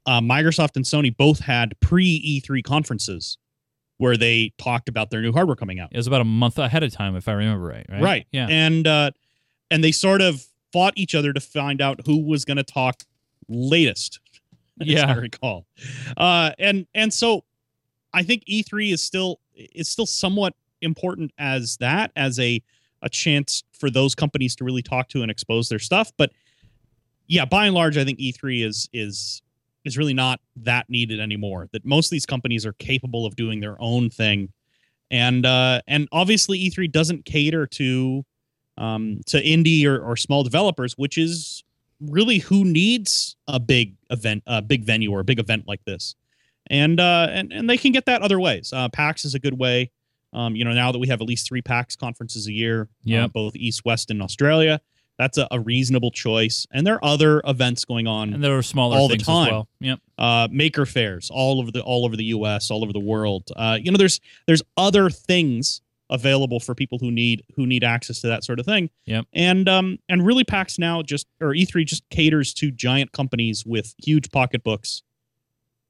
uh, 0.07 0.21
Microsoft 0.21 0.77
and 0.77 0.85
Sony 0.85 1.15
both 1.15 1.41
had 1.41 1.79
pre 1.81 2.43
E3 2.43 2.65
conferences 2.65 3.37
where 3.99 4.17
they 4.17 4.53
talked 4.57 4.89
about 4.89 5.11
their 5.11 5.21
new 5.21 5.33
hardware 5.33 5.57
coming 5.57 5.79
out. 5.79 5.91
It 5.93 5.97
was 5.99 6.07
about 6.07 6.23
a 6.23 6.25
month 6.25 6.59
ahead 6.59 6.83
of 6.83 6.91
time, 6.91 7.17
if 7.17 7.29
I 7.29 7.33
remember 7.33 7.67
right. 7.67 7.87
Right. 7.89 8.03
Right. 8.03 8.27
Yeah. 8.33 8.47
And 8.49 8.87
uh, 8.87 9.11
and 9.71 9.85
they 9.85 9.93
sort 9.93 10.23
of 10.23 10.47
fought 10.73 10.95
each 10.97 11.15
other 11.15 11.33
to 11.33 11.41
find 11.41 11.83
out 11.83 12.01
who 12.07 12.17
was 12.25 12.45
going 12.45 12.57
to 12.57 12.65
talk 12.65 13.03
latest. 13.49 14.21
Yeah. 14.85 15.11
I 15.11 15.15
recall. 15.15 15.67
Uh, 16.17 16.53
and 16.59 16.87
and 16.95 17.13
so 17.13 17.45
I 18.15 18.23
think 18.23 18.45
E3 18.47 18.93
is 18.93 19.03
still 19.03 19.41
is 19.55 19.89
still 19.89 20.07
somewhat 20.07 20.55
important 20.81 21.33
as 21.39 21.77
that 21.79 22.13
as 22.17 22.39
a 22.41 22.63
a 23.03 23.09
chance 23.09 23.63
for 23.73 23.91
those 23.91 24.15
companies 24.15 24.55
to 24.57 24.65
really 24.65 24.83
talk 24.83 25.09
to 25.09 25.23
and 25.23 25.31
expose 25.31 25.69
their 25.69 25.79
stuff. 25.79 26.13
But 26.17 26.33
yeah, 27.27 27.45
by 27.45 27.67
and 27.67 27.75
large, 27.75 27.97
I 27.97 28.05
think 28.05 28.19
E3 28.19 28.65
is 28.65 28.89
is 28.93 29.43
is 29.85 29.97
really 29.97 30.15
not 30.15 30.41
that 30.57 30.89
needed 30.89 31.21
anymore. 31.21 31.69
That 31.73 31.85
most 31.85 32.07
of 32.07 32.11
these 32.11 32.27
companies 32.27 32.67
are 32.67 32.73
capable 32.75 33.27
of 33.27 33.37
doing 33.37 33.61
their 33.61 33.81
own 33.81 34.11
thing, 34.11 34.53
and 35.11 35.47
uh, 35.47 35.81
and 35.87 36.09
obviously 36.13 36.59
E3 36.59 36.91
doesn't 36.91 37.25
cater 37.25 37.67
to 37.67 38.25
um, 38.79 39.21
to 39.27 39.43
indie 39.43 39.85
or, 39.85 40.03
or 40.03 40.17
small 40.17 40.43
developers, 40.43 40.95
which 40.95 41.19
is 41.19 41.65
really 42.01 42.39
who 42.39 42.65
needs 42.65 43.37
a 43.47 43.61
big 43.61 43.97
event, 44.11 44.43
a 44.47 44.63
big 44.63 44.85
venue 44.85 45.11
or 45.13 45.21
a 45.21 45.25
big 45.25 45.39
event 45.39 45.67
like 45.69 45.85
this, 45.85 46.15
and 46.69 46.99
uh, 47.01 47.29
and 47.31 47.53
and 47.53 47.69
they 47.69 47.77
can 47.77 47.93
get 47.93 48.07
that 48.07 48.23
other 48.23 48.41
ways. 48.41 48.73
Uh, 48.73 48.89
PAX 48.89 49.25
is 49.25 49.35
a 49.35 49.39
good 49.39 49.59
way. 49.59 49.91
Um, 50.33 50.55
you 50.55 50.65
know, 50.65 50.73
now 50.73 50.93
that 50.93 50.99
we 50.99 51.09
have 51.09 51.21
at 51.21 51.27
least 51.27 51.49
three 51.49 51.61
PAX 51.63 51.97
conferences 51.97 52.47
a 52.47 52.53
year, 52.53 52.89
Yeah. 53.03 53.25
uh, 53.25 53.29
both 53.29 53.57
East, 53.57 53.85
West, 53.85 54.11
and 54.13 54.23
Australia, 54.23 54.81
that's 55.19 55.39
a, 55.39 55.49
a 55.51 55.59
reasonable 55.59 56.13
choice. 56.13 56.69
And 56.71 56.87
there 56.87 56.95
are 56.95 57.05
other 57.05 57.43
events 57.45 57.85
going 57.85 58.07
on 58.07 58.33
And 58.33 58.43
there 58.45 58.57
are 58.57 58.63
smaller 58.63 58.97
all 58.97 59.09
the 59.09 59.17
time. 59.17 59.47
as 59.49 59.51
well. 59.51 59.69
Yep. 59.81 59.99
uh, 60.19 60.49
maker 60.53 60.87
fairs 60.87 61.31
all 61.35 61.61
over 61.61 61.73
the 61.73 61.83
all 61.83 62.05
over 62.05 62.17
the 62.17 62.27
U.S., 62.27 62.71
all 62.71 62.85
over 62.85 62.93
the 62.93 63.01
world. 63.01 63.49
Uh, 63.57 63.77
you 63.83 63.91
know, 63.91 63.99
there's 63.99 64.21
there's 64.47 64.63
other 64.77 65.11
things 65.11 65.81
available 66.11 66.61
for 66.61 66.75
people 66.75 66.99
who 66.99 67.11
need 67.11 67.43
who 67.57 67.67
need 67.67 67.83
access 67.85 68.21
to 68.21 68.27
that 68.27 68.45
sort 68.45 68.59
of 68.61 68.67
thing. 68.67 68.91
Yep. 69.07 69.27
And 69.33 69.69
um 69.69 69.99
and 70.09 70.27
really 70.27 70.45
PAX 70.45 70.79
now 70.79 71.03
just 71.03 71.27
or 71.41 71.55
E3 71.55 71.87
just 71.87 72.09
caters 72.11 72.53
to 72.55 72.71
giant 72.71 73.13
companies 73.13 73.65
with 73.65 73.95
huge 74.03 74.31
pocketbooks 74.31 75.03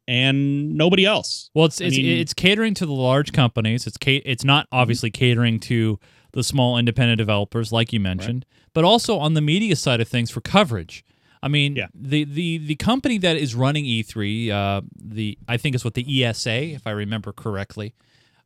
and 0.08 0.74
nobody 0.76 1.04
else. 1.04 1.50
Well, 1.54 1.66
it's 1.66 1.80
I 1.80 1.84
it's, 1.86 1.96
mean- 1.96 2.18
it's 2.20 2.34
catering 2.34 2.74
to 2.74 2.86
the 2.86 2.92
large 2.92 3.32
companies. 3.32 3.86
It's 3.86 3.96
ca- 3.96 4.22
it's 4.24 4.44
not 4.44 4.66
obviously 4.72 5.10
catering 5.10 5.60
to 5.60 5.98
the 6.32 6.42
small 6.44 6.78
independent 6.78 7.18
developers, 7.18 7.72
like 7.72 7.92
you 7.92 7.98
mentioned, 8.00 8.46
but 8.72 8.84
also 8.84 9.18
on 9.18 9.34
the 9.34 9.40
media 9.40 9.74
side 9.76 10.00
of 10.00 10.08
things 10.08 10.30
for 10.30 10.40
coverage. 10.40 11.04
I 11.42 11.48
mean, 11.48 11.74
Yeah. 11.74 11.86
the, 11.94 12.24
the 12.24 12.58
the 12.58 12.74
company 12.76 13.16
that 13.18 13.36
is 13.36 13.54
running 13.54 13.84
E3, 13.84 14.50
uh, 14.50 14.82
the 14.94 15.38
I 15.48 15.56
think 15.56 15.74
it's 15.74 15.84
what 15.84 15.94
the 15.94 16.24
ESA, 16.24 16.74
if 16.74 16.86
I 16.86 16.90
remember 16.90 17.32
correctly. 17.32 17.94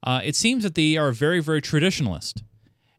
Uh, 0.04 0.20
it 0.22 0.36
seems 0.36 0.62
that 0.62 0.74
they 0.74 0.96
are 0.96 1.10
very 1.10 1.40
very 1.40 1.62
traditionalist, 1.62 2.42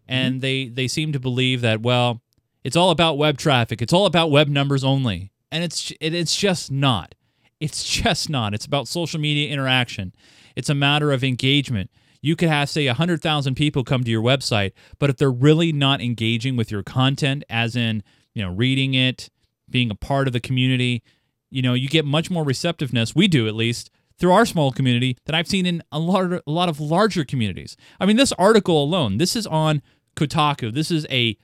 and 0.07 0.41
they 0.41 0.67
they 0.67 0.87
seem 0.87 1.13
to 1.13 1.19
believe 1.19 1.61
that 1.61 1.81
well, 1.81 2.21
it's 2.63 2.75
all 2.75 2.89
about 2.89 3.17
web 3.17 3.37
traffic. 3.37 3.81
It's 3.81 3.93
all 3.93 4.07
about 4.07 4.31
web 4.31 4.47
numbers 4.47 4.83
only, 4.83 5.31
and 5.51 5.63
it's 5.63 5.91
it, 6.01 6.13
it's 6.13 6.35
just 6.35 6.71
not. 6.71 7.15
It's 7.59 7.83
just 8.01 8.29
not. 8.29 8.53
It's 8.53 8.65
about 8.65 8.87
social 8.87 9.19
media 9.19 9.49
interaction. 9.49 10.13
It's 10.55 10.69
a 10.69 10.75
matter 10.75 11.11
of 11.11 11.23
engagement. 11.23 11.91
You 12.21 12.35
could 12.35 12.49
have, 12.49 12.71
say, 12.71 12.87
100,000 12.87 13.53
people 13.53 13.83
come 13.83 14.03
to 14.03 14.09
your 14.09 14.23
website, 14.23 14.71
but 14.97 15.11
if 15.11 15.17
they're 15.17 15.29
really 15.29 15.71
not 15.71 16.01
engaging 16.01 16.55
with 16.55 16.71
your 16.71 16.81
content, 16.81 17.43
as 17.51 17.75
in, 17.75 18.01
you 18.33 18.41
know, 18.41 18.51
reading 18.51 18.95
it, 18.95 19.29
being 19.69 19.91
a 19.91 19.95
part 19.95 20.25
of 20.25 20.33
the 20.33 20.39
community, 20.39 21.03
you 21.51 21.61
know, 21.61 21.75
you 21.75 21.87
get 21.87 22.03
much 22.03 22.31
more 22.31 22.43
receptiveness. 22.43 23.13
We 23.13 23.27
do, 23.27 23.47
at 23.47 23.53
least, 23.53 23.91
through 24.17 24.31
our 24.31 24.45
small 24.45 24.71
community 24.71 25.17
that 25.25 25.35
I've 25.35 25.47
seen 25.47 25.65
in 25.65 25.83
a 25.91 25.99
lot, 25.99 26.31
a 26.31 26.41
lot 26.45 26.69
of 26.69 26.79
larger 26.79 27.25
communities. 27.25 27.75
I 27.99 28.05
mean, 28.05 28.17
this 28.17 28.31
article 28.33 28.81
alone, 28.83 29.17
this 29.17 29.35
is 29.35 29.45
on 29.47 29.81
Kotaku. 30.15 30.73
This 30.73 30.89
is 30.91 31.05
a 31.09 31.37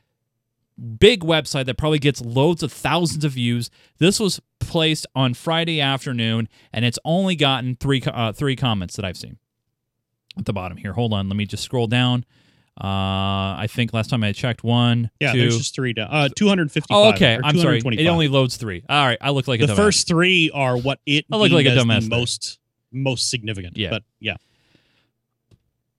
big 1.00 1.22
website 1.22 1.66
that 1.66 1.78
probably 1.78 2.00
gets 2.00 2.22
loads 2.22 2.64
of 2.64 2.72
thousands 2.72 3.26
of 3.26 3.34
views. 3.34 3.70
This 4.00 4.20
was 4.20 4.40
placed 4.60 5.06
on 5.16 5.34
Friday 5.34 5.82
afternoon, 5.82 6.48
and 6.72 6.86
it's 6.86 7.00
only 7.06 7.36
gotten 7.36 7.76
three 7.76 8.02
uh, 8.06 8.32
three 8.32 8.56
comments 8.56 8.96
that 8.96 9.06
I've 9.06 9.18
seen 9.18 9.38
at 10.38 10.46
the 10.46 10.54
bottom 10.54 10.78
here. 10.78 10.94
Hold 10.94 11.14
on, 11.14 11.28
let 11.28 11.36
me 11.36 11.46
just 11.46 11.64
scroll 11.64 11.88
down. 11.88 12.26
Uh, 12.82 13.60
I 13.60 13.68
think 13.70 13.94
last 13.94 14.10
time 14.10 14.24
I 14.24 14.32
checked 14.32 14.64
one, 14.64 15.12
Yeah, 15.20 15.34
two. 15.34 15.40
there's 15.40 15.58
just 15.58 15.76
three 15.76 15.92
down. 15.94 16.08
Uh, 16.10 16.30
255. 16.36 16.88
oh, 16.90 17.10
okay. 17.10 17.38
I'm 17.44 17.58
sorry. 17.60 17.80
It 17.84 18.08
only 18.08 18.30
loads 18.30 18.56
three. 18.56 18.82
All 18.88 19.06
right, 19.06 19.18
I 19.22 19.32
look 19.32 19.48
like 19.48 19.62
a 19.62 19.68
the 19.68 19.76
first 19.76 20.08
three 20.08 20.50
are 20.54 20.78
what 20.78 21.00
it 21.06 21.26
I 21.32 21.36
look 21.36 21.52
like 21.52 21.66
a 21.66 21.72
dumbass 21.72 22.04
the 22.10 22.16
most 22.16 22.60
most 22.92 23.30
significant. 23.30 23.78
Yeah. 23.78 23.90
but 23.90 24.04
yeah, 24.20 24.38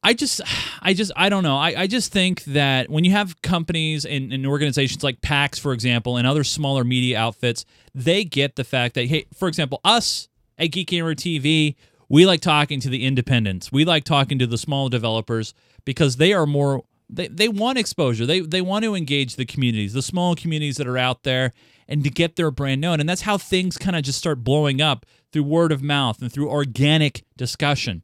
I 0.03 0.15
just, 0.15 0.41
I 0.83 0.95
just, 0.95 1.13
I 1.17 1.29
don't 1.29 1.43
know. 1.43 1.57
I, 1.57 1.83
I 1.83 1.87
just 1.87 2.13
think 2.13 2.45
that 2.45 2.91
when 2.91 3.05
you 3.05 3.13
have 3.13 3.41
companies 3.43 4.05
and, 4.05 4.33
and 4.33 4.47
organizations 4.47 5.05
like 5.05 5.21
PAX, 5.23 5.59
for 5.59 5.73
example, 5.73 6.17
and 6.17 6.27
other 6.27 6.45
smaller 6.45 6.85
media 6.85 7.19
outfits, 7.19 7.65
they 7.95 8.25
get 8.25 8.57
the 8.57 8.65
fact 8.65 8.95
that, 8.95 9.07
hey, 9.07 9.27
for 9.35 9.49
example, 9.49 9.81
us 9.85 10.29
at 10.59 10.67
Geek 10.69 10.89
Gamer 10.89 11.15
TV, 11.15 11.77
we 12.09 12.27
like 12.27 12.41
talking 12.41 12.81
to 12.81 12.89
the 12.89 13.07
independents. 13.07 13.73
We 13.73 13.85
like 13.85 14.05
talking 14.05 14.39
to 14.39 14.47
the 14.47 14.59
small 14.59 14.89
developers 14.89 15.55
because 15.85 16.17
they 16.17 16.33
are 16.33 16.47
more, 16.47 16.83
they, 17.09 17.29
they 17.29 17.49
want 17.49 17.79
exposure. 17.79 18.27
They, 18.27 18.41
they 18.41 18.61
want 18.61 18.85
to 18.85 18.95
engage 18.95 19.37
the 19.37 19.47
communities, 19.47 19.93
the 19.93 20.03
small 20.03 20.35
communities 20.35 20.77
that 20.77 20.87
are 20.87 20.99
out 20.99 21.23
there, 21.23 21.53
and 21.89 22.05
to 22.05 22.11
get 22.11 22.37
their 22.37 22.51
brand 22.51 22.81
known. 22.81 23.01
And 23.01 23.09
that's 23.09 23.23
how 23.23 23.39
things 23.39 23.79
kind 23.79 23.97
of 23.97 24.03
just 24.03 24.19
start 24.19 24.45
blowing 24.45 24.81
up 24.81 25.07
through 25.33 25.43
word 25.45 25.73
of 25.73 25.83
mouth 25.83 26.21
and 26.23 26.31
through 26.33 26.49
organic 26.51 27.25
discussion 27.37 28.03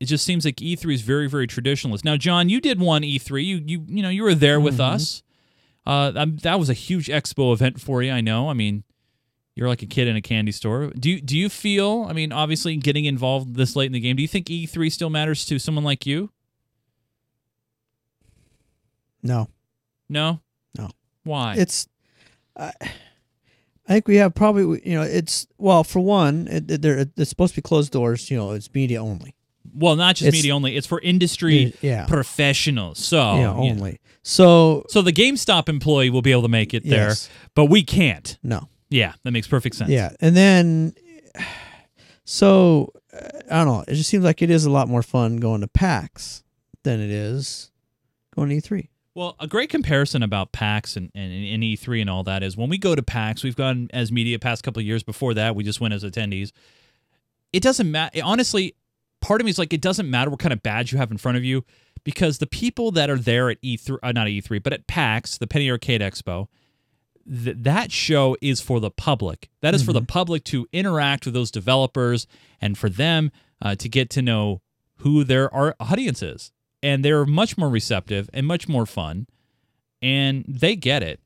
it 0.00 0.06
just 0.06 0.24
seems 0.24 0.44
like 0.44 0.56
E3 0.56 0.92
is 0.94 1.02
very 1.02 1.28
very 1.28 1.46
traditionalist. 1.46 2.04
Now, 2.04 2.16
John, 2.16 2.48
you 2.48 2.60
did 2.60 2.80
one 2.80 3.02
E3. 3.02 3.44
You 3.44 3.62
you 3.64 3.84
you 3.88 4.02
know 4.02 4.08
you 4.10 4.22
were 4.24 4.34
there 4.34 4.60
with 4.60 4.76
Mhm. 4.78 4.92
us. 4.94 5.22
Uh, 5.86 6.26
that 6.42 6.58
was 6.58 6.68
a 6.68 6.74
huge 6.74 7.06
expo 7.06 7.52
event 7.54 7.80
for 7.80 8.02
you. 8.02 8.10
I 8.10 8.20
know. 8.20 8.48
I 8.50 8.54
mean, 8.54 8.82
you're 9.54 9.68
like 9.68 9.82
a 9.82 9.86
kid 9.86 10.08
in 10.08 10.16
a 10.16 10.20
candy 10.20 10.50
store. 10.50 10.90
Do 10.98 11.10
you, 11.10 11.20
do 11.20 11.38
you 11.38 11.48
feel? 11.48 12.06
I 12.08 12.12
mean, 12.12 12.32
obviously, 12.32 12.76
getting 12.76 13.04
involved 13.04 13.54
this 13.54 13.76
late 13.76 13.86
in 13.86 13.92
the 13.92 14.00
game. 14.00 14.16
Do 14.16 14.22
you 14.22 14.28
think 14.28 14.46
E3 14.50 14.90
still 14.90 15.10
matters 15.10 15.44
to 15.46 15.58
someone 15.60 15.84
like 15.84 16.04
you? 16.06 16.30
No, 19.22 19.48
No. 20.08 20.40
No. 20.76 20.90
Why? 21.22 21.54
it's. 21.56 21.88
I 22.56 22.72
I 23.88 23.92
think 23.94 24.08
we 24.08 24.16
have 24.16 24.34
probably 24.34 24.80
you 24.88 24.94
know 24.94 25.02
it's 25.02 25.46
well 25.58 25.84
for 25.84 26.00
one 26.00 26.48
it, 26.48 26.70
it, 26.70 26.82
there 26.82 27.06
it's 27.16 27.28
supposed 27.30 27.54
to 27.54 27.58
be 27.58 27.62
closed 27.62 27.92
doors 27.92 28.30
you 28.30 28.36
know 28.36 28.52
it's 28.52 28.72
media 28.74 29.02
only 29.02 29.34
well, 29.76 29.96
not 29.96 30.14
just 30.16 30.28
it's- 30.28 30.38
media 30.40 30.54
only. 30.54 30.76
It's 30.76 30.86
for 30.86 31.00
industry 31.00 31.74
yeah 31.80 32.06
professionals. 32.06 32.98
So 32.98 33.16
yeah 33.16 33.40
yeah. 33.40 33.50
only 33.52 34.00
so 34.22 34.84
So 34.88 35.02
the 35.02 35.12
GameStop 35.12 35.68
employee 35.68 36.10
will 36.10 36.22
be 36.22 36.30
able 36.32 36.42
to 36.42 36.48
make 36.48 36.72
it 36.74 36.84
there, 36.84 37.08
yes, 37.08 37.28
but 37.54 37.66
we 37.66 37.82
can't. 37.82 38.38
no 38.42 38.68
Yeah, 38.90 39.14
that 39.24 39.32
makes 39.32 39.48
perfect 39.48 39.74
sense. 39.76 39.90
Yeah, 39.90 40.12
and 40.20 40.36
then 40.36 40.94
so 42.24 42.92
uh, 43.12 43.28
I 43.50 43.64
don't 43.64 43.66
know. 43.66 43.84
It 43.88 43.94
just 43.94 44.08
seems 44.10 44.24
like 44.24 44.42
it 44.42 44.50
is 44.50 44.64
a 44.64 44.70
lot 44.70 44.88
more 44.88 45.02
fun 45.02 45.36
going 45.38 45.60
to 45.62 45.68
PAX 45.68 46.42
than 46.84 47.00
it 47.00 47.10
is 47.10 47.70
going 48.34 48.48
to 48.50 48.54
E 48.54 48.60
E3. 48.60 48.88
Well, 49.14 49.36
a 49.38 49.46
great 49.46 49.70
comparison 49.70 50.24
about 50.24 50.50
PAX 50.50 50.96
and, 50.96 51.10
and, 51.14 51.32
and 51.32 51.62
E3 51.62 52.00
and 52.00 52.10
all 52.10 52.24
that 52.24 52.42
is 52.42 52.56
when 52.56 52.68
we 52.68 52.78
go 52.78 52.96
to 52.96 53.02
PAX, 53.02 53.44
we've 53.44 53.54
gone 53.54 53.88
as 53.92 54.10
media 54.10 54.40
past 54.40 54.64
couple 54.64 54.80
of 54.80 54.86
years. 54.86 55.04
Before 55.04 55.34
that, 55.34 55.54
we 55.54 55.62
just 55.62 55.80
went 55.80 55.94
as 55.94 56.02
attendees. 56.02 56.50
It 57.52 57.62
doesn't 57.62 57.88
matter. 57.88 58.20
Honestly, 58.24 58.74
part 59.20 59.40
of 59.40 59.44
me 59.44 59.50
is 59.50 59.58
like, 59.58 59.72
it 59.72 59.80
doesn't 59.80 60.10
matter 60.10 60.30
what 60.30 60.40
kind 60.40 60.52
of 60.52 60.64
badge 60.64 60.90
you 60.90 60.98
have 60.98 61.12
in 61.12 61.18
front 61.18 61.38
of 61.38 61.44
you 61.44 61.64
because 62.02 62.38
the 62.38 62.46
people 62.46 62.90
that 62.90 63.08
are 63.08 63.18
there 63.18 63.50
at 63.50 63.62
E3, 63.62 63.98
uh, 64.02 64.10
not 64.10 64.26
E3, 64.26 64.60
but 64.60 64.72
at 64.72 64.88
PAX, 64.88 65.38
the 65.38 65.46
Penny 65.46 65.70
Arcade 65.70 66.00
Expo, 66.00 66.48
th- 67.26 67.56
that 67.60 67.92
show 67.92 68.36
is 68.42 68.60
for 68.60 68.80
the 68.80 68.90
public. 68.90 69.48
That 69.60 69.74
is 69.74 69.84
for 69.84 69.92
the 69.92 70.02
public 70.02 70.42
to 70.44 70.66
interact 70.72 71.24
with 71.24 71.34
those 71.34 71.52
developers 71.52 72.26
and 72.60 72.76
for 72.76 72.88
them 72.88 73.30
uh, 73.62 73.76
to 73.76 73.88
get 73.88 74.10
to 74.10 74.22
know 74.22 74.60
who 74.98 75.22
their 75.22 75.52
our 75.54 75.76
audience 75.78 76.20
is. 76.22 76.50
And 76.84 77.04
they're 77.04 77.24
much 77.24 77.56
more 77.56 77.70
receptive 77.70 78.28
and 78.34 78.46
much 78.46 78.68
more 78.68 78.84
fun. 78.84 79.26
And 80.02 80.44
they 80.46 80.76
get 80.76 81.02
it. 81.02 81.18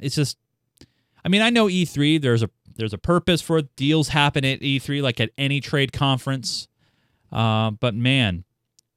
It's 0.00 0.14
just 0.14 0.36
I 1.24 1.28
mean, 1.28 1.42
I 1.42 1.50
know 1.50 1.66
E3, 1.66 2.20
there's 2.20 2.42
a 2.42 2.50
there's 2.76 2.92
a 2.92 2.98
purpose 2.98 3.40
for 3.40 3.58
it. 3.58 3.74
Deals 3.74 4.08
happen 4.08 4.44
at 4.44 4.60
E3 4.60 5.02
like 5.02 5.18
at 5.18 5.30
any 5.36 5.60
trade 5.60 5.92
conference. 5.92 6.68
Uh, 7.32 7.70
but 7.72 7.94
man, 7.94 8.44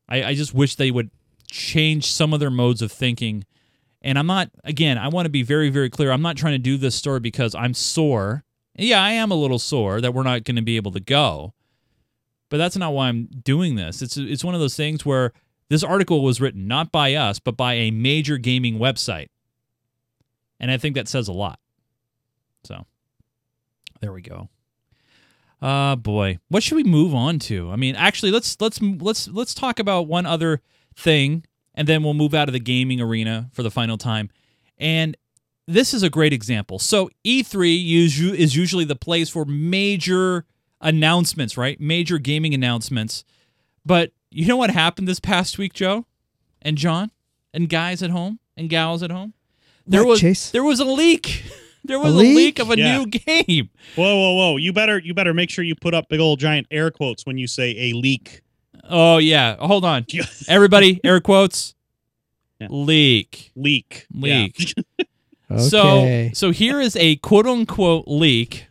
I, 0.07 0.23
I 0.23 0.33
just 0.35 0.53
wish 0.53 0.75
they 0.75 0.91
would 0.91 1.09
change 1.49 2.11
some 2.11 2.33
of 2.33 2.39
their 2.39 2.51
modes 2.51 2.81
of 2.81 2.91
thinking. 2.91 3.45
And 4.01 4.17
I'm 4.17 4.27
not, 4.27 4.49
again, 4.63 4.97
I 4.97 5.07
want 5.07 5.25
to 5.25 5.29
be 5.29 5.43
very, 5.43 5.69
very 5.69 5.89
clear. 5.89 6.11
I'm 6.11 6.21
not 6.21 6.37
trying 6.37 6.53
to 6.53 6.59
do 6.59 6.77
this 6.77 6.95
story 6.95 7.19
because 7.19 7.55
I'm 7.55 7.73
sore. 7.73 8.43
Yeah, 8.75 9.01
I 9.01 9.11
am 9.11 9.31
a 9.31 9.35
little 9.35 9.59
sore 9.59 10.01
that 10.01 10.13
we're 10.13 10.23
not 10.23 10.43
going 10.43 10.55
to 10.55 10.61
be 10.61 10.75
able 10.75 10.91
to 10.91 10.99
go. 10.99 11.53
But 12.49 12.57
that's 12.57 12.77
not 12.77 12.93
why 12.93 13.07
I'm 13.07 13.29
doing 13.43 13.75
this. 13.75 14.01
It's 14.01 14.17
it's 14.17 14.43
one 14.43 14.53
of 14.53 14.59
those 14.59 14.75
things 14.75 15.05
where 15.05 15.31
this 15.71 15.85
article 15.85 16.21
was 16.21 16.41
written 16.41 16.67
not 16.67 16.91
by 16.91 17.13
us, 17.15 17.39
but 17.39 17.55
by 17.55 17.75
a 17.75 17.91
major 17.91 18.37
gaming 18.37 18.77
website. 18.77 19.27
And 20.59 20.69
I 20.69 20.75
think 20.75 20.95
that 20.95 21.07
says 21.07 21.29
a 21.29 21.31
lot. 21.33 21.59
So 22.65 22.85
there 24.01 24.11
we 24.11 24.21
go. 24.21 24.49
Uh 25.61 25.95
boy, 25.95 26.39
what 26.49 26.61
should 26.61 26.75
we 26.75 26.83
move 26.83 27.15
on 27.15 27.39
to? 27.39 27.71
I 27.71 27.77
mean, 27.77 27.95
actually, 27.95 28.33
let's 28.33 28.59
let's 28.59 28.81
let's 28.81 29.29
let's 29.29 29.53
talk 29.53 29.79
about 29.79 30.07
one 30.07 30.25
other 30.25 30.61
thing, 30.93 31.45
and 31.73 31.87
then 31.87 32.03
we'll 32.03 32.15
move 32.15 32.33
out 32.33 32.49
of 32.49 32.53
the 32.53 32.59
gaming 32.59 32.99
arena 32.99 33.49
for 33.53 33.63
the 33.63 33.71
final 33.71 33.97
time. 33.97 34.29
And 34.77 35.15
this 35.69 35.93
is 35.93 36.03
a 36.03 36.09
great 36.09 36.33
example. 36.33 36.79
So 36.79 37.09
E3 37.25 38.33
is 38.35 38.55
usually 38.57 38.83
the 38.83 38.97
place 38.97 39.29
for 39.29 39.45
major 39.45 40.45
announcements, 40.81 41.55
right? 41.55 41.79
Major 41.79 42.17
gaming 42.17 42.53
announcements. 42.53 43.23
But 43.85 44.11
you 44.31 44.45
know 44.47 44.57
what 44.57 44.69
happened 44.71 45.07
this 45.07 45.19
past 45.19 45.57
week, 45.57 45.73
Joe, 45.73 46.05
and 46.61 46.77
John, 46.77 47.11
and 47.53 47.69
guys 47.69 48.01
at 48.01 48.09
home, 48.09 48.39
and 48.57 48.69
gals 48.69 49.03
at 49.03 49.11
home? 49.11 49.33
There 49.85 50.01
What, 50.03 50.09
was 50.11 50.21
Chase? 50.21 50.51
there 50.51 50.63
was 50.63 50.79
a 50.79 50.85
leak. 50.85 51.43
There 51.83 51.97
was 51.97 52.13
a, 52.13 52.17
leak? 52.17 52.35
leak 52.37 52.59
of 52.59 52.69
a 52.69 52.77
Yeah. 52.77 52.99
new 52.99 53.07
game. 53.07 53.71
Whoa, 53.95 54.15
whoa, 54.15 54.33
whoa! 54.35 54.57
You 54.57 54.71
better, 54.71 54.99
you 54.99 55.15
better 55.15 55.33
make 55.33 55.49
sure 55.49 55.63
you 55.63 55.73
put 55.73 55.95
up 55.95 56.09
big 56.09 56.19
old 56.19 56.39
giant 56.39 56.67
air 56.69 56.91
quotes 56.91 57.25
when 57.25 57.39
you 57.39 57.47
say 57.47 57.75
a 57.89 57.93
leak. 57.93 58.41
Oh 58.87 59.17
yeah, 59.17 59.55
hold 59.57 59.83
on, 59.83 60.05
everybody, 60.47 61.01
air 61.03 61.19
quotes. 61.19 61.73
Yeah. 62.59 62.67
Leak. 62.69 63.51
leak, 63.55 64.05
Leak. 64.13 64.75
Yeah. 64.77 65.05
Okay. 65.51 66.29
So 66.33 66.47
so 66.49 66.51
here 66.51 66.79
is 66.79 66.95
a 66.97 67.15
quote 67.15 67.47
unquote 67.47 68.03
leak. 68.07 68.67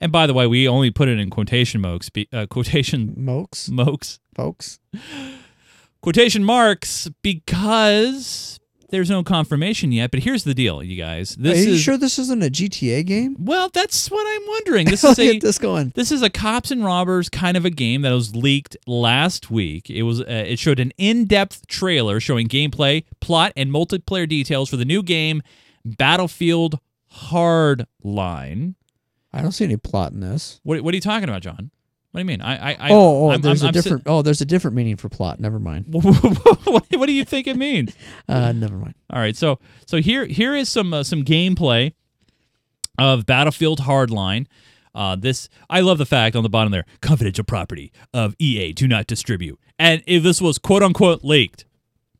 And 0.00 0.10
by 0.10 0.26
the 0.26 0.32
way, 0.32 0.46
we 0.46 0.66
only 0.66 0.90
put 0.90 1.08
it 1.10 1.18
in 1.18 1.28
quotation 1.28 1.82
marks, 1.82 2.10
uh, 2.32 2.46
quotation 2.46 3.12
Mokes, 3.18 3.68
marks, 3.68 4.18
folks. 4.34 4.78
quotation 6.00 6.44
marks, 6.44 7.08
because 7.22 8.58
there's 8.90 9.10
no 9.10 9.22
confirmation 9.22 9.92
yet. 9.92 10.10
But 10.10 10.20
here's 10.20 10.44
the 10.44 10.54
deal, 10.54 10.82
you 10.82 10.96
guys. 10.96 11.36
This 11.36 11.58
Are 11.58 11.68
you 11.68 11.74
is 11.74 11.80
sure 11.80 11.96
this 11.96 12.18
isn't 12.18 12.42
a 12.42 12.50
GTA 12.50 13.06
game? 13.06 13.36
well, 13.38 13.68
that's 13.68 14.10
what 14.10 14.26
I'm 14.26 14.48
wondering. 14.48 14.86
This 14.90 15.04
is 15.04 15.18
a 15.18 15.38
this 15.38 15.58
going. 15.58 15.92
This 15.94 16.10
is 16.10 16.22
a 16.22 16.30
cops 16.30 16.70
and 16.70 16.84
robbers 16.84 17.28
kind 17.28 17.56
of 17.56 17.64
a 17.64 17.70
game 17.70 18.02
that 18.02 18.12
was 18.12 18.34
leaked 18.34 18.76
last 18.86 19.50
week. 19.50 19.88
It 19.90 20.02
was 20.02 20.20
uh, 20.20 20.24
it 20.28 20.58
showed 20.58 20.80
an 20.80 20.92
in-depth 20.98 21.66
trailer 21.68 22.18
showing 22.20 22.48
gameplay, 22.48 23.04
plot, 23.20 23.52
and 23.56 23.70
multiplayer 23.70 24.28
details 24.28 24.68
for 24.68 24.76
the 24.76 24.84
new 24.84 25.02
game 25.02 25.42
Battlefield 25.84 26.78
Hardline. 27.12 28.74
I 29.32 29.42
don't 29.42 29.52
see 29.52 29.64
any 29.64 29.76
plot 29.76 30.12
in 30.12 30.20
this. 30.20 30.60
What, 30.64 30.80
what 30.80 30.92
are 30.92 30.96
you 30.96 31.00
talking 31.00 31.28
about, 31.28 31.42
John? 31.42 31.70
What 32.12 32.18
do 32.18 32.22
you 32.22 32.26
mean? 32.26 32.40
I, 32.40 32.72
I, 32.72 32.76
I 32.80 32.88
oh, 32.90 33.26
oh, 33.26 33.30
I'm- 33.30 33.40
there's 33.40 33.62
I'm- 33.62 33.66
a 33.66 33.68
I'm 33.68 33.74
sit- 33.74 33.82
different. 33.84 34.02
oh, 34.06 34.22
there's 34.22 34.40
a 34.40 34.44
different 34.44 34.76
meaning 34.76 34.96
for 34.96 35.08
plot. 35.08 35.38
Never 35.38 35.58
mind. 35.60 35.84
what, 35.90 36.84
what 36.90 37.06
do 37.06 37.12
you 37.12 37.24
think 37.24 37.46
it 37.46 37.56
means? 37.56 37.94
Uh, 38.28 38.52
never 38.52 38.76
mind. 38.76 38.94
All 39.10 39.18
right, 39.20 39.36
so 39.36 39.58
so 39.86 39.98
here 39.98 40.24
here 40.26 40.54
is 40.54 40.68
some 40.68 40.92
uh, 40.94 41.02
some 41.02 41.24
gameplay 41.24 41.92
of 42.98 43.26
Battlefield 43.26 43.80
Hardline. 43.80 44.46
Uh, 44.94 45.16
this 45.16 45.48
I 45.68 45.80
love 45.80 45.98
the 45.98 46.06
fact 46.06 46.34
on 46.36 46.42
the 46.42 46.48
bottom 46.48 46.70
there, 46.72 46.84
confidential 47.00 47.44
property 47.44 47.92
of 48.14 48.34
EA, 48.38 48.72
do 48.72 48.86
not 48.88 49.06
distribute. 49.06 49.58
And 49.78 50.02
if 50.06 50.22
this 50.22 50.40
was 50.40 50.58
quote 50.58 50.82
unquote 50.82 51.24
leaked, 51.24 51.64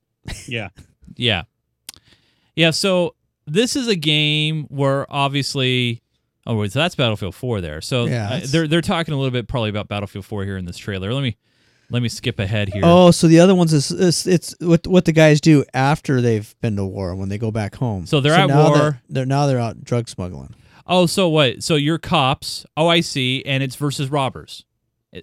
yeah. 0.47 0.69
yeah, 1.17 1.43
yeah. 2.57 2.71
So 2.71 3.15
this 3.47 3.75
is 3.77 3.89
a 3.89 3.97
game 3.97 4.65
where 4.69 5.07
obviously, 5.13 6.03
oh 6.51 6.57
wait, 6.57 6.73
so 6.73 6.79
that's 6.79 6.95
Battlefield 6.95 7.35
Four 7.35 7.61
there. 7.61 7.81
So 7.81 8.07
Yeah, 8.07 8.27
uh, 8.27 8.29
that's- 8.31 8.53
they're 8.53 8.69
they're 8.69 8.81
talking 8.81 9.15
a 9.15 9.17
little 9.17 9.31
bit 9.31 9.49
probably 9.49 9.71
about 9.71 9.89
Battlefield 9.89 10.25
Four 10.25 10.45
here 10.45 10.57
in 10.57 10.65
this 10.65 10.77
trailer. 10.77 11.13
Let 11.15 11.23
me 11.23 11.37
let 11.91 12.03
me 12.03 12.09
skip 12.09 12.39
ahead 12.39 12.69
here. 12.73 12.83
Oh, 12.85 13.11
so 13.11 13.27
the 13.27 13.41
other 13.41 13.55
ones 13.55 13.73
is, 13.73 13.91
is 13.91 14.27
it's 14.27 14.55
what 14.61 14.87
what 14.87 15.05
the 15.07 15.13
guys 15.13 15.41
do 15.41 15.65
after 15.75 16.21
they've 16.21 16.55
been 16.61 16.77
to 16.77 16.85
war 16.85 17.15
when 17.17 17.29
they 17.29 17.39
go 17.39 17.51
back 17.51 17.75
home. 17.77 18.07
So 18.07 18.21
they're 18.21 18.33
at 18.35 18.47
now 18.49 18.69
war. 18.69 18.79
They're, 18.79 19.03
they're 19.09 19.27
now 19.27 19.47
they're 19.47 19.59
out 19.61 19.83
drug 19.85 20.09
smuggling. 20.09 20.55
Oh, 20.87 21.07
so 21.07 21.29
what? 21.29 21.63
So 21.63 21.77
you're 21.77 21.99
cops. 21.99 22.65
Oh, 22.77 22.89
I 22.89 23.01
see. 23.01 23.45
And 23.45 23.63
it's 23.63 23.77
versus 23.77 24.09
robbers. 24.11 24.65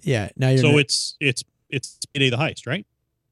Yeah. 0.02 0.28
Now 0.36 0.48
you're. 0.50 0.58
So 0.58 0.70
not- 0.72 0.80
it's 0.80 1.16
it's 1.20 1.44
it's 1.70 1.98
Payday 2.14 2.30
the 2.30 2.36
Heist, 2.38 2.66
right? 2.66 2.86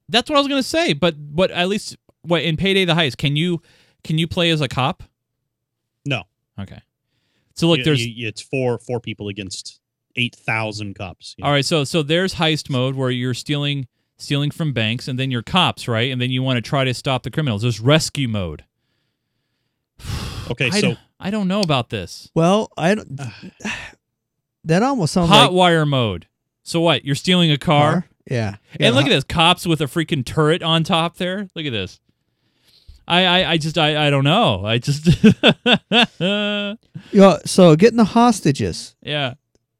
That's 0.09 0.29
what 0.29 0.35
I 0.37 0.39
was 0.39 0.47
gonna 0.47 0.63
say. 0.63 0.93
But 0.93 1.15
what? 1.17 1.51
At 1.51 1.67
least 1.67 1.95
what 2.23 2.41
in 2.43 2.57
Payday 2.57 2.85
the 2.85 2.93
Heist? 2.93 3.17
Can 3.17 3.35
you 3.35 3.61
can 4.03 4.17
you 4.17 4.27
play 4.27 4.49
as 4.51 4.61
a 4.61 4.67
cop? 4.67 5.03
No. 6.05 6.23
Okay. 6.59 6.79
So 7.57 7.67
look, 7.67 7.79
Y- 7.79 7.83
there's 7.83 7.99
y- 7.99 8.13
it's 8.19 8.41
four 8.41 8.79
four 8.79 8.99
people 9.01 9.27
against 9.27 9.79
eight 10.15 10.35
thousand 10.35 10.95
cops. 10.95 11.35
you 11.37 11.43
know. 11.43 11.47
all 11.47 11.53
right. 11.53 11.65
So 11.65 11.83
so 11.83 12.01
there's 12.03 12.35
heist 12.35 12.69
mode 12.69 12.95
where 12.95 13.09
you're 13.11 13.33
stealing 13.33 13.87
stealing 14.17 14.49
from 14.51 14.73
banks, 14.73 15.07
and 15.07 15.19
then 15.19 15.29
you're 15.31 15.43
cops, 15.43 15.87
right? 15.87 16.11
And 16.11 16.19
then 16.21 16.31
you 16.31 16.41
want 16.41 16.57
to 16.57 16.61
try 16.61 16.83
to 16.85 16.93
stop 16.93 17.21
the 17.23 17.29
criminals. 17.31 17.61
There's 17.63 17.79
rescue 17.79 18.27
mode. 18.27 18.63
Okay, 20.49 20.67
I, 20.71 20.79
so 20.79 20.91
d- 20.91 20.99
I 21.19 21.29
don't 21.29 21.49
know 21.49 21.59
about 21.59 21.89
this. 21.89 22.31
well, 22.33 22.71
I 22.77 22.95
don't. 22.95 23.19
that 24.63 24.81
almost 24.81 25.11
sounds 25.11 25.27
Hot 25.29 25.47
like 25.47 25.51
wire 25.51 25.85
mode. 25.85 26.27
So 26.63 26.79
what? 26.79 27.03
You're 27.03 27.15
stealing 27.15 27.51
a 27.51 27.57
car. 27.57 28.07
Yeah. 28.31 28.55
And 28.79 28.95
look 28.95 29.05
at 29.05 29.09
this, 29.09 29.25
cops 29.25 29.65
with 29.67 29.81
a 29.81 29.85
freaking 29.87 30.25
turret 30.25 30.63
on 30.63 30.85
top 30.85 31.17
there. 31.17 31.49
Look 31.53 31.65
at 31.65 31.71
this. 31.73 31.99
I, 33.07 33.25
I, 33.25 33.51
I 33.51 33.57
just, 33.57 33.77
I, 33.77 34.07
I 34.07 34.09
don't 34.09 34.23
know. 34.25 34.65
I 34.65 34.79
just, 34.79 35.07
Yeah. 37.11 37.37
So 37.45 37.75
getting 37.75 37.97
the 37.97 38.03
hostages. 38.05 38.95
yeah, 39.01 39.35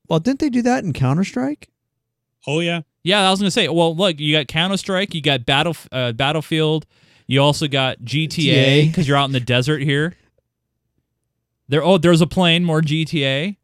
Well, 0.07 0.19
didn't 0.19 0.39
they 0.39 0.49
do 0.49 0.61
that 0.63 0.84
in 0.84 0.93
Counter 0.93 1.23
Strike? 1.23 1.69
oh 2.49 2.61
yeah, 2.61 2.82
yeah. 3.03 3.28
I 3.28 3.32
was 3.32 3.39
gonna 3.39 3.51
say, 3.51 3.67
well, 3.67 3.93
look, 3.95 4.19
you 4.19 4.34
got 4.38 4.47
Counter 4.47 4.78
Strike, 4.78 5.13
you 5.13 5.21
got 5.21 5.45
Battle, 5.45 5.75
uh, 5.91 6.13
Battlefield, 6.13 6.86
you 7.28 7.41
also 7.41 7.67
got 7.67 7.99
GTA 7.99 8.28
GTA. 8.30 8.88
because 8.88 9.07
you're 9.07 9.17
out 9.17 9.25
in 9.25 9.34
the 9.34 9.39
desert 9.41 9.82
here. 9.82 10.15
There, 11.67 11.84
oh, 11.84 11.97
there's 11.97 12.21
a 12.21 12.28
plane, 12.28 12.63
more 12.63 12.82
GTA. 12.82 13.57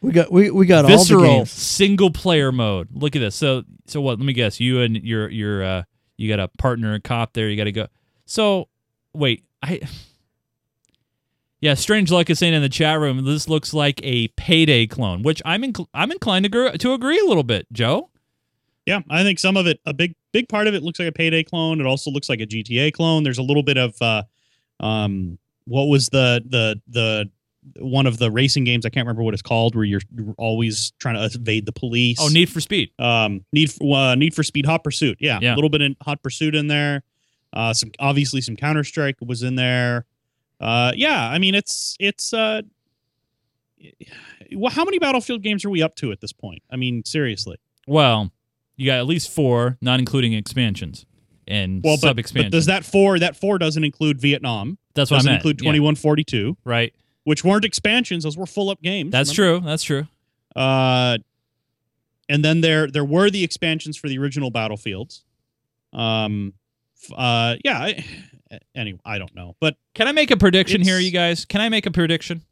We 0.00 0.12
got 0.12 0.30
we, 0.30 0.50
we 0.50 0.66
got 0.66 0.84
all 0.84 0.90
the 0.90 0.96
visceral 0.98 1.22
games. 1.22 1.50
single 1.50 2.10
player 2.10 2.52
mode. 2.52 2.88
Look 2.92 3.16
at 3.16 3.20
this. 3.20 3.34
So 3.34 3.64
so 3.86 4.00
what? 4.00 4.18
Let 4.18 4.26
me 4.26 4.34
guess. 4.34 4.60
You 4.60 4.82
and 4.82 4.96
your 5.02 5.28
your 5.30 5.64
uh 5.64 5.82
you 6.16 6.28
got 6.28 6.38
a 6.40 6.48
partner, 6.58 6.94
a 6.94 7.00
cop 7.00 7.32
there. 7.32 7.48
You 7.48 7.56
got 7.56 7.64
to 7.64 7.72
go. 7.72 7.86
So 8.26 8.68
wait, 9.14 9.44
I. 9.62 9.80
Yeah, 11.60 11.74
strange 11.74 12.10
luck 12.10 12.28
is 12.28 12.38
saying 12.38 12.52
in 12.52 12.60
the 12.60 12.68
chat 12.68 13.00
room. 13.00 13.24
This 13.24 13.48
looks 13.48 13.72
like 13.72 13.98
a 14.02 14.28
payday 14.28 14.86
clone, 14.86 15.22
which 15.22 15.40
I'm 15.46 15.62
inc- 15.62 15.86
I'm 15.94 16.12
inclined 16.12 16.44
to 16.44 16.48
gr- 16.50 16.76
to 16.76 16.92
agree 16.92 17.18
a 17.18 17.24
little 17.24 17.42
bit, 17.42 17.66
Joe. 17.72 18.10
Yeah, 18.84 19.00
I 19.08 19.22
think 19.22 19.38
some 19.38 19.56
of 19.56 19.66
it, 19.66 19.80
a 19.86 19.94
big 19.94 20.14
big 20.32 20.46
part 20.50 20.66
of 20.66 20.74
it, 20.74 20.82
looks 20.82 20.98
like 20.98 21.08
a 21.08 21.12
payday 21.12 21.42
clone. 21.42 21.80
It 21.80 21.86
also 21.86 22.10
looks 22.10 22.28
like 22.28 22.40
a 22.40 22.46
GTA 22.46 22.92
clone. 22.92 23.22
There's 23.22 23.38
a 23.38 23.42
little 23.42 23.62
bit 23.62 23.78
of, 23.78 23.94
uh, 24.02 24.24
um, 24.80 25.38
what 25.64 25.84
was 25.84 26.08
the 26.10 26.42
the 26.46 26.82
the 26.88 27.30
one 27.82 28.06
of 28.06 28.18
the 28.18 28.30
racing 28.30 28.64
games? 28.64 28.84
I 28.84 28.90
can't 28.90 29.06
remember 29.06 29.22
what 29.22 29.32
it's 29.32 29.42
called, 29.42 29.74
where 29.74 29.84
you're 29.86 30.02
you're 30.14 30.34
always 30.36 30.92
trying 30.98 31.14
to 31.14 31.34
evade 31.34 31.64
the 31.64 31.72
police. 31.72 32.18
Oh, 32.20 32.28
Need 32.28 32.50
for 32.50 32.60
Speed. 32.60 32.90
um, 32.98 33.42
need 33.54 33.72
for 33.72 33.96
uh, 33.96 34.14
Need 34.16 34.34
for 34.34 34.42
Speed 34.42 34.66
Hot 34.66 34.84
Pursuit. 34.84 35.16
Yeah, 35.18 35.38
Yeah. 35.40 35.54
a 35.54 35.56
little 35.56 35.70
bit 35.70 35.80
in 35.80 35.96
Hot 36.02 36.22
Pursuit 36.22 36.54
in 36.54 36.66
there. 36.66 37.04
Uh, 37.54 37.72
some 37.72 37.90
obviously 38.00 38.40
some 38.40 38.56
Counter 38.56 38.84
Strike 38.84 39.16
was 39.24 39.42
in 39.42 39.54
there. 39.54 40.04
Uh, 40.60 40.92
yeah, 40.94 41.30
I 41.30 41.38
mean 41.38 41.54
it's 41.54 41.96
it's 42.00 42.34
uh, 42.34 42.62
well, 44.52 44.72
how 44.72 44.84
many 44.84 44.98
Battlefield 44.98 45.42
games 45.42 45.64
are 45.64 45.70
we 45.70 45.82
up 45.82 45.94
to 45.96 46.12
at 46.12 46.20
this 46.20 46.32
point? 46.32 46.62
I 46.70 46.76
mean, 46.76 47.04
seriously. 47.04 47.56
Well, 47.86 48.32
you 48.76 48.86
got 48.86 48.98
at 48.98 49.06
least 49.06 49.30
four, 49.30 49.78
not 49.80 49.98
including 50.00 50.32
expansions 50.32 51.06
and 51.46 51.82
Well, 51.84 51.96
sub 51.96 52.18
expansions. 52.18 52.50
but 52.50 52.56
does 52.56 52.66
that 52.66 52.84
four 52.84 53.18
that 53.18 53.36
four 53.36 53.58
doesn't 53.58 53.84
include 53.84 54.20
Vietnam? 54.20 54.78
That's 54.94 55.10
what 55.10 55.20
I 55.20 55.24
meant. 55.24 55.36
include 55.36 55.58
twenty 55.58 55.80
one 55.80 55.94
forty 55.94 56.24
two, 56.24 56.56
right. 56.64 56.92
which 57.24 57.44
weren't 57.44 57.64
expansions; 57.64 58.24
those 58.24 58.36
were 58.36 58.46
full 58.46 58.70
up 58.70 58.80
games. 58.82 59.12
That's 59.12 59.36
remember? 59.36 59.60
true. 59.60 59.68
That's 59.68 59.82
true. 59.82 60.06
Uh, 60.56 61.18
and 62.28 62.44
then 62.44 62.60
there 62.62 62.90
there 62.90 63.04
were 63.04 63.28
the 63.30 63.44
expansions 63.44 63.96
for 63.96 64.08
the 64.08 64.18
original 64.18 64.50
Battlefields. 64.50 65.24
Um, 65.92 66.54
uh, 67.12 67.56
yeah. 67.64 67.78
I, 67.78 68.04
anyway, 68.74 69.00
I 69.04 69.18
don't 69.18 69.34
know, 69.34 69.56
but 69.60 69.76
Can 69.94 70.06
I 70.08 70.12
make 70.12 70.30
a 70.30 70.36
prediction 70.36 70.80
here, 70.82 70.98
you 70.98 71.10
guys? 71.10 71.44
Can 71.44 71.60
I 71.60 71.68
make 71.68 71.86
a 71.86 71.90
prediction? 71.90 72.42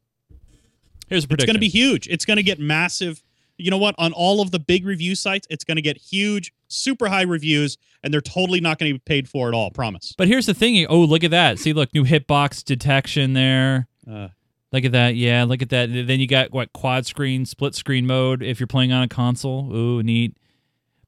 Here's 1.09 1.25
a 1.25 1.29
prediction. 1.29 1.45
it's 1.45 1.47
going 1.47 1.55
to 1.55 1.61
be 1.61 1.69
huge. 1.69 2.09
It's 2.09 2.25
going 2.25 2.39
to 2.39 2.43
get 2.43 2.59
massive. 2.59 3.23
You 3.59 3.71
know 3.71 3.79
what? 3.79 3.95
On 3.99 4.13
all 4.13 4.41
of 4.41 4.51
the 4.51 4.59
big 4.59 4.87
review 4.87 5.15
sites, 5.15 5.47
it's 5.51 5.63
going 5.63 5.77
to 5.77 5.83
get 5.83 5.97
huge, 5.99 6.53
super 6.69 7.07
high 7.09 7.23
reviews, 7.23 7.77
and 8.03 8.13
they're 8.13 8.21
totally 8.23 8.61
not 8.61 8.79
going 8.79 8.91
to 8.91 8.95
be 8.95 9.03
paid 9.05 9.29
for 9.29 9.47
at 9.49 9.55
all. 9.55 9.71
Promise. 9.71 10.15
But 10.17 10.29
here's 10.29 10.47
the 10.47 10.55
thing. 10.55 10.87
Oh, 10.87 11.01
look 11.01 11.23
at 11.23 11.31
that. 11.33 11.59
See, 11.59 11.73
look, 11.73 11.93
new 11.93 12.05
hitbox 12.05 12.65
detection 12.65 13.35
there. 13.35 13.89
Uh, 14.11 14.29
Look 14.73 14.87
at 14.87 14.93
that. 14.93 15.17
Yeah, 15.17 15.45
look 15.45 15.61
at 15.61 15.69
that. 15.69 15.91
Then 15.93 16.19
you 16.19 16.27
got 16.27 16.51
what 16.51 16.73
quad 16.73 17.05
screen, 17.05 17.45
split 17.45 17.75
screen 17.75 18.07
mode 18.07 18.43
if 18.43 18.59
you're 18.59 18.67
playing 18.67 18.91
on 18.91 19.03
a 19.03 19.09
console. 19.09 19.71
Ooh, 19.71 20.03
neat. 20.03 20.35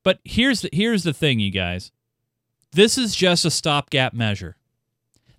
But 0.03 0.18
here's 0.22 0.61
the, 0.61 0.68
here's 0.70 1.03
the 1.03 1.14
thing, 1.14 1.40
you 1.40 1.51
guys. 1.51 1.90
This 2.75 2.99
is 2.99 3.14
just 3.14 3.45
a 3.45 3.51
stopgap 3.51 4.14
measure. 4.14 4.57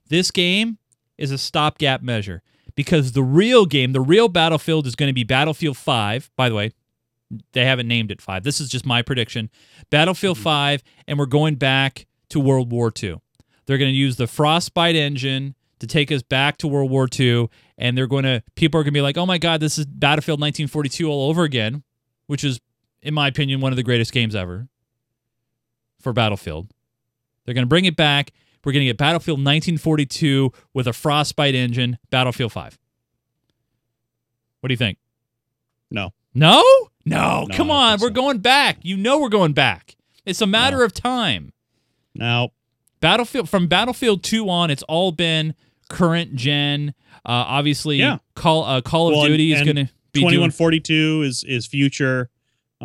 This 0.08 0.32
game 0.32 0.78
is 1.18 1.32
a 1.32 1.38
stopgap 1.38 2.02
measure 2.02 2.42
because 2.76 3.12
the 3.12 3.24
real 3.24 3.66
game, 3.66 3.92
the 3.92 4.02
real 4.02 4.30
Battlefield 4.30 4.88
is 4.88 4.96
going 4.96 5.10
to 5.10 5.14
be 5.14 5.24
Battlefield 5.24 5.78
5. 5.78 6.32
By 6.36 6.50
the 6.50 6.56
way, 6.56 6.72
they 7.52 7.66
haven't 7.66 7.88
named 7.88 8.12
it 8.12 8.22
5. 8.22 8.44
This 8.44 8.62
is 8.62 8.70
just 8.70 8.86
my 8.86 9.02
prediction. 9.02 9.50
Battlefield 9.90 10.38
mm-hmm. 10.38 10.44
5 10.44 10.84
and 11.08 11.20
we're 11.20 11.26
going 11.26 11.56
back 11.56 12.06
to 12.30 12.40
World 12.40 12.72
War 12.72 12.92
II. 12.92 13.18
They're 13.66 13.78
going 13.78 13.92
to 13.92 13.98
use 13.98 14.16
the 14.16 14.28
Frostbite 14.28 14.96
engine 14.96 15.56
to 15.80 15.88
take 15.88 16.12
us 16.12 16.22
back 16.22 16.58
to 16.60 16.68
World 16.68 16.90
War 16.90 17.08
II, 17.20 17.50
and 17.78 17.98
they're 17.98 18.08
going 18.08 18.24
to 18.24 18.44
people 18.56 18.80
are 18.80 18.84
going 18.84 18.94
to 18.94 18.98
be 18.98 19.02
like, 19.02 19.18
"Oh 19.18 19.26
my 19.26 19.38
God, 19.38 19.60
this 19.60 19.78
is 19.78 19.86
Battlefield 19.86 20.40
1942 20.40 21.10
all 21.10 21.30
over 21.30 21.44
again," 21.44 21.84
which 22.28 22.44
is, 22.44 22.62
in 23.02 23.14
my 23.14 23.28
opinion, 23.28 23.60
one 23.60 23.74
of 23.74 23.76
the 23.76 23.84
greatest 23.84 24.14
games 24.14 24.36
ever 24.36 24.68
for 26.00 26.14
Battlefield. 26.14 26.72
They're 27.46 27.54
going 27.54 27.64
to 27.66 27.70
bring 27.70 27.86
it 27.86 27.96
back. 27.96 28.32
We're 28.64 28.72
going 28.72 28.82
to 28.82 28.88
get 28.88 28.98
Battlefield 28.98 29.38
1942 29.40 30.52
with 30.74 30.88
a 30.88 30.94
Frostbite 30.94 31.54
engine, 31.56 31.98
Battlefield 32.10 32.52
5. 32.52 32.80
What 34.62 34.68
do 34.70 34.74
you 34.74 34.78
think? 34.78 34.98
No. 35.92 36.14
No? 36.34 36.64
No, 37.06 37.46
No, 37.48 37.56
come 37.56 37.70
on. 37.70 38.00
We're 38.00 38.08
so. 38.08 38.14
going 38.14 38.40
back. 38.40 38.80
You 38.82 38.98
know 38.98 39.20
we're 39.20 39.30
going 39.30 39.54
back. 39.54 39.96
It's 40.26 40.42
a 40.42 40.48
matter 40.48 40.84
of 40.84 40.94
time. 40.94 41.54
now, 42.16 42.50
Battlefield 43.00 43.48
from 43.50 43.68
Battlefield 43.68 44.24
2 44.24 44.50
on, 44.50 44.72
it's 44.72 44.82
all 44.84 45.12
been 45.12 45.54
current 45.90 46.36
gen. 46.36 46.96
Uh, 47.18 47.46
obviously, 47.46 47.98
Yeah. 47.98 48.18
Call 48.34 48.64
uh, 48.64 48.82
Call 48.82 49.10
of 49.10 49.14
Well, 49.14 49.26
and- 49.26 49.34
Duty 49.34 49.54
is 49.54 49.62
going 49.62 49.76
to 49.76 49.90
be 50.14 50.22
twenty 50.22 50.38
one 50.38 50.46
doing. 50.46 50.52
forty 50.52 50.80
two 50.80 51.22
is 51.24 51.44
is 51.44 51.68
future. 51.68 52.30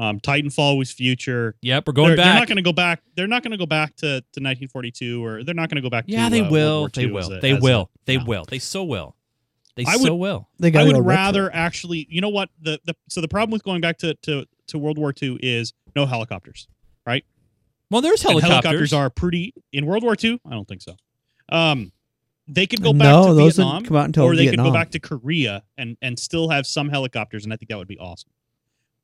Um, 0.01 0.19
Titanfall 0.19 0.79
was 0.79 0.91
future. 0.91 1.57
Yep, 1.61 1.87
we're 1.87 1.93
going 1.93 2.09
they're, 2.09 2.17
back. 2.17 2.25
They're 2.25 2.41
not 2.41 2.49
going 2.49 2.57
to 2.57 2.63
go 2.63 2.73
back. 2.73 3.03
They're 3.17 3.27
not 3.27 3.43
going 3.43 3.51
to 3.51 3.59
go 3.59 3.67
back 3.67 3.97
to, 3.97 4.07
to 4.07 4.41
1942, 4.41 5.23
or 5.25 5.45
they're 5.45 5.55
not 5.55 5.69
going 5.69 5.77
to 5.77 5.83
go 5.83 5.91
back. 5.91 6.05
yeah, 6.07 6.25
to, 6.25 6.31
they 6.31 6.41
uh, 6.41 6.45
World 6.45 6.53
will. 6.53 6.81
War 6.81 6.89
They 6.95 7.03
II 7.03 7.11
will. 7.13 7.33
a- 7.33 7.41
they 7.41 7.51
as 7.53 7.59
a- 7.59 7.61
will. 7.61 7.91
they 8.07 8.17
no. 8.17 8.25
will. 8.25 8.45
They 8.49 8.59
so 8.59 8.85
will. 8.85 9.15
They 9.77 9.85
I 9.85 9.97
so 9.99 10.15
will. 10.15 10.49
They 10.59 10.71
got 10.71 10.81
I 10.81 10.85
would 10.85 10.95
go 10.95 11.01
retro. 11.01 11.23
rather 11.25 11.55
actually. 11.55 12.07
You 12.11 12.21
know 12.23 12.29
what? 12.31 12.49
The 12.63 12.81
the 12.85 12.97
so 13.09 13.21
the 13.21 13.29
problem 13.29 13.53
with 13.53 13.63
going 13.63 13.81
back 13.81 13.99
to 13.99 14.15
to 14.23 14.47
to 14.69 14.79
World 14.79 14.97
War 14.99 15.13
II 15.21 15.39
is 15.43 15.73
no 15.95 16.07
helicopters. 16.07 16.67
Right? 17.07 17.25
Well, 17.91 18.01
there's 18.01 18.23
And 18.25 18.31
helicopters. 18.33 18.53
helicopters 18.65 18.93
are 18.93 19.11
pretty 19.11 19.53
in 19.73 19.85
World 19.87 20.03
War 20.03 20.17
II. 20.23 20.41
I 20.47 20.51
don't 20.51 20.67
think 20.67 20.81
so. 20.83 20.97
Um, 21.51 21.93
they 22.49 22.67
could 22.67 22.83
go 22.83 22.93
back 22.93 23.03
no, 23.03 23.29
to 23.29 23.35
those 23.35 23.57
Vietnam, 23.57 23.77
didn't 23.77 23.89
come 23.89 23.97
out 23.97 24.05
until 24.07 24.25
or 24.25 24.35
they 24.35 24.45
Vietnam. 24.47 24.65
could 24.67 24.71
go 24.71 24.75
back 24.75 24.91
to 24.91 24.99
Korea 24.99 25.63
and 25.79 25.97
and 26.03 26.19
still 26.19 26.49
have 26.49 26.67
some 26.67 26.89
helicopters, 26.89 27.45
and 27.45 27.53
I 27.53 27.57
think 27.57 27.69
that 27.69 27.79
would 27.79 27.89
be 27.89 27.99
awesome. 27.99 28.31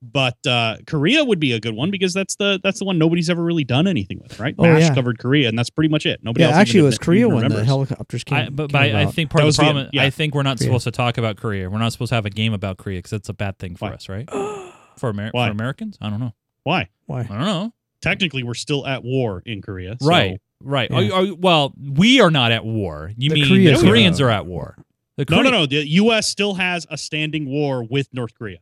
But 0.03 0.37
uh, 0.47 0.77
Korea 0.87 1.25
would 1.25 1.41
be 1.41 1.53
a 1.53 1.61
good 1.61 1.75
one 1.75 1.91
because 1.91 2.13
that's 2.13 2.37
the 2.37 2.61
that's 2.63 2.79
the 2.79 2.85
one 2.85 2.99
nobody's 2.99 3.31
ever 3.31 3.43
really 3.43 3.65
done 3.65 3.87
anything 3.87 4.21
with, 4.23 4.39
right? 4.39 4.55
Oh, 4.59 4.65
M*A*S*H 4.65 4.89
yeah. 4.91 4.95
covered 4.95 5.19
Korea, 5.19 5.49
and 5.49 5.59
that's 5.59 5.71
pretty 5.71 5.89
much 5.89 6.05
it. 6.05 6.21
Nobody 6.23 6.43
yeah, 6.43 6.51
else 6.51 6.59
actually, 6.59 6.81
it 6.81 6.83
was 6.83 6.99
Korea 6.99 7.27
even 7.27 7.35
when 7.35 7.49
the 7.49 7.65
helicopters 7.65 8.23
came. 8.23 8.37
I, 8.39 8.49
but, 8.51 8.69
came 8.71 8.73
but 8.73 8.83
I, 8.97 9.03
I 9.03 9.07
think 9.07 9.31
part 9.31 9.43
That 9.43 9.49
of 9.49 9.57
the 9.57 9.63
problem. 9.63 9.85
Viet- 9.87 9.95
yeah. 9.95 10.03
I 10.03 10.11
think 10.11 10.35
we're 10.35 10.43
not 10.43 10.59
Korea. 10.59 10.69
supposed 10.69 10.85
to 10.85 10.91
talk 10.91 11.17
about 11.19 11.37
Korea. 11.37 11.71
We're 11.71 11.79
not 11.79 11.93
supposed 11.93 12.11
to 12.11 12.15
have 12.15 12.27
a 12.27 12.31
game 12.31 12.53
about 12.53 12.77
Korea 12.77 12.99
because 12.99 13.11
that's 13.13 13.29
a 13.31 13.35
bad 13.35 13.59
thing 13.59 13.75
for 13.75 13.89
Why? 13.89 13.95
us, 13.95 14.09
right? 14.09 14.29
For, 14.97 15.11
Amer- 15.11 15.31
for 15.31 15.49
Americans, 15.51 15.99
I 16.01 16.09
don't 16.09 16.21
know. 16.21 16.33
Why? 16.63 16.89
Why? 17.05 17.21
I 17.21 17.25
don't 17.25 17.41
know. 17.41 17.75
Technically, 18.01 18.43
we're 18.43 18.55
still 18.55 18.87
at 18.87 19.05
war 19.05 19.43
in 19.45 19.61
Korea. 19.61 19.97
so- 20.01 20.09
right, 20.09 20.41
right. 20.63 20.91
Yeah. 20.91 20.97
Are 20.97 21.03
you- 21.03 21.13
are 21.13 21.25
you- 21.25 21.35
well, 21.37 21.75
we 21.79 22.21
are 22.21 22.31
not 22.31 22.51
at 22.53 22.65
war. 22.65 23.13
You 23.17 23.29
The 23.31 23.35
mean 23.35 23.49
Koreans 23.49 23.81
the. 23.83 23.87
Koreans 23.89 24.21
are 24.23 24.31
at 24.31 24.47
war? 24.47 24.77
The 25.19 25.27
No, 25.31 25.43
no, 25.43 25.51
no. 25.51 25.67
The 25.67 25.87
U.S. 25.89 26.29
still 26.29 26.55
has 26.55 26.87
a 26.91 26.97
standing 26.99 27.47
war 27.49 27.83
with 27.85 28.09
North 28.15 28.35
Korea. 28.39 28.59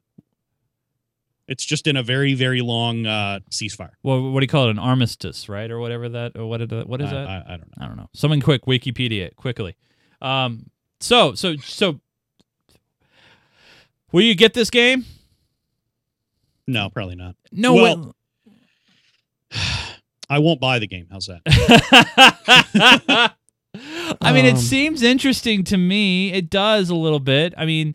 It's 1.46 1.64
just 1.64 1.86
in 1.86 1.96
a 1.96 2.02
very, 2.02 2.32
very 2.34 2.60
long 2.62 3.04
uh, 3.06 3.40
ceasefire. 3.50 3.90
Well, 4.02 4.30
what 4.32 4.40
do 4.40 4.44
you 4.44 4.48
call 4.48 4.66
it? 4.68 4.70
An 4.70 4.78
armistice, 4.78 5.48
right, 5.48 5.70
or 5.70 5.78
whatever 5.78 6.08
that, 6.08 6.32
or 6.36 6.46
what? 6.46 6.62
Is 6.62 6.68
that, 6.68 6.88
what 6.88 7.00
is 7.02 7.08
I, 7.08 7.14
that? 7.14 7.28
I, 7.28 7.42
I 7.46 7.56
don't 7.58 7.68
know. 7.68 7.84
I 7.84 7.86
don't 7.86 7.96
know. 7.96 8.08
Someone 8.14 8.40
quick 8.40 8.64
Wikipedia 8.64 9.26
it 9.26 9.36
quickly. 9.36 9.76
Um, 10.22 10.70
so 11.00 11.34
so 11.34 11.56
so 11.56 12.00
will 14.10 14.22
you 14.22 14.34
get 14.34 14.54
this 14.54 14.70
game? 14.70 15.04
No, 16.66 16.88
probably 16.88 17.16
not. 17.16 17.36
No. 17.52 17.74
Well- 17.74 18.14
way- 19.52 19.52
I 20.30 20.38
won't 20.38 20.58
buy 20.60 20.78
the 20.78 20.86
game. 20.86 21.06
How's 21.12 21.26
that? 21.26 21.42
I 24.20 24.32
mean, 24.32 24.46
it 24.46 24.52
Um, 24.54 24.58
seems 24.58 25.02
interesting 25.02 25.64
to 25.64 25.76
me. 25.76 26.32
It 26.32 26.48
does 26.48 26.88
a 26.88 26.94
little 26.94 27.20
bit. 27.20 27.52
I 27.58 27.66
mean, 27.66 27.94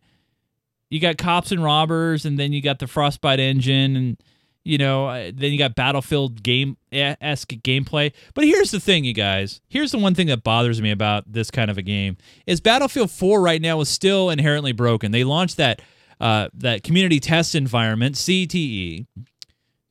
you 0.90 1.00
got 1.00 1.18
cops 1.18 1.52
and 1.52 1.64
robbers, 1.64 2.26
and 2.26 2.38
then 2.40 2.54
you 2.54 2.62
got 2.62 2.80
the 2.80 2.88
Frostbite 2.88 3.40
engine, 3.40 3.96
and 3.96 4.18
you 4.64 4.78
know, 4.78 5.08
uh, 5.08 5.32
then 5.34 5.52
you 5.52 5.58
got 5.58 5.76
Battlefield 5.76 6.44
game 6.44 6.78
esque 6.92 7.50
gameplay. 7.50 8.12
But 8.34 8.46
here's 8.46 8.72
the 8.72 8.80
thing, 8.80 9.04
you 9.04 9.14
guys. 9.14 9.62
Here's 9.68 9.92
the 9.92 9.98
one 9.98 10.16
thing 10.16 10.28
that 10.28 10.44
bothers 10.44 10.82
me 10.82 10.92
about 10.92 11.32
this 11.32 11.50
kind 11.50 11.72
of 11.72 11.78
a 11.78 11.82
game 11.82 12.18
is 12.46 12.60
Battlefield 12.60 13.10
4 13.12 13.42
right 13.42 13.62
now 13.62 13.80
is 13.82 13.90
still 13.90 14.30
inherently 14.30 14.72
broken. 14.72 15.12
They 15.12 15.24
launched 15.24 15.58
that 15.58 15.82
uh, 16.20 16.50
that 16.54 16.84
community 16.84 17.20
test 17.20 17.56
environment 17.56 18.16
CTE 18.16 19.08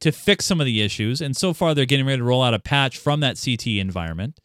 to 0.01 0.13
fix 0.13 0.45
some 0.45 0.61
of 0.61 0.67
the 0.67 0.83
issues, 0.83 1.21
and 1.21 1.37
so 1.37 1.53
far 1.53 1.75
they're 1.75 1.87
getting 1.87 2.07
ready 2.07 2.19
to 2.19 2.25
roll 2.25 2.43
out 2.43 2.55
a 2.55 2.59
patch 2.59 2.99
from 2.99 3.21
that 3.21 3.37
CTE 3.37 3.81
environment. 3.81 4.39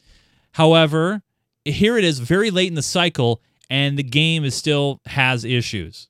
However, 0.54 1.24
here 1.66 1.97
it 1.97 2.04
is 2.04 2.20
very 2.20 2.51
late 2.51 2.68
in 2.68 2.76
the 2.76 2.82
cycle 2.82 3.41
and 3.70 3.97
the 3.97 4.04
game 4.04 4.43
is 4.43 4.56
still 4.56 5.01
has 5.08 5.43
issues. 5.43 6.08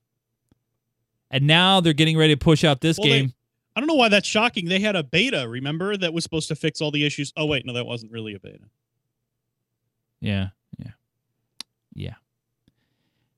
And 1.33 1.45
now 1.47 1.81
they're 1.81 1.91
getting 1.93 2.17
ready 2.17 2.33
to 2.33 2.37
push 2.39 2.63
out 2.63 2.79
this 2.79 2.97
Well, 2.97 3.09
they- 3.09 3.21
game. 3.21 3.33
I 3.75 3.79
don't 3.79 3.87
know 3.87 3.95
why 3.95 4.07
that's 4.07 4.27
shocking. 4.27 4.65
They 4.69 4.79
had 4.79 4.95
a 4.95 5.03
beta, 5.03 5.47
remember, 5.49 5.97
that 5.97 6.13
was 6.13 6.23
supposed 6.23 6.47
to 6.49 6.55
fix 6.55 6.79
all 6.79 6.91
the 6.91 7.03
issues. 7.05 7.33
Oh 7.35 7.47
wait, 7.47 7.65
no, 7.65 7.73
that 7.73 7.87
wasn't 7.87 8.11
really 8.11 8.35
a 8.35 8.39
beta. 8.39 8.65
Yeah, 10.21 10.49
yeah, 10.77 10.91
yeah, 11.95 12.13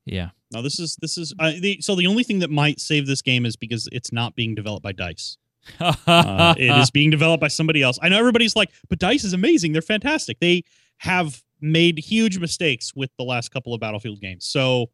yeah. 0.05 0.29
Now 0.51 0.61
this 0.61 0.77
is 0.79 0.97
this 0.97 1.17
is 1.17 1.33
uh, 1.39 1.53
the, 1.59 1.79
so 1.81 1.95
the 1.95 2.07
only 2.07 2.23
thing 2.23 2.39
that 2.39 2.51
might 2.51 2.79
save 2.81 3.07
this 3.07 3.21
game 3.21 3.45
is 3.45 3.55
because 3.55 3.87
it's 3.93 4.11
not 4.11 4.35
being 4.35 4.55
developed 4.55 4.83
by 4.83 4.91
Dice. 4.91 5.37
Uh, 5.79 6.53
it 6.57 6.69
is 6.79 6.91
being 6.91 7.09
developed 7.09 7.39
by 7.41 7.47
somebody 7.47 7.81
else. 7.81 7.97
I 8.01 8.09
know 8.09 8.19
everybody's 8.19 8.57
like, 8.57 8.71
but 8.89 8.99
Dice 8.99 9.23
is 9.23 9.31
amazing. 9.33 9.71
They're 9.71 9.81
fantastic. 9.81 10.39
They 10.39 10.63
have 10.97 11.43
made 11.61 11.97
huge 11.97 12.37
mistakes 12.39 12.93
with 12.93 13.09
the 13.17 13.23
last 13.23 13.49
couple 13.51 13.73
of 13.73 13.79
Battlefield 13.79 14.19
games. 14.21 14.45
So 14.45 14.91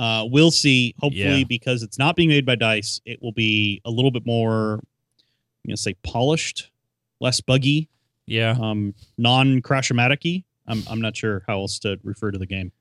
Uh, 0.00 0.24
we'll 0.30 0.50
see. 0.50 0.94
Hopefully, 0.98 1.40
Yeah. 1.40 1.44
because 1.46 1.82
it's 1.82 1.98
not 1.98 2.16
being 2.16 2.30
made 2.30 2.46
by 2.46 2.54
Dice, 2.54 3.02
it 3.04 3.20
will 3.20 3.32
be 3.32 3.82
a 3.84 3.90
little 3.90 4.10
bit 4.10 4.24
more. 4.24 4.74
I'm 4.76 5.68
gonna 5.68 5.76
say 5.76 5.94
polished, 6.02 6.70
less 7.20 7.40
buggy, 7.42 7.88
Yeah. 8.26 8.56
um, 8.58 8.94
non-crashomatic 9.18 10.42
I'm 10.66 10.82
I'm 10.88 11.00
not 11.02 11.16
sure 11.16 11.42
how 11.46 11.60
else 11.60 11.78
to 11.80 11.98
refer 12.02 12.30
to 12.30 12.38
the 12.38 12.46
game. 12.46 12.72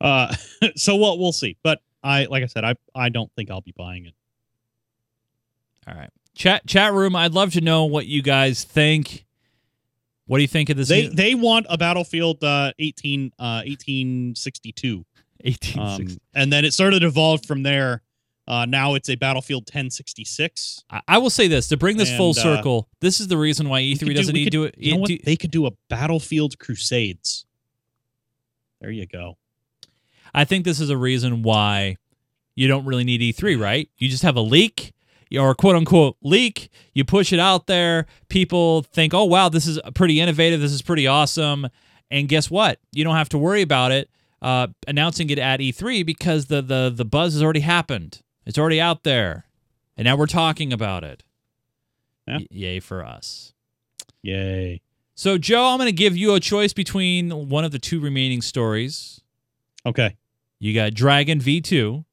Uh, 0.00 0.34
so 0.76 0.94
we'll 0.96 1.18
we'll 1.18 1.32
see. 1.32 1.56
But 1.62 1.80
I 2.02 2.26
like 2.26 2.42
I 2.42 2.46
said, 2.46 2.64
I 2.64 2.74
I 2.94 3.08
don't 3.08 3.32
think 3.34 3.50
I'll 3.50 3.60
be 3.62 3.72
buying 3.76 4.04
it. 4.06 4.14
All 5.86 5.94
right. 5.94 6.10
Chat 6.34 6.66
chat 6.66 6.92
room, 6.92 7.16
I'd 7.16 7.32
love 7.32 7.52
to 7.54 7.60
know 7.60 7.84
what 7.86 8.06
you 8.06 8.20
guys 8.22 8.64
think. 8.64 9.24
What 10.26 10.36
do 10.38 10.42
you 10.42 10.48
think 10.48 10.68
of 10.68 10.76
this? 10.76 10.88
They 10.88 11.08
new- 11.08 11.14
they 11.14 11.34
want 11.34 11.66
a 11.70 11.78
Battlefield 11.78 12.44
uh, 12.44 12.72
18 12.78 13.32
uh, 13.38 13.62
1862. 13.66 15.04
1860. 15.44 16.14
Um, 16.14 16.20
and 16.34 16.52
then 16.52 16.64
it 16.64 16.72
sort 16.74 16.94
of 16.94 17.02
evolved 17.02 17.46
from 17.46 17.62
there. 17.62 18.02
Uh, 18.46 18.64
now 18.64 18.94
it's 18.94 19.10
a 19.10 19.14
Battlefield 19.14 19.62
1066. 19.64 20.84
I, 20.90 21.00
I 21.06 21.18
will 21.18 21.28
say 21.30 21.48
this 21.48 21.68
to 21.68 21.76
bring 21.76 21.96
this 21.98 22.14
full 22.16 22.30
And, 22.30 22.38
uh, 22.38 22.42
circle. 22.42 22.88
This 23.00 23.20
is 23.20 23.28
the 23.28 23.36
reason 23.36 23.68
why 23.68 23.82
E3 23.82 23.98
could 24.06 24.16
doesn't 24.16 24.32
we 24.32 24.40
need 24.40 24.44
could- 24.46 24.50
to 24.52 24.58
do 24.58 24.64
it. 24.64 24.74
You 24.78 24.92
know 24.94 25.00
what? 25.00 25.08
do- 25.08 25.18
They 25.22 25.36
could 25.36 25.50
do 25.50 25.66
a 25.66 25.72
Battlefield 25.90 26.58
Crusades. 26.58 27.44
There 28.80 28.90
you 28.90 29.06
go. 29.06 29.36
I 30.34 30.44
think 30.44 30.64
this 30.64 30.80
is 30.80 30.88
a 30.90 30.96
reason 30.96 31.42
why 31.42 31.96
you 32.54 32.68
don't 32.68 32.84
really 32.84 33.04
need 33.04 33.20
E3, 33.20 33.60
right? 33.60 33.88
You 33.98 34.08
just 34.08 34.22
have 34.22 34.36
a 34.36 34.40
leak 34.40 34.92
or 35.36 35.54
quote 35.54 35.76
unquote 35.76 36.16
leak. 36.22 36.70
You 36.94 37.04
push 37.04 37.32
it 37.32 37.38
out 37.40 37.66
there. 37.66 38.06
People 38.28 38.82
think, 38.82 39.12
oh, 39.14 39.24
wow, 39.24 39.48
this 39.48 39.66
is 39.66 39.78
pretty 39.94 40.20
innovative. 40.20 40.60
This 40.60 40.72
is 40.72 40.80
pretty 40.82 41.06
awesome. 41.06 41.68
And 42.10 42.28
guess 42.28 42.50
what? 42.50 42.78
You 42.92 43.04
don't 43.04 43.16
have 43.16 43.28
to 43.30 43.38
worry 43.38 43.62
about 43.62 43.92
it 43.92 44.08
uh, 44.42 44.68
announcing 44.86 45.30
it 45.30 45.38
at 45.38 45.60
E3 45.60 46.04
because 46.06 46.46
the, 46.46 46.62
the, 46.62 46.92
the 46.94 47.04
buzz 47.04 47.32
has 47.34 47.42
already 47.42 47.60
happened. 47.60 48.22
It's 48.46 48.58
already 48.58 48.80
out 48.80 49.02
there. 49.04 49.46
And 49.96 50.04
now 50.04 50.16
we're 50.16 50.26
talking 50.26 50.72
about 50.72 51.02
it. 51.04 51.22
Yeah. 52.26 52.38
Y- 52.38 52.46
yay 52.50 52.80
for 52.80 53.04
us. 53.04 53.52
Yay. 54.22 54.80
So, 55.14 55.38
Joe, 55.38 55.64
I'm 55.70 55.78
going 55.78 55.88
to 55.88 55.92
give 55.92 56.16
you 56.16 56.34
a 56.34 56.40
choice 56.40 56.72
between 56.72 57.48
one 57.48 57.64
of 57.64 57.72
the 57.72 57.78
two 57.78 57.98
remaining 58.00 58.40
stories. 58.42 59.20
Okay. 59.84 60.16
You 60.60 60.74
got 60.74 60.94
Dragon 60.94 61.40
V2 61.40 62.04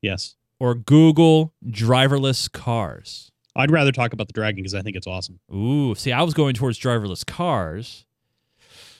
Yes. 0.00 0.36
or 0.58 0.74
Google 0.74 1.52
driverless 1.66 2.50
cars. 2.50 3.30
I'd 3.56 3.70
rather 3.70 3.92
talk 3.92 4.12
about 4.12 4.28
the 4.28 4.32
Dragon 4.32 4.56
because 4.62 4.74
I 4.74 4.82
think 4.82 4.96
it's 4.96 5.06
awesome. 5.06 5.40
Ooh, 5.54 5.94
see, 5.94 6.12
I 6.12 6.22
was 6.22 6.32
going 6.32 6.54
towards 6.54 6.78
driverless 6.78 7.26
cars. 7.26 8.04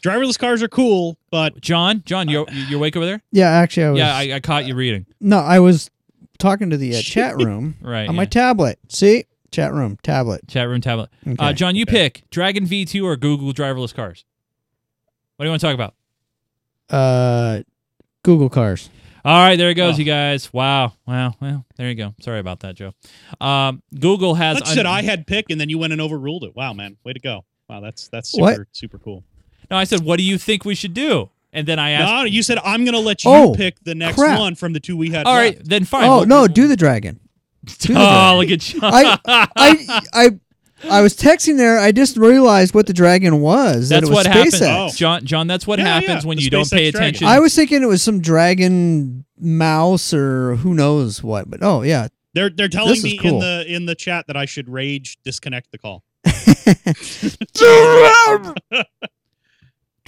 Driverless 0.03 0.38
cars 0.38 0.62
are 0.62 0.68
cool, 0.68 1.16
but 1.30 1.61
John, 1.61 2.03
John, 2.07 2.28
you 2.28 2.46
you 2.51 2.76
awake 2.76 2.96
over 2.96 3.05
there? 3.07 3.22
Yeah, 3.32 3.51
actually, 3.51 3.84
I 3.84 3.90
was. 3.90 3.99
Yeah, 3.99 4.14
I, 4.16 4.32
I 4.36 4.40
caught 4.40 4.64
you 4.66 4.74
reading. 4.74 5.07
no, 5.20 5.38
I 5.38 5.59
was 5.61 5.90
talking 6.38 6.70
to 6.70 6.76
the 6.76 6.96
uh, 6.96 7.01
chat 7.03 7.36
room 7.36 7.76
Right. 7.82 8.09
on 8.09 8.14
yeah. 8.14 8.20
my 8.20 8.24
tablet. 8.24 8.78
See, 8.88 9.24
chat 9.51 9.72
room 9.72 9.99
tablet. 10.03 10.46
Chat 10.49 10.68
room 10.68 10.80
tablet. 10.80 11.11
Uh, 11.26 11.30
Okay. 11.32 11.53
John, 11.55 11.74
you 11.76 11.82
Okay. 11.82 12.11
pick 12.11 12.30
Dragon 12.30 12.64
V2 12.66 13.05
or 13.05 13.16
Google 13.16 13.53
driverless 13.53 13.94
cars. 13.94 14.24
What 15.36 15.44
do 15.44 15.49
you 15.49 15.51
want 15.51 15.61
to 15.61 15.66
talk 15.66 15.74
about? 15.74 15.94
Uh, 16.90 17.62
Google 18.22 18.49
cars. 18.49 18.90
All 19.24 19.36
right, 19.46 19.57
there 19.57 19.68
it 19.70 19.74
goes, 19.74 19.96
Oh. 19.96 19.99
you 19.99 20.05
guys. 20.05 20.53
Wow, 20.53 20.94
wow, 21.07 21.34
well, 21.40 21.66
there 21.76 21.88
you 21.88 21.94
go. 21.94 22.14
Sorry 22.20 22.38
about 22.38 22.61
that, 22.61 22.76
Joe. 22.76 22.94
Um, 23.40 23.82
Google 23.99 24.34
has. 24.36 24.59
that's 24.59 24.76
it. 24.76 24.86
I 24.86 25.03
had 25.03 25.26
pick, 25.26 25.46
and 25.51 25.61
then 25.61 25.68
you 25.68 25.76
went 25.78 25.92
and 25.92 26.01
overruled 26.01 26.44
it. 26.44 26.55
Wow, 26.57 26.72
man, 26.72 26.96
way 27.05 27.12
to 27.12 27.20
go! 27.20 27.44
Wow, 27.68 27.80
that's 27.80 28.09
that's 28.09 28.30
super 28.30 28.42
What? 28.42 28.59
super 28.72 28.99
cool. 28.99 29.24
No, 29.71 29.77
I 29.77 29.85
said, 29.85 30.01
what 30.05 30.19
do 30.19 30.25
you 30.25 30.39
think 30.39 30.64
we 30.64 30.75
should 30.75 30.95
do? 30.95 31.31
And 31.53 31.66
then 31.66 31.79
I 31.79 31.91
asked. 31.93 32.12
No, 32.12 32.25
you 32.25 32.43
said 32.43 32.59
I'm 32.64 32.85
going 32.85 32.95
to 32.95 33.01
let 33.01 33.25
you 33.25 33.31
Oh, 33.31 33.55
pick 33.57 33.81
the 33.83 33.95
next 33.95 34.16
crap. 34.19 34.39
one 34.39 34.55
from 34.55 34.73
the 34.75 34.81
two 34.81 34.97
we 34.97 35.11
had. 35.11 35.27
All 35.27 35.35
right, 35.35 35.57
left. 35.57 35.69
then 35.69 35.85
fine. 35.85 36.09
oh 36.09 36.19
We'll- 36.19 36.27
no, 36.27 36.47
do 36.47 36.69
the 36.69 36.77
dragon. 36.77 37.19
do 37.64 37.95
the 37.95 38.01
Oh, 38.01 38.05
dragon. 38.05 38.39
look 38.39 38.51
at 38.51 38.61
John. 38.61 38.81
I, 38.85 39.19
I, 39.57 40.01
I, 40.12 40.31
I 40.91 41.01
was 41.03 41.16
texting 41.16 41.57
there. 41.57 41.79
I 41.79 41.91
just 41.91 42.16
realized 42.19 42.75
what 42.75 42.87
the 42.87 42.93
dragon 42.93 43.41
was. 43.41 43.89
that 43.89 44.01
That's 44.03 44.11
it 44.11 44.14
was 44.14 44.25
what 44.25 44.27
happens, 44.27 44.55
SpaceX. 44.61 44.91
Oh. 44.91 44.93
John. 44.95 45.25
John, 45.25 45.47
that's 45.47 45.66
what 45.66 45.79
Yeah, 45.79 45.87
happens 46.01 46.25
yeah, 46.25 46.29
when 46.29 46.37
the 46.37 46.43
you 46.45 46.51
don't 46.51 46.71
pay 46.71 46.91
Dragon. 46.91 47.09
attention. 47.09 47.27
I 47.29 47.41
was 47.41 47.55
thinking 47.57 47.83
it 47.83 47.87
was 47.87 48.03
some 48.03 48.21
dragon 48.21 49.25
mouse 49.41 50.12
or 50.14 50.57
who 50.57 50.75
knows 50.75 51.23
what. 51.23 51.51
But 51.51 51.61
oh 51.62 51.83
yeah, 51.83 52.09
They're 52.35 52.51
they're 52.51 52.69
telling 52.69 52.91
This 52.91 52.99
is 52.99 53.05
me 53.05 53.19
in 53.25 53.39
the 53.39 53.64
in 53.66 53.87
the 53.87 53.95
chat 53.95 54.27
that 54.29 54.37
I 54.37 54.45
should 54.45 54.69
rage 54.69 55.16
disconnect 55.25 55.73
the 55.73 55.79
call. 55.79 56.05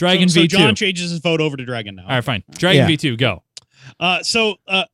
Dragon 0.01 0.29
so, 0.31 0.41
so 0.41 0.47
V2. 0.47 0.51
So 0.53 0.59
John 0.59 0.75
changes 0.75 1.11
his 1.11 1.21
vote 1.21 1.41
over 1.43 1.57
to 1.59 1.65
Dragon 1.65 1.95
now. 1.97 2.05
All 2.05 2.09
right, 2.09 2.25
fine. 2.25 2.43
Dragon 2.53 2.89
Yeah. 2.89 2.97
V2, 2.97 3.19
go. 3.19 3.43
Uh, 4.01 4.23
so, 4.23 4.57
uh, 4.67 4.85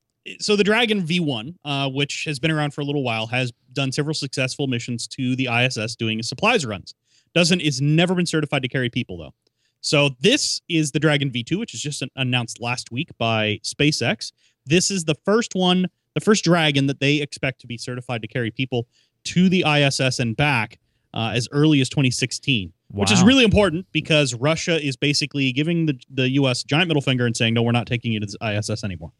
so 0.40 0.56
the 0.56 0.64
Dragon 0.64 1.06
V1, 1.06 1.54
uh, 1.64 1.88
which 1.88 2.24
has 2.24 2.40
been 2.40 2.50
around 2.50 2.74
for 2.74 2.80
a 2.80 2.84
little 2.84 3.04
while, 3.04 3.28
has 3.28 3.52
done 3.72 3.92
several 3.92 4.14
successful 4.14 4.66
missions 4.66 5.06
to 5.06 5.36
the 5.36 5.46
ISS 5.46 5.94
doing 5.94 6.20
supplies 6.24 6.66
runs. 6.66 6.94
Doesn't 7.34 7.60
is 7.60 7.80
never 7.80 8.14
been 8.16 8.26
certified 8.26 8.62
to 8.62 8.68
carry 8.68 8.90
people 8.90 9.16
though. 9.16 9.32
So 9.80 10.10
this 10.20 10.60
is 10.68 10.90
the 10.90 10.98
Dragon 10.98 11.30
V2, 11.30 11.56
which 11.58 11.72
is 11.72 11.80
just 11.80 12.02
an- 12.02 12.10
announced 12.16 12.60
last 12.60 12.90
week 12.90 13.10
by 13.18 13.60
SpaceX. 13.62 14.32
This 14.64 14.90
is 14.90 15.04
the 15.04 15.14
first 15.24 15.54
one, 15.54 15.86
the 16.14 16.20
first 16.20 16.42
Dragon 16.42 16.86
that 16.88 16.98
they 16.98 17.16
expect 17.16 17.60
to 17.60 17.68
be 17.68 17.78
certified 17.78 18.22
to 18.22 18.28
carry 18.28 18.50
people 18.50 18.88
to 19.24 19.48
the 19.48 19.64
ISS 19.64 20.18
and 20.18 20.36
back 20.36 20.80
uh, 21.14 21.30
as 21.34 21.46
early 21.52 21.80
as 21.80 21.88
2016 21.88 22.72
which 22.90 23.10
is 23.10 23.22
really 23.22 23.44
important 23.44 23.86
because 23.92 24.34
Russia 24.34 24.80
is 24.84 24.96
basically 24.96 25.52
giving 25.52 25.86
the, 25.86 25.98
the 26.08 26.30
U.S. 26.30 26.62
giant 26.62 26.88
middle 26.88 27.02
finger 27.02 27.26
and 27.26 27.36
saying, 27.36 27.54
no, 27.54 27.62
we're 27.62 27.72
not 27.72 27.86
taking 27.86 28.12
you 28.12 28.20
to 28.20 28.26
the 28.26 28.56
ISS 28.58 28.84
anymore. 28.84 29.12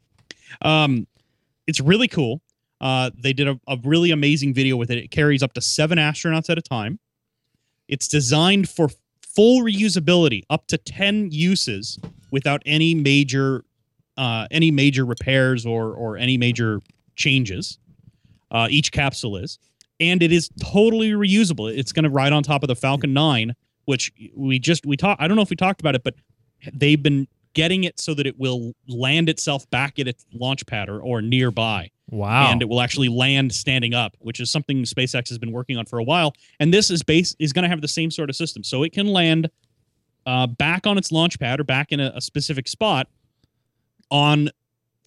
Um, 0.63 1.07
it's 1.67 1.81
really 1.81 2.09
cool. 2.09 2.41
Uh, 2.81 3.11
they 3.19 3.33
did 3.33 3.49
a, 3.49 3.59
a 3.67 3.77
really 3.83 4.11
amazing 4.11 4.55
video 4.55 4.77
with 4.77 4.91
it. 4.91 4.99
It 4.99 5.11
carries 5.11 5.43
up 5.43 5.53
to 5.55 5.61
seven 5.61 5.99
astronauts 5.99 6.49
at 6.49 6.59
a 6.59 6.63
time. 6.63 6.99
It's 7.89 8.07
designed 8.09 8.69
for 8.69 8.89
full 9.21 9.63
reusability, 9.63 10.43
up 10.49 10.67
to 10.69 10.79
10 10.79 11.31
uses 11.31 11.99
without 12.31 12.63
any 12.67 12.95
major 12.95 13.65
uh, 14.17 14.47
any 14.51 14.71
major 14.71 15.05
repairs 15.05 15.67
or 15.67 15.93
or 15.93 16.17
any 16.17 16.39
major 16.39 16.81
changes. 17.17 17.79
Uh, 18.51 18.67
each 18.71 18.91
capsule 18.93 19.37
is 19.37 19.59
and 20.01 20.23
it 20.23 20.33
is 20.33 20.51
totally 20.63 21.11
reusable. 21.13 21.75
It's 21.75 21.93
going 21.93 22.05
to 22.05 22.11
ride 22.11 22.33
on 22.33 22.43
top 22.43 22.63
of 22.63 22.69
the 22.69 22.77
Falcon 22.77 23.13
9, 23.13 23.55
which 23.87 24.13
we 24.35 24.59
just 24.59 24.85
we 24.87 24.97
talked. 24.97 25.21
I 25.21 25.29
don't 25.29 25.37
know 25.37 25.43
if 25.43 25.51
we 25.51 25.57
talked 25.57 25.81
about 25.81 25.95
it, 25.95 26.05
but 26.05 26.15
they've 26.73 27.03
been 27.03 27.27
getting 27.55 27.85
it 27.85 27.99
so 27.99 28.13
that 28.15 28.27
it 28.27 28.39
will 28.39 28.73
land 28.87 29.29
itself 29.31 29.69
back 29.71 29.99
at 29.99 30.07
its 30.07 30.27
launch 30.35 30.67
pad 30.67 30.91
or, 30.91 31.01
or 31.01 31.23
nearby, 31.23 31.91
Wow. 32.11 32.51
and 32.51 32.61
it 32.61 32.69
will 32.69 32.83
actually 32.83 33.09
land 33.09 33.51
standing 33.55 33.95
up, 33.95 34.15
which 34.19 34.41
is 34.41 34.51
something 34.51 34.83
SpaceX 34.83 35.31
has 35.31 35.39
been 35.39 35.53
working 35.53 35.79
on 35.79 35.87
for 35.87 35.99
a 35.99 36.05
while. 36.05 36.35
And 36.61 36.75
this 36.75 36.91
is 36.91 37.03
base 37.03 37.35
is 37.39 37.55
going 37.55 37.63
to 37.63 37.69
have 37.71 37.81
the 37.81 37.89
same 37.89 38.11
sort 38.11 38.29
of 38.29 38.37
system, 38.37 38.63
so 38.63 38.83
it 38.83 38.93
can 38.93 39.07
land 39.07 39.49
uh, 40.27 40.47
back 40.47 40.87
on 40.87 40.99
its 40.99 41.11
launch 41.13 41.39
pad 41.39 41.59
or 41.61 41.65
back 41.65 41.93
in 41.93 42.01
a, 42.01 42.13
a 42.15 42.21
specific 42.21 42.69
spot 42.69 43.09
on 44.11 44.51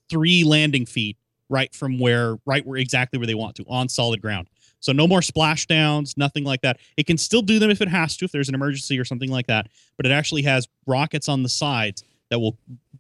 three 0.10 0.44
landing 0.44 0.86
feet 0.86 1.18
right 1.50 1.74
from 1.74 2.00
where 2.00 2.38
right 2.46 2.66
where 2.66 2.78
exactly 2.78 3.18
where 3.20 3.28
they 3.28 3.36
want 3.36 3.56
to 3.56 3.64
on 3.68 3.88
solid 3.90 4.22
ground 4.22 4.48
so 4.80 4.92
no 4.92 5.08
more 5.08 5.22
splashdowns 5.22 6.18
nothing 6.18 6.44
like 6.44 6.62
that. 6.62 6.80
It 6.98 7.08
can 7.08 7.18
still 7.18 7.42
do 7.42 7.60
them 7.60 7.70
if 7.70 7.82
it 7.82 7.88
has 7.88 8.18
to 8.18 8.26
if 8.26 8.32
there's 8.32 8.50
an 8.50 8.56
emergency 8.56 9.00
or 9.00 9.06
something 9.06 9.32
like 9.32 9.48
that 9.48 9.68
but 9.98 10.06
it 10.06 10.12
actually 10.12 10.44
has 10.44 10.68
rockets 10.86 11.28
on 11.28 11.44
the 11.44 11.50
sides 11.50 12.04
that 12.30 12.40
will 12.40 12.58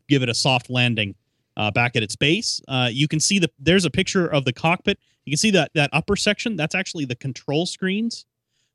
give 0.08 0.24
it 0.24 0.30
a 0.30 0.34
soft 0.34 0.70
landing 0.70 1.16
uh, 1.58 1.70
back 1.72 1.96
at 1.96 2.04
its 2.04 2.16
base. 2.16 2.62
Uh, 2.68 2.90
you 2.92 3.08
can 3.08 3.20
see 3.20 3.40
the 3.40 3.50
there's 3.60 3.86
a 3.86 3.90
picture 3.90 4.28
of 4.28 4.46
the 4.46 4.54
cockpit. 4.54 5.00
You 5.26 5.32
can 5.32 5.38
see 5.38 5.52
that 5.52 5.72
that 5.76 5.90
upper 5.94 6.16
section 6.16 6.56
that's 6.56 6.76
actually 6.76 7.06
the 7.06 7.16
control 7.16 7.66
screens. 7.66 8.26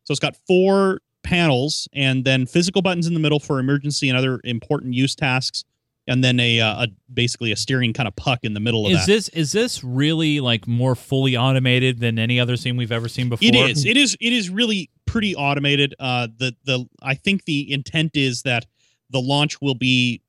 So 0.04 0.12
it's 0.12 0.20
got 0.20 0.36
four 0.46 1.00
panels 1.22 1.88
and 1.94 2.24
then 2.24 2.44
physical 2.44 2.82
buttons 2.82 3.06
in 3.06 3.14
the 3.14 3.20
middle 3.20 3.40
for 3.40 3.58
emergency 3.58 4.10
and 4.10 4.18
other 4.18 4.40
important 4.44 4.92
use 4.92 5.14
tasks 5.14 5.64
and 6.06 6.22
then 6.22 6.38
a, 6.40 6.60
uh, 6.60 6.84
a 6.84 6.88
basically 7.12 7.50
a 7.52 7.56
steering 7.56 7.92
kind 7.92 8.06
of 8.06 8.14
puck 8.16 8.40
in 8.42 8.52
the 8.54 8.60
middle 8.60 8.86
of 8.86 8.92
is 8.92 8.98
that. 9.00 9.06
this 9.06 9.28
is 9.30 9.52
this 9.52 9.82
really 9.82 10.40
like 10.40 10.66
more 10.66 10.94
fully 10.94 11.36
automated 11.36 11.98
than 12.00 12.18
any 12.18 12.38
other 12.38 12.56
scene 12.56 12.76
we've 12.76 12.92
ever 12.92 13.08
seen 13.08 13.28
before? 13.28 13.46
It 13.48 13.54
is. 13.54 13.84
It 13.86 13.96
is. 13.96 14.16
It 14.20 14.32
is 14.32 14.50
really 14.50 14.90
pretty 15.06 15.34
automated. 15.34 15.94
Uh, 15.98 16.28
the 16.36 16.54
the 16.64 16.86
I 17.02 17.14
think 17.14 17.44
the 17.44 17.72
intent 17.72 18.12
is 18.16 18.42
that 18.42 18.66
the 19.10 19.20
launch 19.20 19.60
will 19.60 19.74
be 19.76 20.20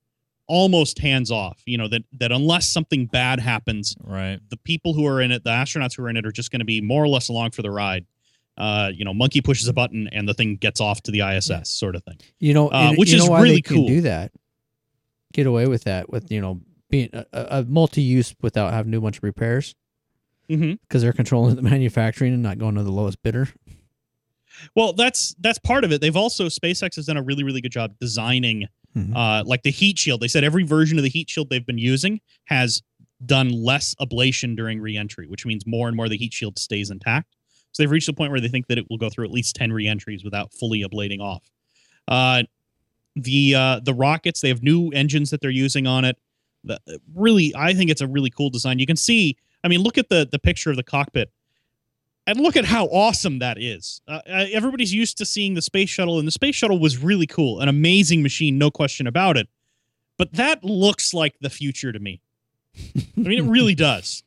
almost 0.47 0.99
hands 0.99 1.31
off. 1.31 1.61
You 1.65 1.77
know 1.77 1.87
that 1.87 2.03
that 2.19 2.31
unless 2.31 2.67
something 2.67 3.07
bad 3.07 3.39
happens, 3.39 3.95
Right. 4.03 4.39
the 4.49 4.57
people 4.57 4.93
who 4.93 5.05
are 5.07 5.21
in 5.21 5.31
it, 5.31 5.43
the 5.43 5.49
astronauts 5.49 5.95
who 5.97 6.03
are 6.03 6.09
in 6.09 6.17
it, 6.17 6.25
are 6.25 6.31
just 6.31 6.51
going 6.51 6.59
to 6.59 6.65
be 6.65 6.81
more 6.81 7.03
or 7.03 7.07
less 7.07 7.29
along 7.29 7.51
for 7.51 7.61
the 7.63 7.71
ride. 7.71 8.05
Uh, 8.57 8.89
you 8.95 9.03
know, 9.03 9.13
monkey 9.13 9.41
pushes 9.41 9.67
a 9.67 9.73
button 9.73 10.07
and 10.13 10.29
the 10.29 10.33
thing 10.33 10.55
gets 10.55 10.79
off 10.79 11.01
to 11.03 11.11
the 11.11 11.19
ISS, 11.19 11.67
sort 11.69 11.93
of 11.93 12.03
thing. 12.05 12.15
You 12.39 12.53
know, 12.53 12.69
Uh, 12.69 12.89
and 12.91 12.97
which 12.97 13.09
you 13.11 13.17
is 13.17 13.25
know 13.25 13.31
why 13.31 13.41
really 13.41 13.55
they 13.55 13.61
can 13.61 13.75
cool. 13.75 13.87
do 13.87 14.01
that. 14.01 14.31
Get 15.35 15.47
away 15.47 15.67
with 15.67 15.83
that 15.83 16.09
with 16.09 16.31
you 16.31 16.39
know 16.39 16.61
being 16.89 17.09
a, 17.11 17.25
a 17.33 17.47
a 17.59 17.63
multi-use 17.65 18.33
without 18.41 18.71
having 18.71 18.91
to 18.93 18.97
do 18.97 19.01
much 19.01 19.21
repairs 19.21 19.75
Mm-hmm. 20.49 20.73
because 20.87 21.01
they're 21.01 21.11
controlling 21.11 21.55
the 21.55 21.61
manufacturing 21.73 22.31
and 22.33 22.41
not 22.43 22.57
going 22.59 22.75
to 22.75 22.83
the 22.83 22.91
lowest 22.91 23.21
bidder. 23.23 23.49
Well, 24.75 24.93
that's 24.93 25.35
that's 25.39 25.57
part 25.59 25.83
of 25.83 25.91
it. 25.91 25.99
They've 26.01 26.15
also 26.15 26.45
SpaceX 26.45 26.95
has 26.95 27.07
done 27.07 27.17
a 27.17 27.21
really 27.21 27.43
really 27.43 27.61
good 27.61 27.71
job 27.71 27.95
designing 27.99 28.67
Mhm. 28.95 29.13
uh, 29.13 29.43
like 29.45 29.63
the 29.63 29.71
heat 29.71 29.99
shield. 29.99 30.21
They 30.21 30.29
said 30.29 30.45
every 30.45 30.63
version 30.63 30.97
of 30.97 31.03
the 31.03 31.09
heat 31.09 31.29
shield 31.29 31.49
they've 31.49 31.65
been 31.65 31.77
using 31.77 32.21
has 32.45 32.81
done 33.25 33.49
less 33.49 33.93
ablation 33.95 34.55
during 34.55 34.79
reentry, 34.79 35.27
which 35.27 35.45
means 35.45 35.65
more 35.67 35.89
and 35.89 35.97
more 35.97 36.07
the 36.07 36.15
heat 36.15 36.31
shield 36.33 36.57
stays 36.57 36.89
intact. 36.91 37.35
So 37.73 37.83
they've 37.83 37.91
reached 37.91 38.07
a 38.07 38.13
point 38.13 38.31
where 38.31 38.39
they 38.39 38.47
think 38.47 38.67
that 38.67 38.77
it 38.77 38.85
will 38.89 38.97
go 38.97 39.09
through 39.09 39.25
at 39.25 39.31
least 39.31 39.53
10 39.57 39.73
reentries 39.73 40.23
without 40.23 40.53
fully 40.53 40.81
ablating 40.81 41.19
off. 41.19 41.43
Uh, 42.07 42.43
the 43.15 43.55
uh, 43.55 43.79
the 43.79 43.93
rockets, 43.93 44.41
they 44.41 44.49
have 44.49 44.63
new 44.63 44.89
engines 44.89 45.29
that 45.29 45.41
they're 45.41 45.49
using 45.49 45.87
on 45.87 46.05
it. 46.05 46.17
The, 46.63 46.79
really, 47.13 47.53
I 47.55 47.73
think 47.73 47.89
it's 47.89 48.01
a 48.01 48.07
really 48.07 48.29
cool 48.29 48.49
design. 48.49 48.79
You 48.79 48.85
can 48.85 48.97
see, 48.97 49.37
I 49.63 49.67
mean, 49.67 49.81
look 49.81 49.97
at 49.97 50.09
the 50.09 50.27
the 50.29 50.39
picture 50.39 50.69
of 50.69 50.75
the 50.75 50.83
cockpit 50.83 51.31
and 52.27 52.39
look 52.39 52.55
at 52.55 52.65
how 52.65 52.85
awesome 52.85 53.39
that 53.39 53.61
is. 53.61 54.01
Uh, 54.07 54.19
uh, 54.27 54.45
everybody's 54.51 54.93
used 54.93 55.17
to 55.19 55.25
seeing 55.25 55.53
the 55.53 55.61
space 55.61 55.89
shuttle, 55.89 56.19
and 56.19 56.27
the 56.27 56.31
space 56.31 56.55
shuttle 56.55 56.79
was 56.79 56.97
really 56.97 57.27
cool, 57.27 57.59
an 57.59 57.69
amazing 57.69 58.23
machine, 58.23 58.57
no 58.57 58.71
question 58.71 59.07
about 59.07 59.37
it. 59.37 59.47
But 60.17 60.33
that 60.33 60.63
looks 60.63 61.13
like 61.13 61.35
the 61.41 61.49
future 61.49 61.91
to 61.91 61.99
me. 61.99 62.21
I 62.77 63.03
mean, 63.15 63.45
it 63.45 63.49
really 63.49 63.75
does. 63.75 64.23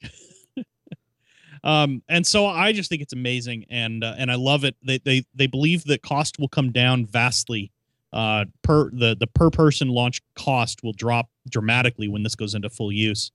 um, 1.65 2.03
and 2.09 2.27
so 2.27 2.47
I 2.47 2.73
just 2.73 2.89
think 2.89 3.03
it's 3.03 3.13
amazing, 3.13 3.67
and 3.71 4.05
uh, 4.05 4.15
and 4.17 4.31
I 4.31 4.37
love 4.37 4.65
it. 4.65 4.77
They 4.83 4.99
they 4.99 5.25
they 5.35 5.47
believe 5.47 5.85
that 5.85 6.03
cost 6.03 6.39
will 6.39 6.49
come 6.49 6.73
down 6.73 7.07
vastly. 7.07 7.73
Uh, 8.13 8.47
per 8.63 8.91
the 8.91 9.17
the 9.19 9.27
per 9.27 9.51
person 9.51 9.89
launch 9.89 10.21
cost 10.35 10.83
will 10.83 10.95
drop 10.95 11.29
dramatically 11.51 12.09
when 12.09 12.23
this 12.23 12.35
goes 12.35 12.55
into 12.55 12.71
full 12.71 12.91
use, 12.91 13.31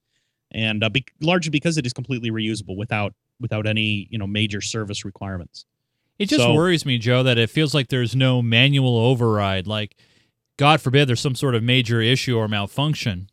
and 0.52 0.84
uh, 0.84 0.90
be, 0.90 1.06
largely 1.22 1.52
because 1.52 1.78
it 1.78 1.86
is 1.86 1.94
completely 1.94 2.32
reusable 2.32 2.76
without 2.76 3.14
without 3.40 3.68
any 3.68 4.08
you 4.10 4.18
know 4.18 4.26
major 4.28 4.62
service 4.62 5.06
requirements. 5.06 5.66
It 6.20 6.28
just 6.30 6.42
So- 6.42 6.54
worries 6.54 6.86
me, 6.86 6.98
Joe, 6.98 7.24
that 7.24 7.38
it 7.38 7.50
feels 7.50 7.74
like 7.74 7.90
there's 7.90 8.16
no 8.16 8.42
manual 8.42 8.96
override. 8.98 9.66
Like, 9.68 9.96
God 10.58 10.80
forbid, 10.80 11.08
there's 11.08 11.20
some 11.20 11.34
sort 11.36 11.56
of 11.56 11.64
major 11.64 12.02
issue 12.02 12.38
or 12.38 12.48
malfunction. 12.48 13.30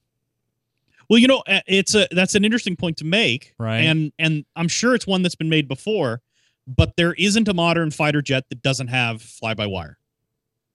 Well, 1.09 1.19
you 1.19 1.27
know, 1.27 1.43
it's 1.47 1.95
a 1.95 2.07
that's 2.11 2.35
an 2.35 2.45
interesting 2.45 2.77
point 2.77 2.97
to 2.99 3.05
make, 3.05 3.55
Right. 3.59 3.81
And 3.81 4.13
and 4.19 4.45
I'm 4.57 4.69
sure 4.69 4.95
it's 4.95 5.07
one 5.07 5.23
that's 5.23 5.35
been 5.35 5.49
made 5.49 5.69
before, 5.69 6.21
but 6.67 6.97
there 6.97 7.15
isn't 7.15 7.49
a 7.49 7.55
modern 7.55 7.91
fighter 7.91 8.23
jet 8.23 8.45
that 8.51 8.63
doesn't 8.63 8.89
have 8.89 9.21
fly 9.23 9.55
by 9.55 9.67
wire. 9.67 9.99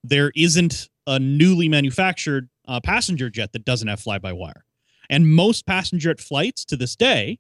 There 0.08 0.32
isn't 0.36 0.90
a 1.08 1.20
newly 1.20 1.68
manufactured 1.70 2.50
uh, 2.68 2.80
passenger 2.80 3.30
jet 3.30 3.54
that 3.54 3.66
doesn't 3.66 3.88
have 3.88 4.00
fly 4.00 4.20
by 4.20 4.34
wire, 4.34 4.66
and 5.10 5.32
most 5.32 5.66
passenger 5.66 6.10
jet 6.10 6.22
flights 6.22 6.66
to 6.66 6.78
this 6.78 6.96
day 6.96 7.40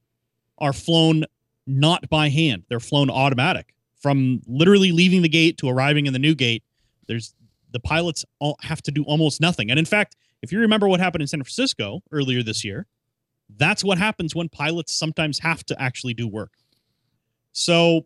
are 0.58 0.74
flown 0.74 1.26
not 1.68 2.10
by 2.10 2.30
hand; 2.30 2.64
they're 2.70 2.80
flown 2.80 3.10
automatic 3.10 3.74
from 4.02 4.42
literally 4.48 4.92
leaving 4.92 5.22
the 5.22 5.30
gate 5.30 5.58
to 5.58 5.70
arriving 5.70 6.06
in 6.06 6.14
the 6.14 6.20
new 6.20 6.36
gate. 6.36 6.64
There's 7.08 7.36
the 7.72 7.80
pilots 7.80 8.26
all 8.40 8.58
have 8.62 8.82
to 8.84 8.92
do 8.92 9.04
almost 9.04 9.42
nothing, 9.42 9.70
and 9.70 9.78
in 9.78 9.86
fact 9.86 10.16
if 10.42 10.52
you 10.52 10.60
remember 10.60 10.88
what 10.88 11.00
happened 11.00 11.22
in 11.22 11.28
San 11.28 11.42
Francisco 11.42 12.04
earlier 12.12 12.44
this 12.44 12.64
year, 12.64 12.86
that's 13.58 13.84
what 13.84 13.98
happens 13.98 14.36
when 14.36 14.50
pilots 14.50 14.94
sometimes 14.94 15.40
have 15.40 15.64
to 15.66 15.82
actually 15.82 16.14
do 16.14 16.28
work. 16.28 16.54
So 17.52 18.06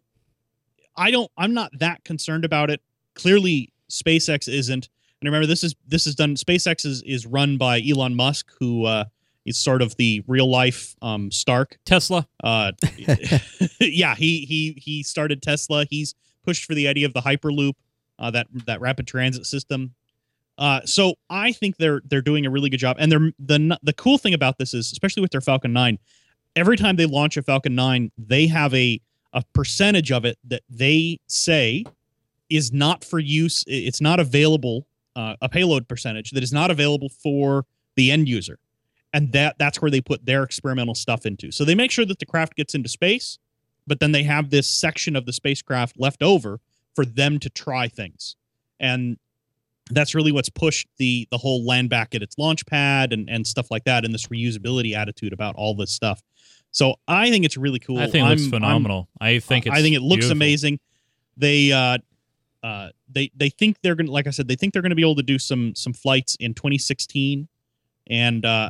I 0.95 1.11
don't 1.11 1.31
I'm 1.37 1.53
not 1.53 1.71
that 1.79 2.03
concerned 2.03 2.45
about 2.45 2.69
it. 2.69 2.81
Clearly 3.15 3.73
SpaceX 3.89 4.47
isn't. 4.47 4.89
And 5.21 5.27
remember 5.27 5.47
this 5.47 5.63
is 5.63 5.75
this 5.87 6.07
is 6.07 6.15
done 6.15 6.35
SpaceX 6.35 6.85
is 6.85 7.01
is 7.03 7.25
run 7.25 7.57
by 7.57 7.81
Elon 7.81 8.15
Musk 8.15 8.51
who 8.59 8.85
uh 8.85 9.05
is 9.45 9.57
sort 9.57 9.81
of 9.81 9.95
the 9.97 10.23
real 10.27 10.49
life 10.49 10.95
um 11.01 11.31
Stark 11.31 11.77
Tesla, 11.85 12.27
uh, 12.43 12.71
yeah, 13.79 14.15
he 14.15 14.45
he 14.45 14.73
he 14.77 15.03
started 15.03 15.41
Tesla. 15.41 15.85
He's 15.89 16.15
pushed 16.45 16.65
for 16.65 16.73
the 16.73 16.87
idea 16.87 17.05
of 17.05 17.13
the 17.13 17.21
Hyperloop, 17.21 17.73
uh, 18.19 18.31
that 18.31 18.47
that 18.65 18.81
rapid 18.81 19.07
transit 19.07 19.45
system. 19.45 19.93
Uh, 20.57 20.81
so 20.85 21.15
I 21.29 21.53
think 21.53 21.77
they're 21.77 22.01
they're 22.05 22.21
doing 22.21 22.45
a 22.45 22.49
really 22.49 22.69
good 22.69 22.79
job. 22.79 22.97
And 22.99 23.11
they're 23.11 23.31
the 23.39 23.79
the 23.81 23.93
cool 23.93 24.17
thing 24.17 24.33
about 24.33 24.57
this 24.57 24.73
is, 24.73 24.91
especially 24.91 25.21
with 25.21 25.31
their 25.31 25.41
Falcon 25.41 25.73
Nine, 25.73 25.97
every 26.55 26.77
time 26.77 26.97
they 26.97 27.05
launch 27.05 27.37
a 27.37 27.41
Falcon 27.41 27.75
Nine, 27.75 28.11
they 28.17 28.47
have 28.47 28.73
a 28.73 29.01
a 29.31 29.43
percentage 29.53 30.11
of 30.11 30.25
it 30.25 30.37
that 30.43 30.63
they 30.69 31.19
say 31.27 31.85
is 32.49 32.71
not 32.71 33.03
for 33.03 33.19
use. 33.19 33.63
It's 33.67 34.01
not 34.01 34.19
available. 34.19 34.87
Uh, 35.15 35.35
a 35.41 35.49
payload 35.49 35.87
percentage 35.87 36.31
that 36.31 36.43
is 36.43 36.53
not 36.53 36.71
available 36.71 37.09
for 37.09 37.65
the 37.95 38.11
end 38.11 38.29
user 38.29 38.57
and 39.13 39.31
that 39.33 39.57
that's 39.57 39.81
where 39.81 39.91
they 39.91 40.01
put 40.01 40.25
their 40.25 40.43
experimental 40.43 40.95
stuff 40.95 41.25
into. 41.25 41.51
So 41.51 41.65
they 41.65 41.75
make 41.75 41.91
sure 41.91 42.05
that 42.05 42.19
the 42.19 42.25
craft 42.25 42.55
gets 42.55 42.75
into 42.75 42.89
space, 42.89 43.37
but 43.87 43.99
then 43.99 44.11
they 44.11 44.23
have 44.23 44.49
this 44.49 44.67
section 44.67 45.15
of 45.15 45.25
the 45.25 45.33
spacecraft 45.33 45.99
left 45.99 46.21
over 46.21 46.59
for 46.95 47.05
them 47.05 47.39
to 47.39 47.49
try 47.49 47.87
things. 47.87 48.35
And 48.79 49.17
that's 49.91 50.13
really 50.13 50.31
what's 50.31 50.49
pushed 50.49 50.87
the 50.97 51.27
the 51.31 51.37
whole 51.37 51.65
land 51.65 51.89
back 51.89 52.13
at 52.13 52.21
its 52.21 52.37
launch 52.37 52.65
pad 52.65 53.11
and 53.11 53.29
and 53.29 53.47
stuff 53.47 53.71
like 53.71 53.85
that 53.85 54.05
and 54.05 54.13
this 54.13 54.27
reusability 54.27 54.95
attitude 54.95 55.33
about 55.33 55.55
all 55.55 55.73
this 55.75 55.91
stuff. 55.91 56.21
So 56.71 56.95
I 57.07 57.31
think 57.31 57.45
it's 57.45 57.57
really 57.57 57.79
cool. 57.79 57.97
I 57.97 58.05
think 58.07 58.25
it 58.25 58.29
looks 58.29 58.43
I'm- 58.43 58.53
I'm- 58.53 58.61
phenomenal. 58.61 59.09
I 59.19 59.39
think 59.39 59.65
it's 59.65 59.75
I 59.75 59.81
think 59.81 59.95
it 59.95 60.01
looks 60.01 60.25
beautiful. 60.25 60.37
amazing. 60.37 60.79
They 61.35 61.71
uh 61.71 61.97
uh 62.63 62.89
they 63.09 63.31
they 63.35 63.49
think 63.49 63.77
they're 63.81 63.95
gonna 63.95 64.11
like 64.11 64.27
I 64.27 64.31
said, 64.31 64.47
they 64.47 64.55
think 64.55 64.73
they're 64.73 64.81
gonna 64.81 64.95
be 64.95 65.01
able 65.01 65.15
to 65.15 65.23
do 65.23 65.39
some 65.39 65.73
some 65.75 65.93
flights 65.93 66.35
in 66.39 66.53
2016 66.53 67.47
and 68.07 68.45
uh 68.45 68.69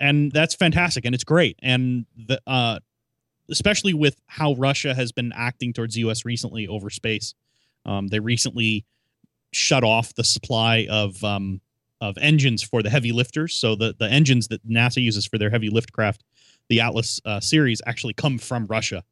and 0.00 0.32
that's 0.32 0.54
fantastic 0.54 1.04
and 1.04 1.14
it's 1.14 1.24
great. 1.24 1.58
And 1.62 2.06
the 2.16 2.40
uh 2.46 2.80
especially 3.50 3.94
with 3.94 4.20
how 4.26 4.54
Russia 4.54 4.94
has 4.94 5.12
been 5.12 5.32
acting 5.34 5.72
towards 5.72 5.94
the 5.94 6.00
US 6.02 6.24
recently 6.24 6.66
over 6.66 6.90
space. 6.90 7.34
Um 7.86 8.08
they 8.08 8.20
recently 8.20 8.84
shut 9.52 9.84
off 9.84 10.14
the 10.14 10.24
supply 10.24 10.86
of 10.90 11.22
um 11.22 11.60
of 12.00 12.16
engines 12.18 12.62
for 12.62 12.82
the 12.82 12.90
heavy 12.90 13.12
lifters. 13.12 13.54
So 13.54 13.74
the 13.74 13.94
the 13.98 14.08
engines 14.08 14.48
that 14.48 14.66
NASA 14.68 15.02
uses 15.02 15.26
for 15.26 15.38
their 15.38 15.50
heavy 15.50 15.70
lift 15.70 15.92
craft, 15.92 16.24
the 16.68 16.80
Atlas 16.80 17.20
uh, 17.24 17.40
series 17.40 17.80
actually 17.86 18.14
come 18.14 18.38
from 18.38 18.66
Russia 18.66 19.02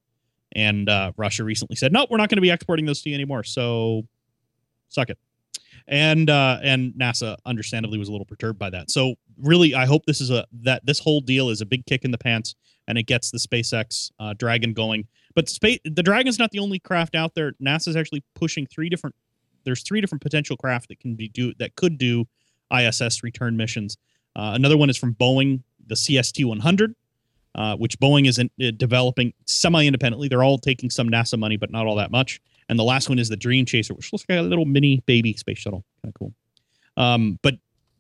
and 0.53 0.89
uh, 0.89 1.13
Russia 1.17 1.45
recently 1.45 1.77
said, 1.77 1.93
"No, 1.93 2.07
we're 2.11 2.17
not 2.17 2.29
going 2.29 2.39
to 2.39 2.43
be 2.43 2.51
exporting 2.51 2.87
those 2.87 3.03
to 3.03 3.11
you 3.11 3.15
anymore." 3.15 3.45
So, 3.45 4.07
suck 4.89 5.11
it. 5.11 5.19
And 5.89 6.31
uh, 6.31 6.59
and 6.63 6.95
NASA 6.95 7.37
understandably 7.45 7.99
was 7.99 8.09
a 8.09 8.13
little 8.13 8.25
perturbed 8.25 8.59
by 8.59 8.71
that. 8.71 8.91
So, 8.91 9.15
really, 9.41 9.75
I 9.75 9.87
hope 9.87 10.05
this 10.07 10.21
is 10.21 10.31
a 10.31 10.47
that 10.63 10.85
this 10.85 10.99
whole 10.99 11.21
deal 11.21 11.49
is 11.49 11.61
a 11.61 11.67
big 11.67 11.87
kick 11.87 12.05
in 12.05 12.11
the 12.11 12.19
pants, 12.19 12.57
and 12.89 12.99
it 12.99 13.05
gets 13.05 13.31
the 13.31 13.39
SpaceX 13.39 14.11
uh, 14.19 14.35
Dragon 14.37 14.73
going. 14.73 15.07
But 15.35 15.49
space, 15.49 15.79
the 15.85 16.03
Dragon's 16.03 16.39
not 16.39 16.51
the 16.51 16.59
only 16.59 16.79
craft 16.79 17.15
out 17.15 17.35
there. 17.35 17.53
NASA's 17.63 17.95
actually 17.95 18.25
pushing 18.35 18.67
three 18.67 18.89
different. 18.89 19.15
There's 19.65 19.83
three 19.83 20.01
different 20.01 20.23
potential 20.23 20.57
craft 20.57 20.89
that 20.89 20.99
can 20.99 21.15
be 21.15 21.29
do 21.29 21.53
that 21.59 21.77
could 21.77 21.99
do 21.99 22.27
ISS 22.77 23.23
return 23.23 23.57
missions. 23.57 23.97
Uh, 24.35 24.53
another 24.55 24.77
one 24.77 24.91
is 24.91 24.97
from 24.97 25.15
Boeing, 25.15 25.63
the 25.87 25.95
CST 25.95 26.45
100 26.45 26.95
uh, 27.57 27.75
which 27.77 27.99
Boeing 27.99 28.29
is 28.29 28.39
in, 28.39 28.51
uh, 28.63 28.71
developing 28.77 29.33
semi-independently. 29.47 30.29
They're 30.29 30.45
all 30.45 30.59
taking 30.59 30.91
some 30.91 31.09
NASA 31.09 31.39
money, 31.39 31.57
but 31.57 31.71
not 31.71 31.87
all 31.87 31.97
that 31.97 32.11
much. 32.11 32.41
And 32.69 32.79
the 32.79 32.85
last 32.85 33.09
one 33.09 33.19
is 33.19 33.29
the 33.29 33.37
Dream 33.37 33.65
Chaser, 33.65 33.95
which 33.95 34.13
looks 34.13 34.25
like 34.29 34.39
a 34.39 34.43
little 34.43 34.67
mini 34.67 35.03
baby 35.07 35.33
space 35.35 35.59
shuttle, 35.59 35.85
kind 36.03 36.15
of 36.15 36.19
cool. 36.19 36.33
Um, 36.97 37.39
but 37.43 37.55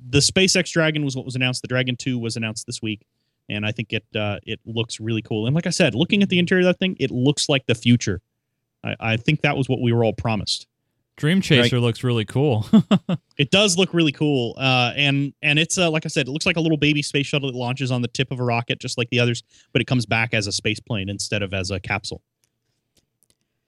the 0.09 0.19
SpaceX 0.19 0.71
Dragon 0.71 1.05
was 1.05 1.17
what 1.17 1.25
was 1.25 1.37
announced. 1.37 1.63
The 1.63 1.69
Dragon 1.69 1.97
Two 1.97 2.19
was 2.19 2.37
announced 2.37 2.67
this 2.67 2.83
week, 2.83 3.07
and 3.49 3.65
I 3.65 3.73
think 3.73 3.93
it 3.93 4.05
uh, 4.15 4.39
it 4.43 4.61
looks 4.67 5.01
really 5.01 5.23
cool. 5.23 5.47
And 5.47 5.55
like 5.55 5.67
I 5.67 5.71
said, 5.71 5.95
looking 5.95 6.23
at 6.23 6.29
the 6.29 6.39
interior 6.39 6.67
of 6.67 6.75
that 6.75 6.79
thing, 6.79 6.97
it 7.01 7.11
looks 7.11 7.49
like 7.49 7.67
the 7.67 7.75
future. 7.75 8.21
I, 8.85 8.97
I 9.01 9.17
think 9.17 9.41
that 9.43 9.57
was 9.57 9.69
what 9.69 9.81
we 9.81 9.93
were 9.93 10.05
all 10.05 10.13
promised. 10.13 10.67
Dream 11.17 11.41
Chaser 11.41 11.81
looks 11.81 12.05
really 12.05 12.25
cool. 12.25 12.67
It 13.39 13.51
does 13.51 13.77
look 13.77 13.93
really 13.93 14.13
cool, 14.13 14.55
uh, 14.57 14.95
and 14.97 15.35
and 15.43 15.59
it's 15.59 15.77
uh, 15.77 15.91
like 15.91 16.07
I 16.07 16.09
said, 16.09 16.27
it 16.27 16.31
looks 16.31 16.47
like 16.47 16.57
a 16.57 16.61
little 16.61 16.79
baby 16.79 17.03
space 17.03 17.27
shuttle 17.27 17.53
that 17.53 17.59
launches 17.59 17.91
on 17.91 18.01
the 18.01 18.09
tip 18.09 18.31
of 18.31 18.41
a 18.41 18.43
rocket, 18.43 18.81
just 18.81 18.97
like 18.97 19.11
the 19.11 19.21
others, 19.21 19.43
but 19.75 19.83
it 19.83 19.85
comes 19.85 20.07
back 20.07 20.33
as 20.33 20.47
a 20.47 20.53
space 20.53 20.81
plane 20.81 21.11
instead 21.11 21.43
of 21.43 21.53
as 21.53 21.71
a 21.71 21.79
capsule. 21.79 22.23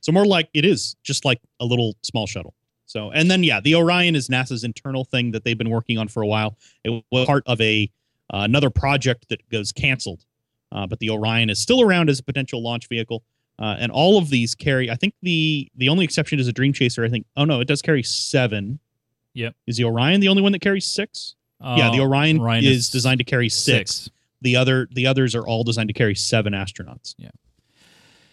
So 0.01 0.11
more 0.11 0.25
like 0.25 0.49
it 0.55 0.65
is 0.65 0.97
just 1.03 1.27
like 1.27 1.39
a 1.61 1.67
little 1.67 1.97
small 2.01 2.27
shuttle. 2.27 2.55
So 2.87 3.11
and 3.11 3.31
then 3.31 3.45
yeah, 3.45 3.61
the 3.61 3.75
Orion 3.75 4.17
is 4.17 4.29
NASA's 4.29 4.65
internal 4.65 5.05
thing 5.05 5.33
that 5.33 5.45
they've 5.45 5.59
been 5.59 5.69
working 5.69 5.99
on 5.99 6.09
for 6.09 6.23
a 6.23 6.27
while. 6.27 6.57
It 6.83 7.05
was 7.11 7.27
part 7.27 7.43
of 7.47 7.61
a 7.61 7.91
uh, 8.33 8.39
another 8.39 8.71
project 8.71 9.29
that 9.29 9.47
goes 9.51 9.71
canceled, 9.71 10.25
uh, 10.73 10.87
but 10.87 10.99
the 10.99 11.11
Orion 11.11 11.51
is 11.51 11.59
still 11.59 11.83
around 11.83 12.09
as 12.09 12.21
a 12.21 12.23
potential 12.23 12.63
launch 12.63 12.89
vehicle. 12.89 13.23
Uh, 13.59 13.77
and 13.79 13.91
all 13.91 14.19
of 14.19 14.31
these 14.31 14.55
carry. 14.55 14.89
I 14.91 14.95
think 14.95 15.15
the 15.23 15.69
the 15.77 15.89
only 15.89 16.05
exception 16.05 16.39
is 16.39 16.47
a 16.49 16.53
Dream 16.53 16.73
Chaser. 16.73 17.05
I 17.05 17.09
think. 17.09 17.27
Oh 17.37 17.45
no, 17.45 17.61
it 17.61 17.67
does 17.69 17.83
carry 17.83 18.03
seven. 18.03 18.79
Yep. 19.35 19.55
Is 19.67 19.77
the 19.77 19.85
Orion 19.85 20.21
the 20.21 20.29
only 20.29 20.43
one 20.43 20.53
that 20.53 20.61
carries 20.61 20.87
six? 20.87 21.35
yeah, 21.61 21.91
the 21.91 21.99
Uh, 22.01 22.07
Orion, 22.07 22.39
Orion 22.41 22.65
is, 22.65 22.71
is 22.77 22.91
designed 22.91 23.19
to 23.19 23.25
carry 23.25 23.49
six. 23.49 24.09
The 24.43 24.55
other 24.57 24.89
the 24.93 25.07
others 25.09 25.35
are 25.35 25.47
all 25.47 25.65
designed 25.65 25.89
to 25.89 25.93
carry 25.93 26.15
seven 26.15 26.53
astronauts. 26.53 27.15
Yeah. 27.19 27.31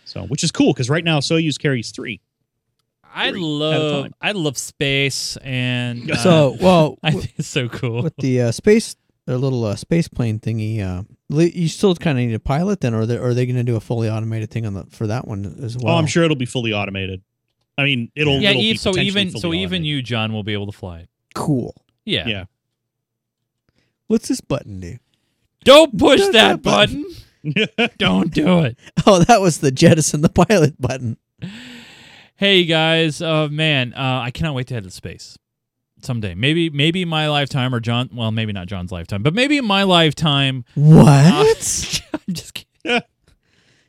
So, 0.06 0.24
which 0.28 0.44
is 0.44 0.52
cool 0.52 0.74
because 0.74 0.90
right 0.90 1.04
now 1.04 1.20
Soyuz 1.20 1.58
carries 1.60 1.92
three. 1.92 2.22
I 3.18 3.32
Three 3.32 3.40
love. 3.40 4.12
I 4.22 4.34
love 4.34 4.58
space 4.58 5.38
and 5.38 6.12
uh, 6.12 6.18
So, 6.18 6.58
well, 6.62 6.98
I 7.04 7.12
think 7.12 7.34
it's 7.38 7.48
so 7.48 7.68
cool. 7.70 8.04
with 8.04 8.16
the 8.18 8.42
uh, 8.42 8.52
space, 8.52 8.96
the 9.26 9.38
little 9.38 9.64
uh, 9.66 9.76
space 9.76 10.08
plane 10.08 10.40
thingy, 10.40 10.82
uh, 10.82 11.04
you 11.30 11.68
still 11.68 11.96
kind 11.96 12.20
of 12.20 12.26
need 12.26 12.34
a 12.34 12.40
pilot 12.40 12.82
then, 12.82 12.94
or 12.94 13.02
are 13.02 13.06
they, 13.06 13.18
are 13.18 13.34
they 13.34 13.46
going 13.46 13.56
to 13.56 13.64
do 13.64 13.76
a 13.76 13.80
fully 13.80 14.10
automated 14.10 14.52
thing 14.52 14.66
on 14.66 14.74
the 14.74 14.86
for 14.86 15.08
that 15.08 15.28
one 15.28 15.58
as 15.64 15.78
well? 15.78 15.96
oh, 15.96 15.98
I'm 15.98 16.08
sure 16.08 16.24
it'll 16.24 16.36
be 16.36 16.46
fully 16.46 16.74
automated. 16.74 17.22
I 17.78 17.84
mean, 17.84 18.12
it'll 18.16 18.40
yeah, 18.40 18.52
it'll 18.52 18.62
e- 18.62 18.74
be 18.74 18.78
so 18.78 18.98
even 18.98 19.32
fully 19.32 19.42
so 19.42 19.54
even 19.54 19.84
you, 19.84 20.02
John, 20.02 20.32
will 20.32 20.44
be 20.44 20.54
able 20.54 20.68
to 20.68 20.72
fly 20.72 21.00
it. 21.00 21.10
Cool. 21.34 21.76
Yeah. 22.06 22.28
Yeah. 22.28 22.46
What's 24.08 24.28
this 24.28 24.42
button 24.42 24.80
do? 24.80 24.98
Don't 25.64 25.98
push 25.98 26.20
Don't 26.20 26.34
that 26.34 26.62
that 26.62 26.62
button. 26.62 27.04
button. 27.44 27.90
Don't 27.98 28.34
do 28.34 28.60
it. 28.62 28.78
Oh, 29.08 29.20
that 29.20 29.40
was 29.40 29.60
the 29.60 29.72
jettison 29.72 30.22
the 30.22 30.30
pilot 30.30 30.82
button. 30.82 31.18
Hey 32.38 32.66
guys, 32.66 33.22
uh, 33.22 33.48
man, 33.50 33.94
uh, 33.94 34.22
I 34.24 34.32
cannot 34.32 34.56
wait 34.56 34.66
to 34.68 34.74
head 34.74 34.84
to 34.84 34.90
space 34.92 35.38
someday. 36.06 36.36
Maybe, 36.36 36.70
maybe 36.70 37.06
my 37.06 37.30
lifetime 37.30 37.74
or 37.74 37.80
John. 37.80 38.10
Well, 38.14 38.32
maybe 38.32 38.53
not 38.53 38.68
John's 38.68 38.91
lifetime, 38.91 39.24
but 39.24 39.34
maybe 39.34 39.58
in 39.58 39.66
my 39.66 39.84
lifetime. 39.84 40.66
What? 40.76 41.08
Uh, 41.08 41.45
I'm 42.28 42.34
just 42.34 42.53
kidding. 42.53 43.01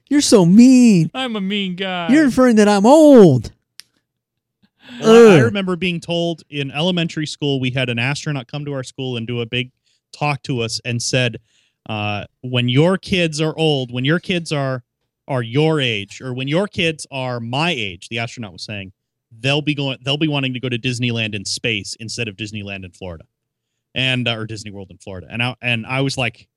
You're 0.08 0.20
so 0.20 0.46
mean. 0.46 1.10
I'm 1.14 1.34
a 1.36 1.40
mean 1.40 1.74
guy. 1.76 2.08
You're 2.10 2.24
inferring 2.24 2.56
that 2.56 2.68
I'm 2.68 2.86
old. 2.86 3.52
Well, 5.00 5.32
I 5.32 5.40
remember 5.40 5.76
being 5.76 6.00
told 6.00 6.42
in 6.48 6.70
elementary 6.70 7.26
school 7.26 7.60
we 7.60 7.70
had 7.70 7.88
an 7.88 7.98
astronaut 7.98 8.46
come 8.46 8.64
to 8.64 8.72
our 8.72 8.84
school 8.84 9.16
and 9.16 9.26
do 9.26 9.40
a 9.40 9.46
big 9.46 9.72
talk 10.12 10.42
to 10.44 10.60
us 10.60 10.80
and 10.84 11.02
said, 11.02 11.38
uh, 11.88 12.24
"When 12.42 12.68
your 12.68 12.96
kids 12.96 13.40
are 13.40 13.56
old, 13.58 13.92
when 13.92 14.04
your 14.04 14.20
kids 14.20 14.52
are 14.52 14.84
are 15.28 15.42
your 15.42 15.80
age, 15.80 16.20
or 16.20 16.32
when 16.32 16.46
your 16.46 16.68
kids 16.68 17.04
are 17.10 17.40
my 17.40 17.72
age," 17.72 18.08
the 18.08 18.20
astronaut 18.20 18.52
was 18.52 18.62
saying, 18.62 18.92
"they'll 19.41 19.62
be 19.62 19.74
going, 19.74 19.99
they'll 20.05 20.16
be 20.16 20.28
wanting 20.28 20.55
to 20.55 20.61
go 20.61 20.68
to 20.68 20.78
Disneyland 20.78 21.34
in 21.34 21.45
space 21.45 21.95
instead 22.01 22.28
of 22.28 22.37
Disneyland 22.37 22.84
in 22.84 22.91
Florida, 22.93 23.24
and 23.95 24.26
uh, 24.28 24.37
or 24.37 24.47
Disney 24.47 24.70
World 24.70 24.89
in 24.91 24.99
Florida." 24.99 25.26
And 25.30 25.43
I 25.43 25.55
and 25.62 25.87
I 25.87 26.01
was 26.03 26.16
like, 26.18 26.49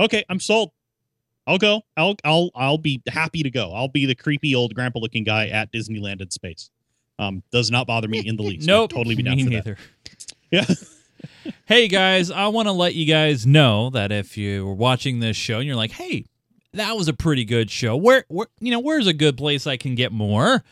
"Okay, 0.00 0.24
I'm 0.28 0.40
sold." 0.40 0.70
I'll 1.46 1.58
go. 1.58 1.82
I'll 1.96 2.14
I'll 2.24 2.50
I'll 2.54 2.78
be 2.78 3.02
happy 3.08 3.42
to 3.42 3.50
go. 3.50 3.72
I'll 3.72 3.88
be 3.88 4.06
the 4.06 4.14
creepy 4.14 4.54
old 4.54 4.74
grandpa 4.74 5.00
looking 5.00 5.24
guy 5.24 5.48
at 5.48 5.72
Disneyland 5.72 6.20
in 6.20 6.30
space. 6.30 6.70
Um, 7.18 7.42
does 7.50 7.70
not 7.70 7.86
bother 7.86 8.06
me 8.08 8.20
in 8.24 8.36
the 8.36 8.42
least. 8.42 8.62
I'd 8.64 8.72
Nope. 8.72 8.90
totally 8.90 9.14
be 9.16 9.22
down 9.24 9.36
Me 9.36 9.44
for 9.44 9.50
that. 9.50 9.54
neither. 9.66 9.76
Yeah. 10.50 10.64
Hey 11.66 11.86
guys, 11.88 12.30
I 12.30 12.48
want 12.48 12.66
to 12.68 12.72
let 12.72 12.94
you 12.94 13.06
guys 13.06 13.46
know 13.46 13.90
that 13.90 14.10
if 14.12 14.36
you 14.36 14.66
were 14.66 14.74
watching 14.74 15.20
this 15.20 15.36
show 15.36 15.58
and 15.58 15.66
you're 15.66 15.76
like, 15.76 15.92
"Hey, 15.92 16.26
that 16.74 16.96
was 16.96 17.06
a 17.08 17.12
pretty 17.12 17.44
good 17.44 17.70
show. 17.70 17.96
Where, 17.96 18.24
where 18.28 18.48
you 18.60 18.70
know, 18.72 18.80
where's 18.80 19.06
a 19.06 19.12
good 19.12 19.36
place 19.36 19.66
I 19.66 19.76
can 19.76 19.94
get 19.94 20.10
more?" 20.12 20.62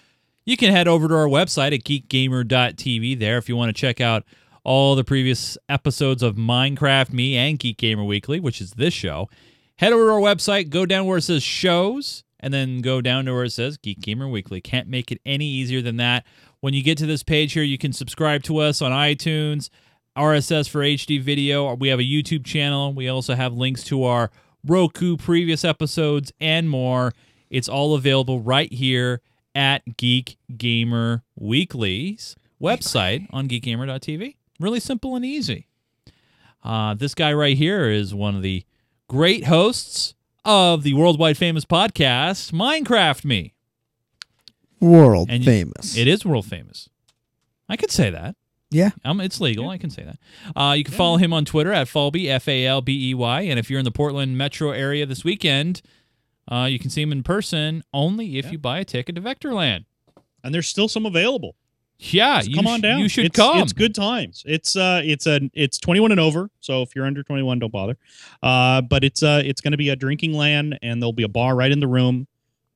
You 0.46 0.56
can 0.56 0.72
head 0.72 0.88
over 0.88 1.06
to 1.06 1.14
our 1.14 1.26
website 1.26 1.74
at 1.74 1.84
geekgamer.tv 1.84 3.18
there 3.18 3.36
if 3.36 3.48
you 3.48 3.56
want 3.56 3.68
to 3.68 3.78
check 3.78 4.00
out 4.00 4.24
all 4.64 4.94
the 4.94 5.04
previous 5.04 5.58
episodes 5.68 6.22
of 6.22 6.36
Minecraft 6.36 7.12
Me 7.12 7.36
and 7.36 7.58
Geek 7.58 7.76
Gamer 7.76 8.04
Weekly, 8.04 8.40
which 8.40 8.60
is 8.62 8.72
this 8.72 8.94
show. 8.94 9.28
Head 9.76 9.92
over 9.92 10.06
to 10.06 10.12
our 10.12 10.20
website, 10.20 10.70
go 10.70 10.86
down 10.86 11.04
where 11.04 11.18
it 11.18 11.22
says 11.22 11.42
shows, 11.42 12.24
and 12.38 12.54
then 12.54 12.80
go 12.80 13.02
down 13.02 13.26
to 13.26 13.34
where 13.34 13.44
it 13.44 13.52
says 13.52 13.76
Geek 13.76 14.00
Gamer 14.00 14.28
Weekly. 14.28 14.62
Can't 14.62 14.88
make 14.88 15.12
it 15.12 15.20
any 15.26 15.44
easier 15.44 15.82
than 15.82 15.98
that. 15.98 16.24
When 16.60 16.72
you 16.72 16.82
get 16.82 16.96
to 16.98 17.06
this 17.06 17.22
page 17.22 17.52
here, 17.52 17.62
you 17.62 17.76
can 17.76 17.92
subscribe 17.92 18.42
to 18.44 18.58
us 18.58 18.80
on 18.80 18.92
iTunes, 18.92 19.68
RSS 20.16 20.70
for 20.70 20.80
HD 20.80 21.20
video. 21.20 21.74
We 21.74 21.88
have 21.88 22.00
a 22.00 22.02
YouTube 22.02 22.46
channel. 22.46 22.94
We 22.94 23.08
also 23.08 23.34
have 23.34 23.52
links 23.52 23.84
to 23.84 24.04
our 24.04 24.30
Roku 24.66 25.18
previous 25.18 25.66
episodes 25.66 26.32
and 26.40 26.70
more. 26.70 27.12
It's 27.50 27.68
all 27.68 27.94
available 27.94 28.40
right 28.40 28.72
here 28.72 29.20
at 29.54 29.96
Geek 29.96 30.36
Gamer 30.56 31.22
Weekly's 31.36 32.36
website 32.60 33.26
on 33.30 33.48
geekgamer.tv. 33.48 34.36
Really 34.58 34.80
simple 34.80 35.16
and 35.16 35.24
easy. 35.24 35.66
Uh, 36.62 36.94
this 36.94 37.14
guy 37.14 37.32
right 37.32 37.56
here 37.56 37.88
is 37.90 38.14
one 38.14 38.36
of 38.36 38.42
the 38.42 38.64
great 39.08 39.44
hosts 39.46 40.14
of 40.44 40.82
the 40.82 40.92
worldwide 40.94 41.36
famous 41.38 41.64
podcast, 41.64 42.52
Minecraft 42.52 43.24
Me. 43.24 43.54
World 44.80 45.28
And 45.30 45.44
you- 45.44 45.50
famous. 45.50 45.96
It 45.96 46.08
is 46.08 46.24
world 46.24 46.46
famous. 46.46 46.88
I 47.68 47.76
could 47.76 47.90
say 47.90 48.10
that. 48.10 48.36
yeah. 48.70 48.90
Um, 49.04 49.20
it's 49.20 49.40
legal. 49.40 49.68
I 49.68 49.78
can 49.78 49.90
say 49.90 50.04
that. 50.04 50.18
Uh, 50.56 50.72
you 50.72 50.84
can 50.84 50.94
follow 50.94 51.16
him 51.18 51.32
on 51.32 51.44
Twitter 51.44 51.72
at 51.72 51.86
Falby, 51.88 52.28
F 52.28 52.48
A 52.48 52.66
L 52.66 52.80
B 52.80 53.10
E 53.10 53.14
Y. 53.14 53.40
And 53.42 53.58
if 53.58 53.68
you're 53.70 53.78
in 53.78 53.84
the 53.84 53.90
Portland 53.90 54.36
metro 54.38 54.70
area 54.70 55.06
this 55.06 55.22
weekend, 55.24 55.82
uh, 56.48 56.66
you 56.70 56.78
can 56.78 56.90
see 56.90 57.02
them 57.02 57.12
in 57.12 57.22
person 57.22 57.82
only 57.92 58.38
if 58.38 58.50
you 58.50 58.58
buy 58.58 58.80
a 58.80 58.84
ticket 58.84 59.14
to 59.16 59.20
Vectorland. 59.20 59.84
And 60.42 60.54
there's 60.54 60.68
still 60.68 60.88
some 60.88 61.06
available. 61.06 61.54
Yeah, 61.98 62.40
So 62.40 62.50
come 62.54 62.64
sh- 62.64 62.68
on 62.68 62.80
down. 62.80 63.00
You 63.00 63.08
should 63.08 63.26
it's, 63.26 63.36
come. 63.36 63.58
It's 63.58 63.74
good 63.74 63.94
times. 63.94 64.42
It's 64.46 64.74
uh 64.74 65.02
it's 65.04 65.26
a 65.26 65.50
it's 65.52 65.78
21 65.78 66.12
and 66.12 66.20
over. 66.20 66.50
So 66.60 66.80
if 66.80 66.96
you're 66.96 67.04
under 67.04 67.22
21, 67.22 67.58
don't 67.58 67.70
bother. 67.70 67.98
Uh 68.42 68.80
but 68.80 69.04
it's 69.04 69.22
uh 69.22 69.42
it's 69.44 69.60
going 69.60 69.72
to 69.72 69.76
be 69.76 69.90
a 69.90 69.96
drinking 69.96 70.32
LAN 70.32 70.78
and 70.80 71.02
there'll 71.02 71.12
be 71.12 71.24
a 71.24 71.28
bar 71.28 71.54
right 71.54 71.70
in 71.70 71.80
the 71.80 71.86
room. 71.88 72.26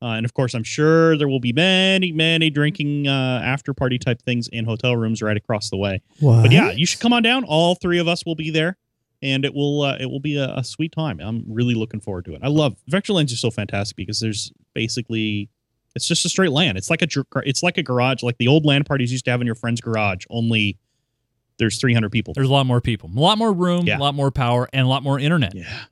Uh, 0.03 0.17
and 0.17 0.27
of 0.27 0.35
course, 0.35 0.53
I'm 0.53 0.65
sure 0.65 1.17
there 1.17 1.29
will 1.29 1.41
be 1.41 1.55
many, 1.55 2.13
many 2.13 2.51
drinking 2.51 3.09
uh, 3.09 3.41
after 3.43 3.73
party 3.73 3.99
type 3.99 4.21
things 4.21 4.49
in 4.49 4.67
hotel 4.67 4.95
rooms 4.95 5.23
right 5.23 5.37
across 5.37 5.71
the 5.71 5.79
way. 5.79 6.03
What? 6.21 6.43
But 6.43 6.53
yeah, 6.53 6.73
you 6.73 6.85
should 6.85 7.01
come 7.01 7.15
on 7.15 7.23
down. 7.23 7.43
All 7.45 7.75
three 7.75 7.99
of 7.99 8.07
us 8.07 8.27
will 8.27 8.35
be 8.35 8.51
there, 8.51 8.77
and 9.23 9.45
it 9.45 9.55
will 9.55 9.83
uh, 9.83 9.97
it 10.01 10.07
will 10.07 10.21
be 10.21 10.37
a, 10.37 10.55
a 10.57 10.65
sweet 10.65 10.93
time. 10.93 11.21
I'm 11.21 11.45
really 11.49 11.75
looking 11.75 12.01
forward 12.01 12.25
to 12.27 12.35
it. 12.35 12.41
I 12.43 12.49
love 12.49 12.77
Vector 12.89 13.13
Lanes 13.13 13.33
are 13.33 13.37
so 13.37 13.51
fantastic 13.51 13.97
because 13.97 14.21
there's 14.21 14.53
basically 14.75 15.49
it's 15.95 16.07
just 16.09 16.25
a 16.27 16.29
straight 16.29 16.51
LAN. 16.51 16.77
It's 16.77 16.91
like 16.91 17.03
a 17.03 17.09
it's 17.47 17.63
like 17.63 17.79
a 17.79 17.83
garage, 17.83 18.23
like 18.23 18.39
the 18.39 18.49
old 18.49 18.65
LAN 18.67 18.85
parties 18.85 19.13
used 19.13 19.25
to 19.27 19.31
have 19.31 19.41
in 19.41 19.47
your 19.47 19.55
friend's 19.55 19.81
garage. 19.81 20.25
Only 20.31 20.79
there's 21.59 21.79
300 21.79 22.11
people. 22.11 22.35
There's 22.35 22.49
a 22.49 22.53
lot 22.53 22.67
more 22.67 22.81
people, 22.81 23.09
a 23.17 23.21
lot 23.21 23.39
more 23.39 23.53
room, 23.53 23.87
Yeah. 23.87 23.99
a 23.99 24.01
lot 24.01 24.15
more 24.17 24.31
power, 24.33 24.69
and 24.73 24.85
a 24.85 24.89
lot 24.89 25.03
more 25.05 25.21
internet. 25.21 25.55
Yeah. 25.55 25.85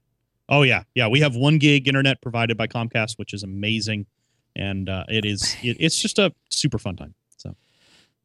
Oh 0.49 0.63
yeah, 0.63 0.83
yeah. 0.95 1.07
We 1.09 1.21
have 1.21 1.37
one 1.37 1.59
gig 1.59 1.87
internet 1.87 2.21
provided 2.21 2.57
by 2.59 2.67
Comcast, 2.67 3.13
which 3.17 3.33
is 3.33 3.43
amazing, 3.45 4.07
and 4.57 4.89
uh, 4.89 5.05
it 5.09 5.25
is 5.25 5.57
it, 5.63 5.77
it's 5.79 5.97
just 6.03 6.19
a 6.19 6.35
super 6.51 6.79
fun 6.79 6.97
time. 6.97 7.15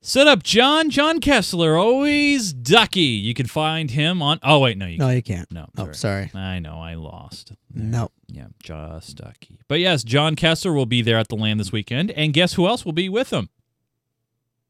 Set 0.02 0.28
up 0.28 0.42
John, 0.44 0.90
John 0.90 1.20
Kessler, 1.20 1.76
always 1.76 2.54
ducky. 2.54 3.02
You 3.02 3.34
can 3.34 3.46
find 3.48 3.92
him 3.92 4.22
on. 4.22 4.40
Oh, 4.42 4.60
wait, 4.60 4.78
no, 4.78 4.86
you 4.86 4.98
No, 4.98 5.06
can't. 5.08 5.16
you 5.16 5.22
can't. 5.24 5.52
No, 5.52 5.68
Oh, 5.78 5.92
sorry. 5.92 6.32
I 6.34 6.60
know, 6.60 6.80
I 6.80 6.94
lost. 6.94 7.52
No. 7.74 8.12
Yeah, 8.28 8.48
just 8.64 9.18
ducky. 9.18 9.60
But 9.68 9.80
yes, 9.80 10.04
John 10.04 10.36
Kessler 10.36 10.72
will 10.74 10.86
be 10.86 11.02
there 11.02 11.18
at 11.18 11.28
the 11.28 11.36
LAN 11.36 11.58
this 11.58 11.72
weekend. 11.72 12.12
And 12.12 12.32
guess 12.34 12.54
who 12.54 12.68
else 12.68 12.86
will 12.86 12.94
be 12.94 13.10
with 13.10 13.32
him? 13.34 13.50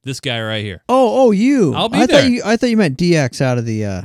This 0.03 0.19
guy 0.19 0.41
right 0.41 0.63
here. 0.63 0.83
Oh, 0.89 1.25
oh, 1.27 1.31
you. 1.31 1.73
I'll 1.75 1.89
be 1.89 1.99
I 1.99 2.05
there. 2.05 2.21
Thought 2.21 2.31
you, 2.31 2.41
I 2.45 2.55
thought 2.57 2.69
you 2.69 2.77
meant 2.77 2.97
DX 2.97 3.41
out 3.41 3.57
of 3.57 3.65
the 3.65 3.83
uh, 3.85 4.01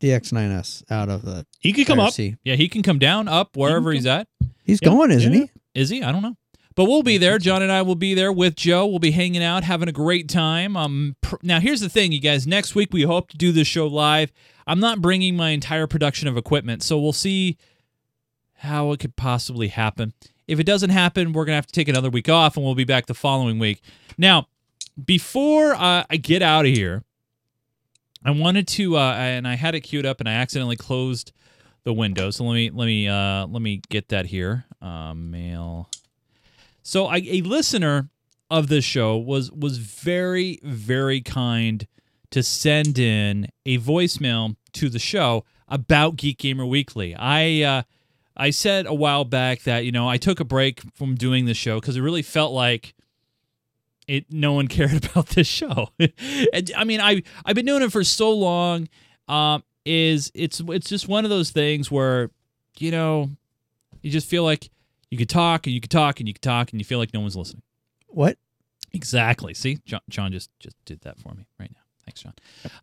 DX9S 0.00 0.84
out 0.90 1.08
of 1.08 1.22
the 1.22 1.44
he 1.58 1.72
could 1.72 1.86
come 1.86 1.98
up. 1.98 2.12
IRC. 2.12 2.36
Yeah, 2.44 2.54
he 2.54 2.68
can 2.68 2.82
come 2.82 2.98
down, 2.98 3.26
up, 3.28 3.56
wherever 3.56 3.92
he's 3.92 4.06
at. 4.06 4.28
He's 4.64 4.78
Yeah, 4.80 4.90
going, 4.90 5.10
isn't 5.10 5.32
yeah. 5.32 5.40
he? 5.40 5.50
Is 5.80 5.88
he? 5.90 6.02
I 6.02 6.12
don't 6.12 6.22
know. 6.22 6.36
But 6.76 6.84
we'll 6.84 7.02
be 7.02 7.16
there. 7.16 7.38
John 7.38 7.62
and 7.62 7.72
I 7.72 7.80
will 7.80 7.94
be 7.94 8.12
there 8.12 8.30
with 8.30 8.54
Joe. 8.54 8.86
We'll 8.86 8.98
be 8.98 9.10
hanging 9.10 9.42
out, 9.42 9.64
having 9.64 9.88
a 9.88 9.92
great 9.92 10.28
time. 10.28 10.76
Um, 10.76 11.16
pr- 11.22 11.36
now 11.42 11.58
here's 11.58 11.80
the 11.80 11.88
thing, 11.88 12.12
you 12.12 12.20
guys. 12.20 12.46
Next 12.46 12.74
week 12.74 12.92
we 12.92 13.02
hope 13.02 13.30
to 13.30 13.38
do 13.38 13.50
this 13.50 13.66
show 13.66 13.86
live. 13.86 14.30
I'm 14.66 14.78
not 14.78 15.00
bringing 15.00 15.36
my 15.36 15.50
entire 15.50 15.86
production 15.86 16.28
of 16.28 16.36
equipment, 16.36 16.82
so 16.82 16.98
we'll 16.98 17.14
see 17.14 17.56
how 18.58 18.92
it 18.92 19.00
could 19.00 19.16
possibly 19.16 19.68
happen. 19.68 20.12
If 20.46 20.60
it 20.60 20.64
doesn't 20.64 20.90
happen, 20.90 21.32
we're 21.32 21.46
gonna 21.46 21.56
have 21.56 21.66
to 21.66 21.72
take 21.72 21.88
another 21.88 22.10
week 22.10 22.28
off, 22.28 22.56
and 22.56 22.64
we'll 22.64 22.74
be 22.74 22.84
back 22.84 23.06
the 23.06 23.14
following 23.14 23.58
week. 23.58 23.80
Now, 24.18 24.48
before 25.02 25.74
uh, 25.74 26.04
I 26.10 26.16
get 26.16 26.42
out 26.42 26.66
of 26.66 26.72
here, 26.72 27.04
I 28.22 28.32
wanted 28.32 28.68
to, 28.68 28.96
uh, 28.96 29.14
and 29.14 29.48
I 29.48 29.54
had 29.54 29.74
it 29.74 29.80
queued 29.80 30.04
up, 30.04 30.20
and 30.20 30.28
I 30.28 30.34
accidentally 30.34 30.76
closed 30.76 31.32
the 31.84 31.92
window. 31.92 32.30
So 32.30 32.44
let 32.44 32.54
me 32.54 32.70
let 32.70 32.84
me 32.86 33.08
uh, 33.08 33.46
let 33.46 33.62
me 33.62 33.80
get 33.88 34.08
that 34.08 34.26
here. 34.26 34.66
Uh, 34.82 35.14
mail. 35.14 35.88
So 36.86 37.06
I, 37.06 37.16
a 37.16 37.40
listener 37.42 38.10
of 38.48 38.68
this 38.68 38.84
show 38.84 39.16
was 39.16 39.50
was 39.50 39.78
very 39.78 40.60
very 40.62 41.20
kind 41.20 41.84
to 42.30 42.44
send 42.44 42.96
in 42.96 43.48
a 43.64 43.78
voicemail 43.78 44.54
to 44.74 44.88
the 44.88 45.00
show 45.00 45.44
about 45.66 46.14
Geek 46.14 46.38
Gamer 46.38 46.64
Weekly. 46.64 47.16
I 47.16 47.62
uh, 47.62 47.82
I 48.36 48.50
said 48.50 48.86
a 48.86 48.94
while 48.94 49.24
back 49.24 49.62
that 49.62 49.84
you 49.84 49.90
know 49.90 50.08
I 50.08 50.16
took 50.16 50.38
a 50.38 50.44
break 50.44 50.80
from 50.94 51.16
doing 51.16 51.46
the 51.46 51.54
show 51.54 51.80
because 51.80 51.96
it 51.96 52.02
really 52.02 52.22
felt 52.22 52.52
like 52.52 52.94
it 54.06 54.26
no 54.30 54.52
one 54.52 54.68
cared 54.68 55.06
about 55.06 55.30
this 55.30 55.48
show. 55.48 55.88
I 56.00 56.84
mean 56.84 57.00
I 57.00 57.24
I've 57.44 57.56
been 57.56 57.66
doing 57.66 57.82
it 57.82 57.90
for 57.90 58.04
so 58.04 58.30
long. 58.30 58.88
Um, 59.26 59.64
is 59.84 60.30
it's 60.36 60.62
it's 60.68 60.88
just 60.88 61.08
one 61.08 61.24
of 61.24 61.30
those 61.30 61.50
things 61.50 61.90
where 61.90 62.30
you 62.78 62.92
know 62.92 63.30
you 64.02 64.12
just 64.12 64.28
feel 64.28 64.44
like 64.44 64.70
you 65.10 65.18
could 65.18 65.28
talk 65.28 65.66
and 65.66 65.74
you 65.74 65.80
could 65.80 65.90
talk 65.90 66.20
and 66.20 66.28
you 66.28 66.34
could 66.34 66.42
talk 66.42 66.70
and 66.72 66.80
you 66.80 66.84
feel 66.84 66.98
like 66.98 67.14
no 67.14 67.20
one's 67.20 67.36
listening. 67.36 67.62
What? 68.08 68.38
Exactly. 68.92 69.54
See, 69.54 69.78
John, 69.84 70.00
John 70.08 70.32
just 70.32 70.50
just 70.58 70.76
did 70.84 71.00
that 71.02 71.18
for 71.18 71.34
me 71.34 71.46
right 71.58 71.70
now. 71.70 71.80
Thanks, 72.04 72.22
John. 72.22 72.34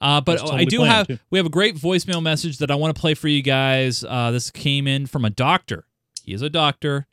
Uh, 0.02 0.22
but 0.22 0.40
That's 0.40 0.52
I 0.52 0.66
do 0.66 0.82
have 0.82 1.08
too. 1.08 1.18
we 1.30 1.40
have 1.40 1.46
a 1.46 1.50
great 1.50 1.76
voicemail 1.76 2.22
message 2.22 2.58
that 2.58 2.70
I 2.70 2.76
want 2.76 2.94
to 2.94 3.00
play 3.00 3.14
for 3.14 3.30
you 3.30 3.42
guys. 3.42 4.04
Uh, 4.04 4.32
this 4.32 4.52
came 4.52 4.86
in 4.86 5.06
from 5.06 5.24
a 5.26 5.30
doctor. 5.30 5.86
He 6.24 6.34
is 6.34 6.42
a 6.42 6.50
doctor. 6.50 7.08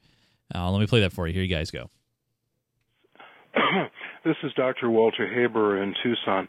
Uh, 0.54 0.70
let 0.70 0.80
me 0.80 0.86
play 0.86 1.00
that 1.00 1.12
for 1.12 1.26
you. 1.28 1.32
Here 1.32 1.42
you 1.42 1.54
guys 1.54 1.70
go. 1.70 1.88
this 4.24 4.36
is 4.42 4.52
Dr. 4.54 4.90
Walter 4.90 5.32
Haber 5.32 5.80
in 5.80 5.94
Tucson. 6.02 6.48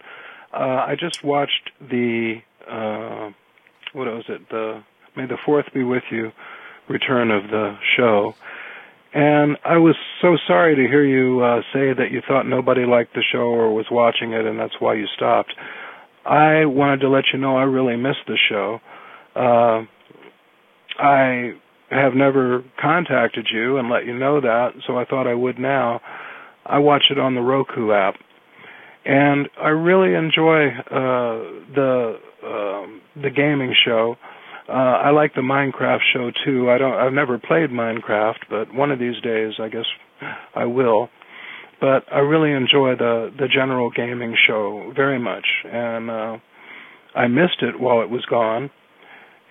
Uh, 0.53 0.85
I 0.87 0.95
just 0.99 1.23
watched 1.23 1.69
the 1.79 2.41
uh, 2.69 3.29
what 3.93 4.07
was 4.07 4.25
it? 4.29 4.49
The 4.49 4.83
May 5.15 5.27
the 5.27 5.37
Fourth 5.45 5.65
be 5.73 5.83
with 5.83 6.03
you 6.11 6.31
return 6.89 7.31
of 7.31 7.43
the 7.43 7.75
show, 7.97 8.33
and 9.13 9.57
I 9.65 9.77
was 9.77 9.95
so 10.21 10.37
sorry 10.47 10.75
to 10.75 10.81
hear 10.81 11.03
you 11.03 11.41
uh, 11.41 11.61
say 11.73 11.93
that 11.93 12.11
you 12.11 12.21
thought 12.27 12.47
nobody 12.47 12.85
liked 12.85 13.13
the 13.13 13.23
show 13.31 13.39
or 13.39 13.73
was 13.73 13.85
watching 13.91 14.33
it, 14.33 14.45
and 14.45 14.59
that's 14.59 14.79
why 14.79 14.95
you 14.95 15.05
stopped. 15.15 15.53
I 16.25 16.65
wanted 16.65 17.01
to 17.01 17.09
let 17.09 17.25
you 17.33 17.39
know 17.39 17.57
I 17.57 17.63
really 17.63 17.95
missed 17.95 18.25
the 18.27 18.37
show. 18.49 18.79
Uh, 19.35 19.85
I 20.99 21.53
have 21.89 22.13
never 22.13 22.63
contacted 22.79 23.47
you 23.51 23.77
and 23.77 23.89
let 23.89 24.05
you 24.05 24.17
know 24.17 24.39
that, 24.39 24.69
so 24.87 24.97
I 24.97 25.05
thought 25.05 25.27
I 25.27 25.33
would 25.33 25.59
now. 25.59 25.99
I 26.65 26.79
watch 26.79 27.03
it 27.09 27.19
on 27.19 27.35
the 27.35 27.41
Roku 27.41 27.91
app, 27.91 28.15
and 29.03 29.49
I 29.61 29.69
really 29.69 30.15
enjoy 30.15 30.67
uh, 30.67 31.73
the 31.75 32.17
um 32.43 33.01
the 33.15 33.29
gaming 33.29 33.73
show. 33.85 34.15
Uh, 34.69 34.71
I 34.71 35.09
like 35.11 35.33
the 35.33 35.41
Minecraft 35.41 35.99
show 36.13 36.31
too. 36.45 36.69
I 36.69 36.77
don't. 36.77 36.93
I've 36.93 37.13
never 37.13 37.37
played 37.37 37.69
Minecraft, 37.69 38.39
but 38.49 38.73
one 38.73 38.91
of 38.91 38.99
these 38.99 39.19
days, 39.21 39.53
I 39.59 39.69
guess 39.69 39.85
I 40.55 40.65
will. 40.65 41.09
But 41.79 42.05
I 42.11 42.19
really 42.19 42.51
enjoy 42.51 42.95
the 42.95 43.31
the 43.37 43.47
general 43.47 43.89
gaming 43.89 44.35
show 44.47 44.93
very 44.95 45.19
much, 45.19 45.45
and 45.65 46.11
uh, 46.11 46.37
I 47.15 47.27
missed 47.27 47.61
it 47.61 47.79
while 47.79 48.01
it 48.01 48.09
was 48.09 48.23
gone, 48.29 48.69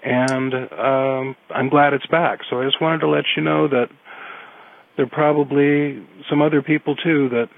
and 0.04 0.54
um, 0.54 1.36
I'm 1.54 1.68
glad 1.68 1.92
it's 1.92 2.06
back. 2.06 2.40
So 2.48 2.60
I 2.60 2.64
just 2.64 2.80
wanted 2.80 3.00
to 3.00 3.08
let 3.08 3.24
you 3.36 3.42
know 3.42 3.68
that 3.68 3.86
there 4.96 5.06
are 5.06 5.08
probably 5.08 6.06
some 6.28 6.40
other 6.40 6.62
people 6.62 6.94
too 6.94 7.28
that 7.30 7.48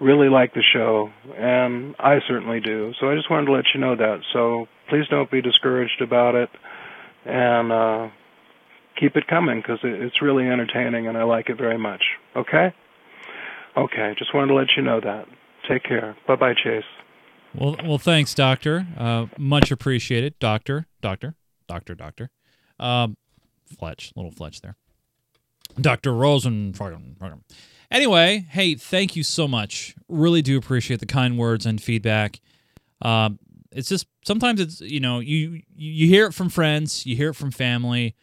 really 0.00 0.28
like 0.28 0.52
the 0.54 0.62
show, 0.72 1.10
and 1.36 1.94
I 1.98 2.18
certainly 2.28 2.60
do. 2.60 2.92
So 3.00 3.10
I 3.10 3.14
just 3.14 3.30
wanted 3.30 3.46
to 3.46 3.52
let 3.52 3.64
you 3.74 3.80
know 3.80 3.96
that. 3.96 4.18
So 4.32 4.66
please 4.90 5.06
don't 5.08 5.30
be 5.30 5.40
discouraged 5.40 6.02
about 6.02 6.34
it, 6.34 6.50
and 7.24 7.72
uh, 7.72 8.08
keep 8.98 9.16
it 9.16 9.26
coming 9.26 9.60
because 9.60 9.78
it, 9.82 10.02
it's 10.02 10.20
really 10.20 10.46
entertaining, 10.46 11.06
and 11.06 11.16
I 11.16 11.22
like 11.22 11.48
it 11.48 11.56
very 11.56 11.78
much. 11.78 12.02
Okay? 12.36 12.74
Okay. 13.76 14.14
Just 14.18 14.34
wanted 14.34 14.48
to 14.48 14.54
let 14.54 14.76
you 14.76 14.82
know 14.82 15.00
that. 15.00 15.26
Take 15.68 15.84
care. 15.84 16.16
Bye 16.26 16.36
bye, 16.36 16.54
Chase. 16.54 16.84
Well, 17.54 17.76
well, 17.84 17.98
thanks, 17.98 18.34
Doctor. 18.34 18.86
Uh, 18.96 19.26
much 19.38 19.70
appreciated, 19.70 20.38
Doctor, 20.38 20.86
Doctor, 21.00 21.34
Doctor, 21.68 21.94
Doctor. 21.94 22.30
Um, 22.78 23.16
Fletch, 23.78 24.12
little 24.16 24.30
Fletch 24.30 24.60
there. 24.60 24.76
Doctor 25.80 26.12
Rosen. 26.12 26.74
Anyway, 27.90 28.46
hey, 28.50 28.74
thank 28.74 29.16
you 29.16 29.22
so 29.22 29.46
much. 29.46 29.94
Really 30.08 30.42
do 30.42 30.56
appreciate 30.58 31.00
the 31.00 31.06
kind 31.06 31.38
words 31.38 31.66
and 31.66 31.80
feedback. 31.80 32.40
Um, 33.02 33.38
it's 33.72 33.88
just 33.88 34.06
sometimes 34.24 34.60
it's 34.60 34.80
you 34.80 35.00
know 35.00 35.20
you 35.20 35.62
you 35.74 36.06
hear 36.06 36.26
it 36.26 36.34
from 36.34 36.48
friends, 36.48 37.06
you 37.06 37.16
hear 37.16 37.30
it 37.30 37.34
from 37.34 37.50
family, 37.50 38.14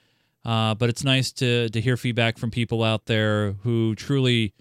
uh, 0.46 0.76
but 0.76 0.90
it's 0.90 1.04
nice 1.04 1.32
to 1.34 1.70
to 1.70 1.82
hear 1.82 1.98
feedback 1.98 2.38
from 2.38 2.52
people 2.52 2.84
out 2.84 3.06
there 3.06 3.54
who 3.64 3.96
truly 3.96 4.54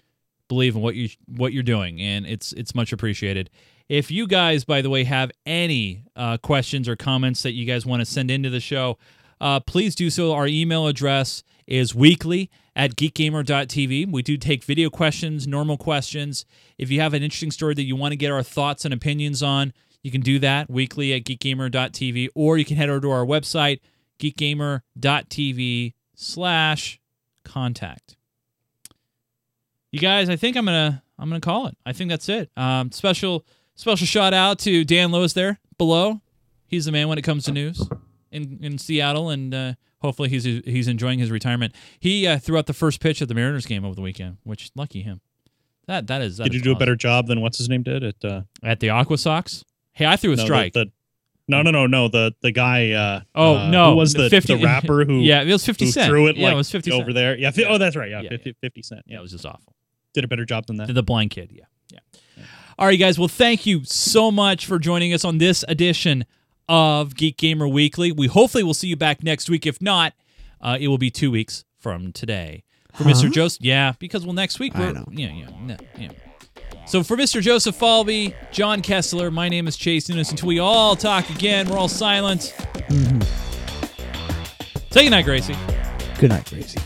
believe 0.47 0.75
in 0.75 0.81
what 0.81 0.95
you 0.95 1.09
what 1.27 1.53
you're 1.53 1.63
doing, 1.63 1.99
and 2.01 2.25
it's 2.25 2.53
it's 2.53 2.73
much 2.73 2.93
appreciated. 2.93 3.49
If 3.89 4.11
you 4.11 4.27
guys, 4.27 4.65
by 4.65 4.81
the 4.81 4.89
way, 4.89 5.05
have 5.05 5.31
any 5.45 6.03
uh, 6.15 6.37
questions 6.37 6.89
or 6.89 6.95
comments 6.95 7.43
that 7.43 7.53
you 7.53 7.65
guys 7.65 7.85
want 7.85 8.01
to 8.01 8.05
send 8.05 8.29
into 8.29 8.49
the 8.49 8.59
show, 8.59 8.97
uh, 9.39 9.61
please 9.61 9.95
do 9.95 10.09
so. 10.09 10.33
Our 10.33 10.47
email 10.47 10.87
address 10.87 11.43
is 11.67 11.95
weekly 11.95 12.49
at 12.75 12.95
geekgamer.tv. 12.95 14.11
We 14.11 14.21
do 14.21 14.37
take 14.37 14.63
video 14.63 14.89
questions, 14.89 15.47
normal 15.47 15.77
questions. 15.77 16.45
If 16.77 16.91
you 16.91 17.01
have 17.01 17.13
an 17.13 17.23
interesting 17.23 17.51
story 17.51 17.73
that 17.75 17.83
you 17.83 17.95
want 17.95 18.11
to 18.11 18.17
get 18.17 18.31
our 18.31 18.43
thoughts 18.43 18.85
and 18.85 18.93
opinions 18.93 19.41
on, 19.41 19.73
you 20.07 20.11
can 20.11 20.21
do 20.21 20.39
that 20.39 20.69
weekly 20.69 21.11
at 21.11 21.25
geekgamer.tv, 21.25 22.29
or 22.33 22.57
you 22.57 22.63
can 22.63 22.77
head 22.77 22.87
over 22.87 23.01
to 23.01 23.11
our 23.11 23.25
website, 23.25 23.81
geekgamer.tv 24.19 25.93
slash 26.15 27.01
contact. 27.43 28.15
You 29.91 29.99
guys, 29.99 30.29
I 30.29 30.37
think 30.37 30.55
I'm 30.55 30.63
gonna 30.63 31.03
I'm 31.19 31.27
gonna 31.27 31.41
call 31.41 31.67
it. 31.67 31.75
I 31.85 31.91
think 31.91 32.09
that's 32.09 32.29
it. 32.29 32.49
Um, 32.55 32.89
special 32.93 33.45
special 33.75 34.07
shout 34.07 34.33
out 34.33 34.59
to 34.59 34.85
Dan 34.85 35.11
Lewis 35.11 35.33
there 35.33 35.59
below. 35.77 36.21
He's 36.67 36.85
the 36.85 36.93
man 36.93 37.09
when 37.09 37.17
it 37.17 37.23
comes 37.23 37.43
to 37.43 37.51
news 37.51 37.85
in 38.31 38.59
in 38.61 38.77
Seattle, 38.77 39.29
and 39.29 39.53
uh, 39.53 39.73
hopefully 39.99 40.29
he's 40.29 40.45
he's 40.45 40.87
enjoying 40.87 41.19
his 41.19 41.31
retirement. 41.31 41.75
He 41.99 42.25
uh, 42.25 42.39
threw 42.39 42.57
out 42.57 42.67
the 42.67 42.73
first 42.73 43.01
pitch 43.01 43.19
of 43.19 43.27
the 43.27 43.33
Mariners 43.33 43.65
game 43.65 43.83
over 43.83 43.93
the 43.95 44.01
weekend, 44.01 44.37
which 44.45 44.71
lucky 44.73 45.01
him. 45.01 45.19
That 45.87 46.07
that 46.07 46.21
is. 46.21 46.37
That 46.37 46.45
Did 46.45 46.53
you 46.53 46.59
is 46.59 46.63
do 46.63 46.71
a 46.71 46.77
better 46.77 46.95
job 46.95 47.27
than 47.27 47.41
what's 47.41 47.57
his 47.57 47.67
name 47.67 47.83
did 47.83 48.05
at 48.05 48.23
uh, 48.23 48.43
at 48.63 48.79
the 48.79 48.89
Aqua 48.89 49.17
Sox? 49.17 49.65
Hey, 49.97 50.05
I 50.05 50.15
threw 50.15 50.33
a 50.33 50.35
no, 50.35 50.43
strike. 50.43 50.73
The, 50.73 50.91
no, 51.47 51.61
no, 51.63 51.71
no, 51.71 51.87
no. 51.87 52.07
The 52.07 52.33
the 52.41 52.51
guy. 52.51 52.91
Uh, 52.91 53.21
oh 53.33 53.55
uh, 53.57 53.69
no, 53.69 53.91
who 53.91 53.95
was 53.97 54.13
the, 54.13 54.29
50 54.29 54.55
the 54.57 54.63
rapper 54.65 55.05
who 55.05 55.19
yeah, 55.21 55.41
it 55.41 55.51
was 55.51 55.65
fifty 55.65 55.85
who 55.85 55.91
cent. 55.91 56.07
threw 56.07 56.27
it 56.27 56.37
yeah, 56.37 56.43
like 56.45 56.53
it 56.53 56.57
was 56.57 56.69
fifty 56.71 56.91
cent. 56.91 57.01
over 57.01 57.13
there? 57.13 57.35
Yeah. 57.37 57.51
fi- 57.51 57.61
Yeah. 57.61 57.67
Oh, 57.71 57.77
that's 57.77 57.95
right. 57.95 58.09
Yeah, 58.11 58.21
Yeah, 58.21 58.29
50, 58.29 58.53
50 58.61 58.81
cent. 58.83 59.01
Yeah, 59.07 59.13
Yeah, 59.13 59.19
it 59.19 59.21
was 59.23 59.31
just 59.31 59.45
awful. 59.45 59.73
did 60.13 60.23
a 60.23 60.27
better 60.27 60.45
job 60.45 60.67
than 60.67 60.77
that. 60.77 60.93
The 60.93 61.03
blind 61.03 61.31
kid, 61.31 61.51
yeah. 61.51 61.63
Yeah. 61.91 62.43
All 62.77 62.85
right, 62.85 62.99
guys. 62.99 63.17
Well, 63.17 63.27
thank 63.27 63.65
you 63.65 63.83
so 63.85 64.29
much 64.29 64.65
for 64.67 64.77
joining 64.77 65.13
us 65.13 65.25
on 65.25 65.39
this 65.39 65.65
edition 65.67 66.25
of 66.69 67.15
Geek 67.15 67.37
Gamer 67.37 67.67
Weekly. 67.67 68.11
We 68.11 68.27
hopefully 68.27 68.61
will 68.63 68.73
see 68.75 68.87
you 68.87 68.95
back 68.97 69.23
next 69.23 69.49
week. 69.49 69.65
If 69.65 69.81
not, 69.81 70.13
uh, 70.61 70.77
it 70.79 70.89
will 70.89 70.97
be 70.99 71.09
two 71.09 71.31
weeks 71.31 71.65
from 71.79 72.11
today. 72.11 72.63
For 72.93 73.03
Huh? 73.05 73.11
Mr. 73.11 73.31
Joseph, 73.31 73.63
yeah, 73.63 73.93
because 73.99 74.25
well, 74.25 74.33
next 74.33 74.59
week 74.59 74.75
we're 74.75 74.91
know. 74.91 75.05
yeah, 75.11 75.31
yeah, 75.31 75.77
yeah. 75.97 76.09
So 76.87 77.03
for 77.03 77.17
Mr. 77.17 77.41
Joseph 77.41 77.77
Falby, 77.77 78.33
John 78.51 78.81
Kessler, 78.81 79.29
my 79.29 79.49
name 79.49 79.67
is 79.67 79.75
Chase 79.75 80.07
Nunes. 80.07 80.31
Until 80.31 80.47
we 80.47 80.59
all 80.59 80.95
talk 80.95 81.29
again, 81.29 81.67
we're 81.69 81.77
all 81.77 81.89
silent. 81.89 82.53
Mhm. 82.89 83.23
Say 84.91 85.03
goodnight, 85.03 85.25
Gracie. 85.25 85.55
Good 86.17 86.29
night, 86.29 86.45
Gracie. 86.45 86.79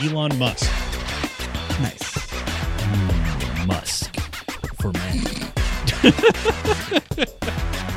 Elon 0.00 0.38
Musk. 0.38 0.70
Nice. 1.80 2.14
Musk 3.66 4.14
for 4.80 4.92
man. 4.92 5.24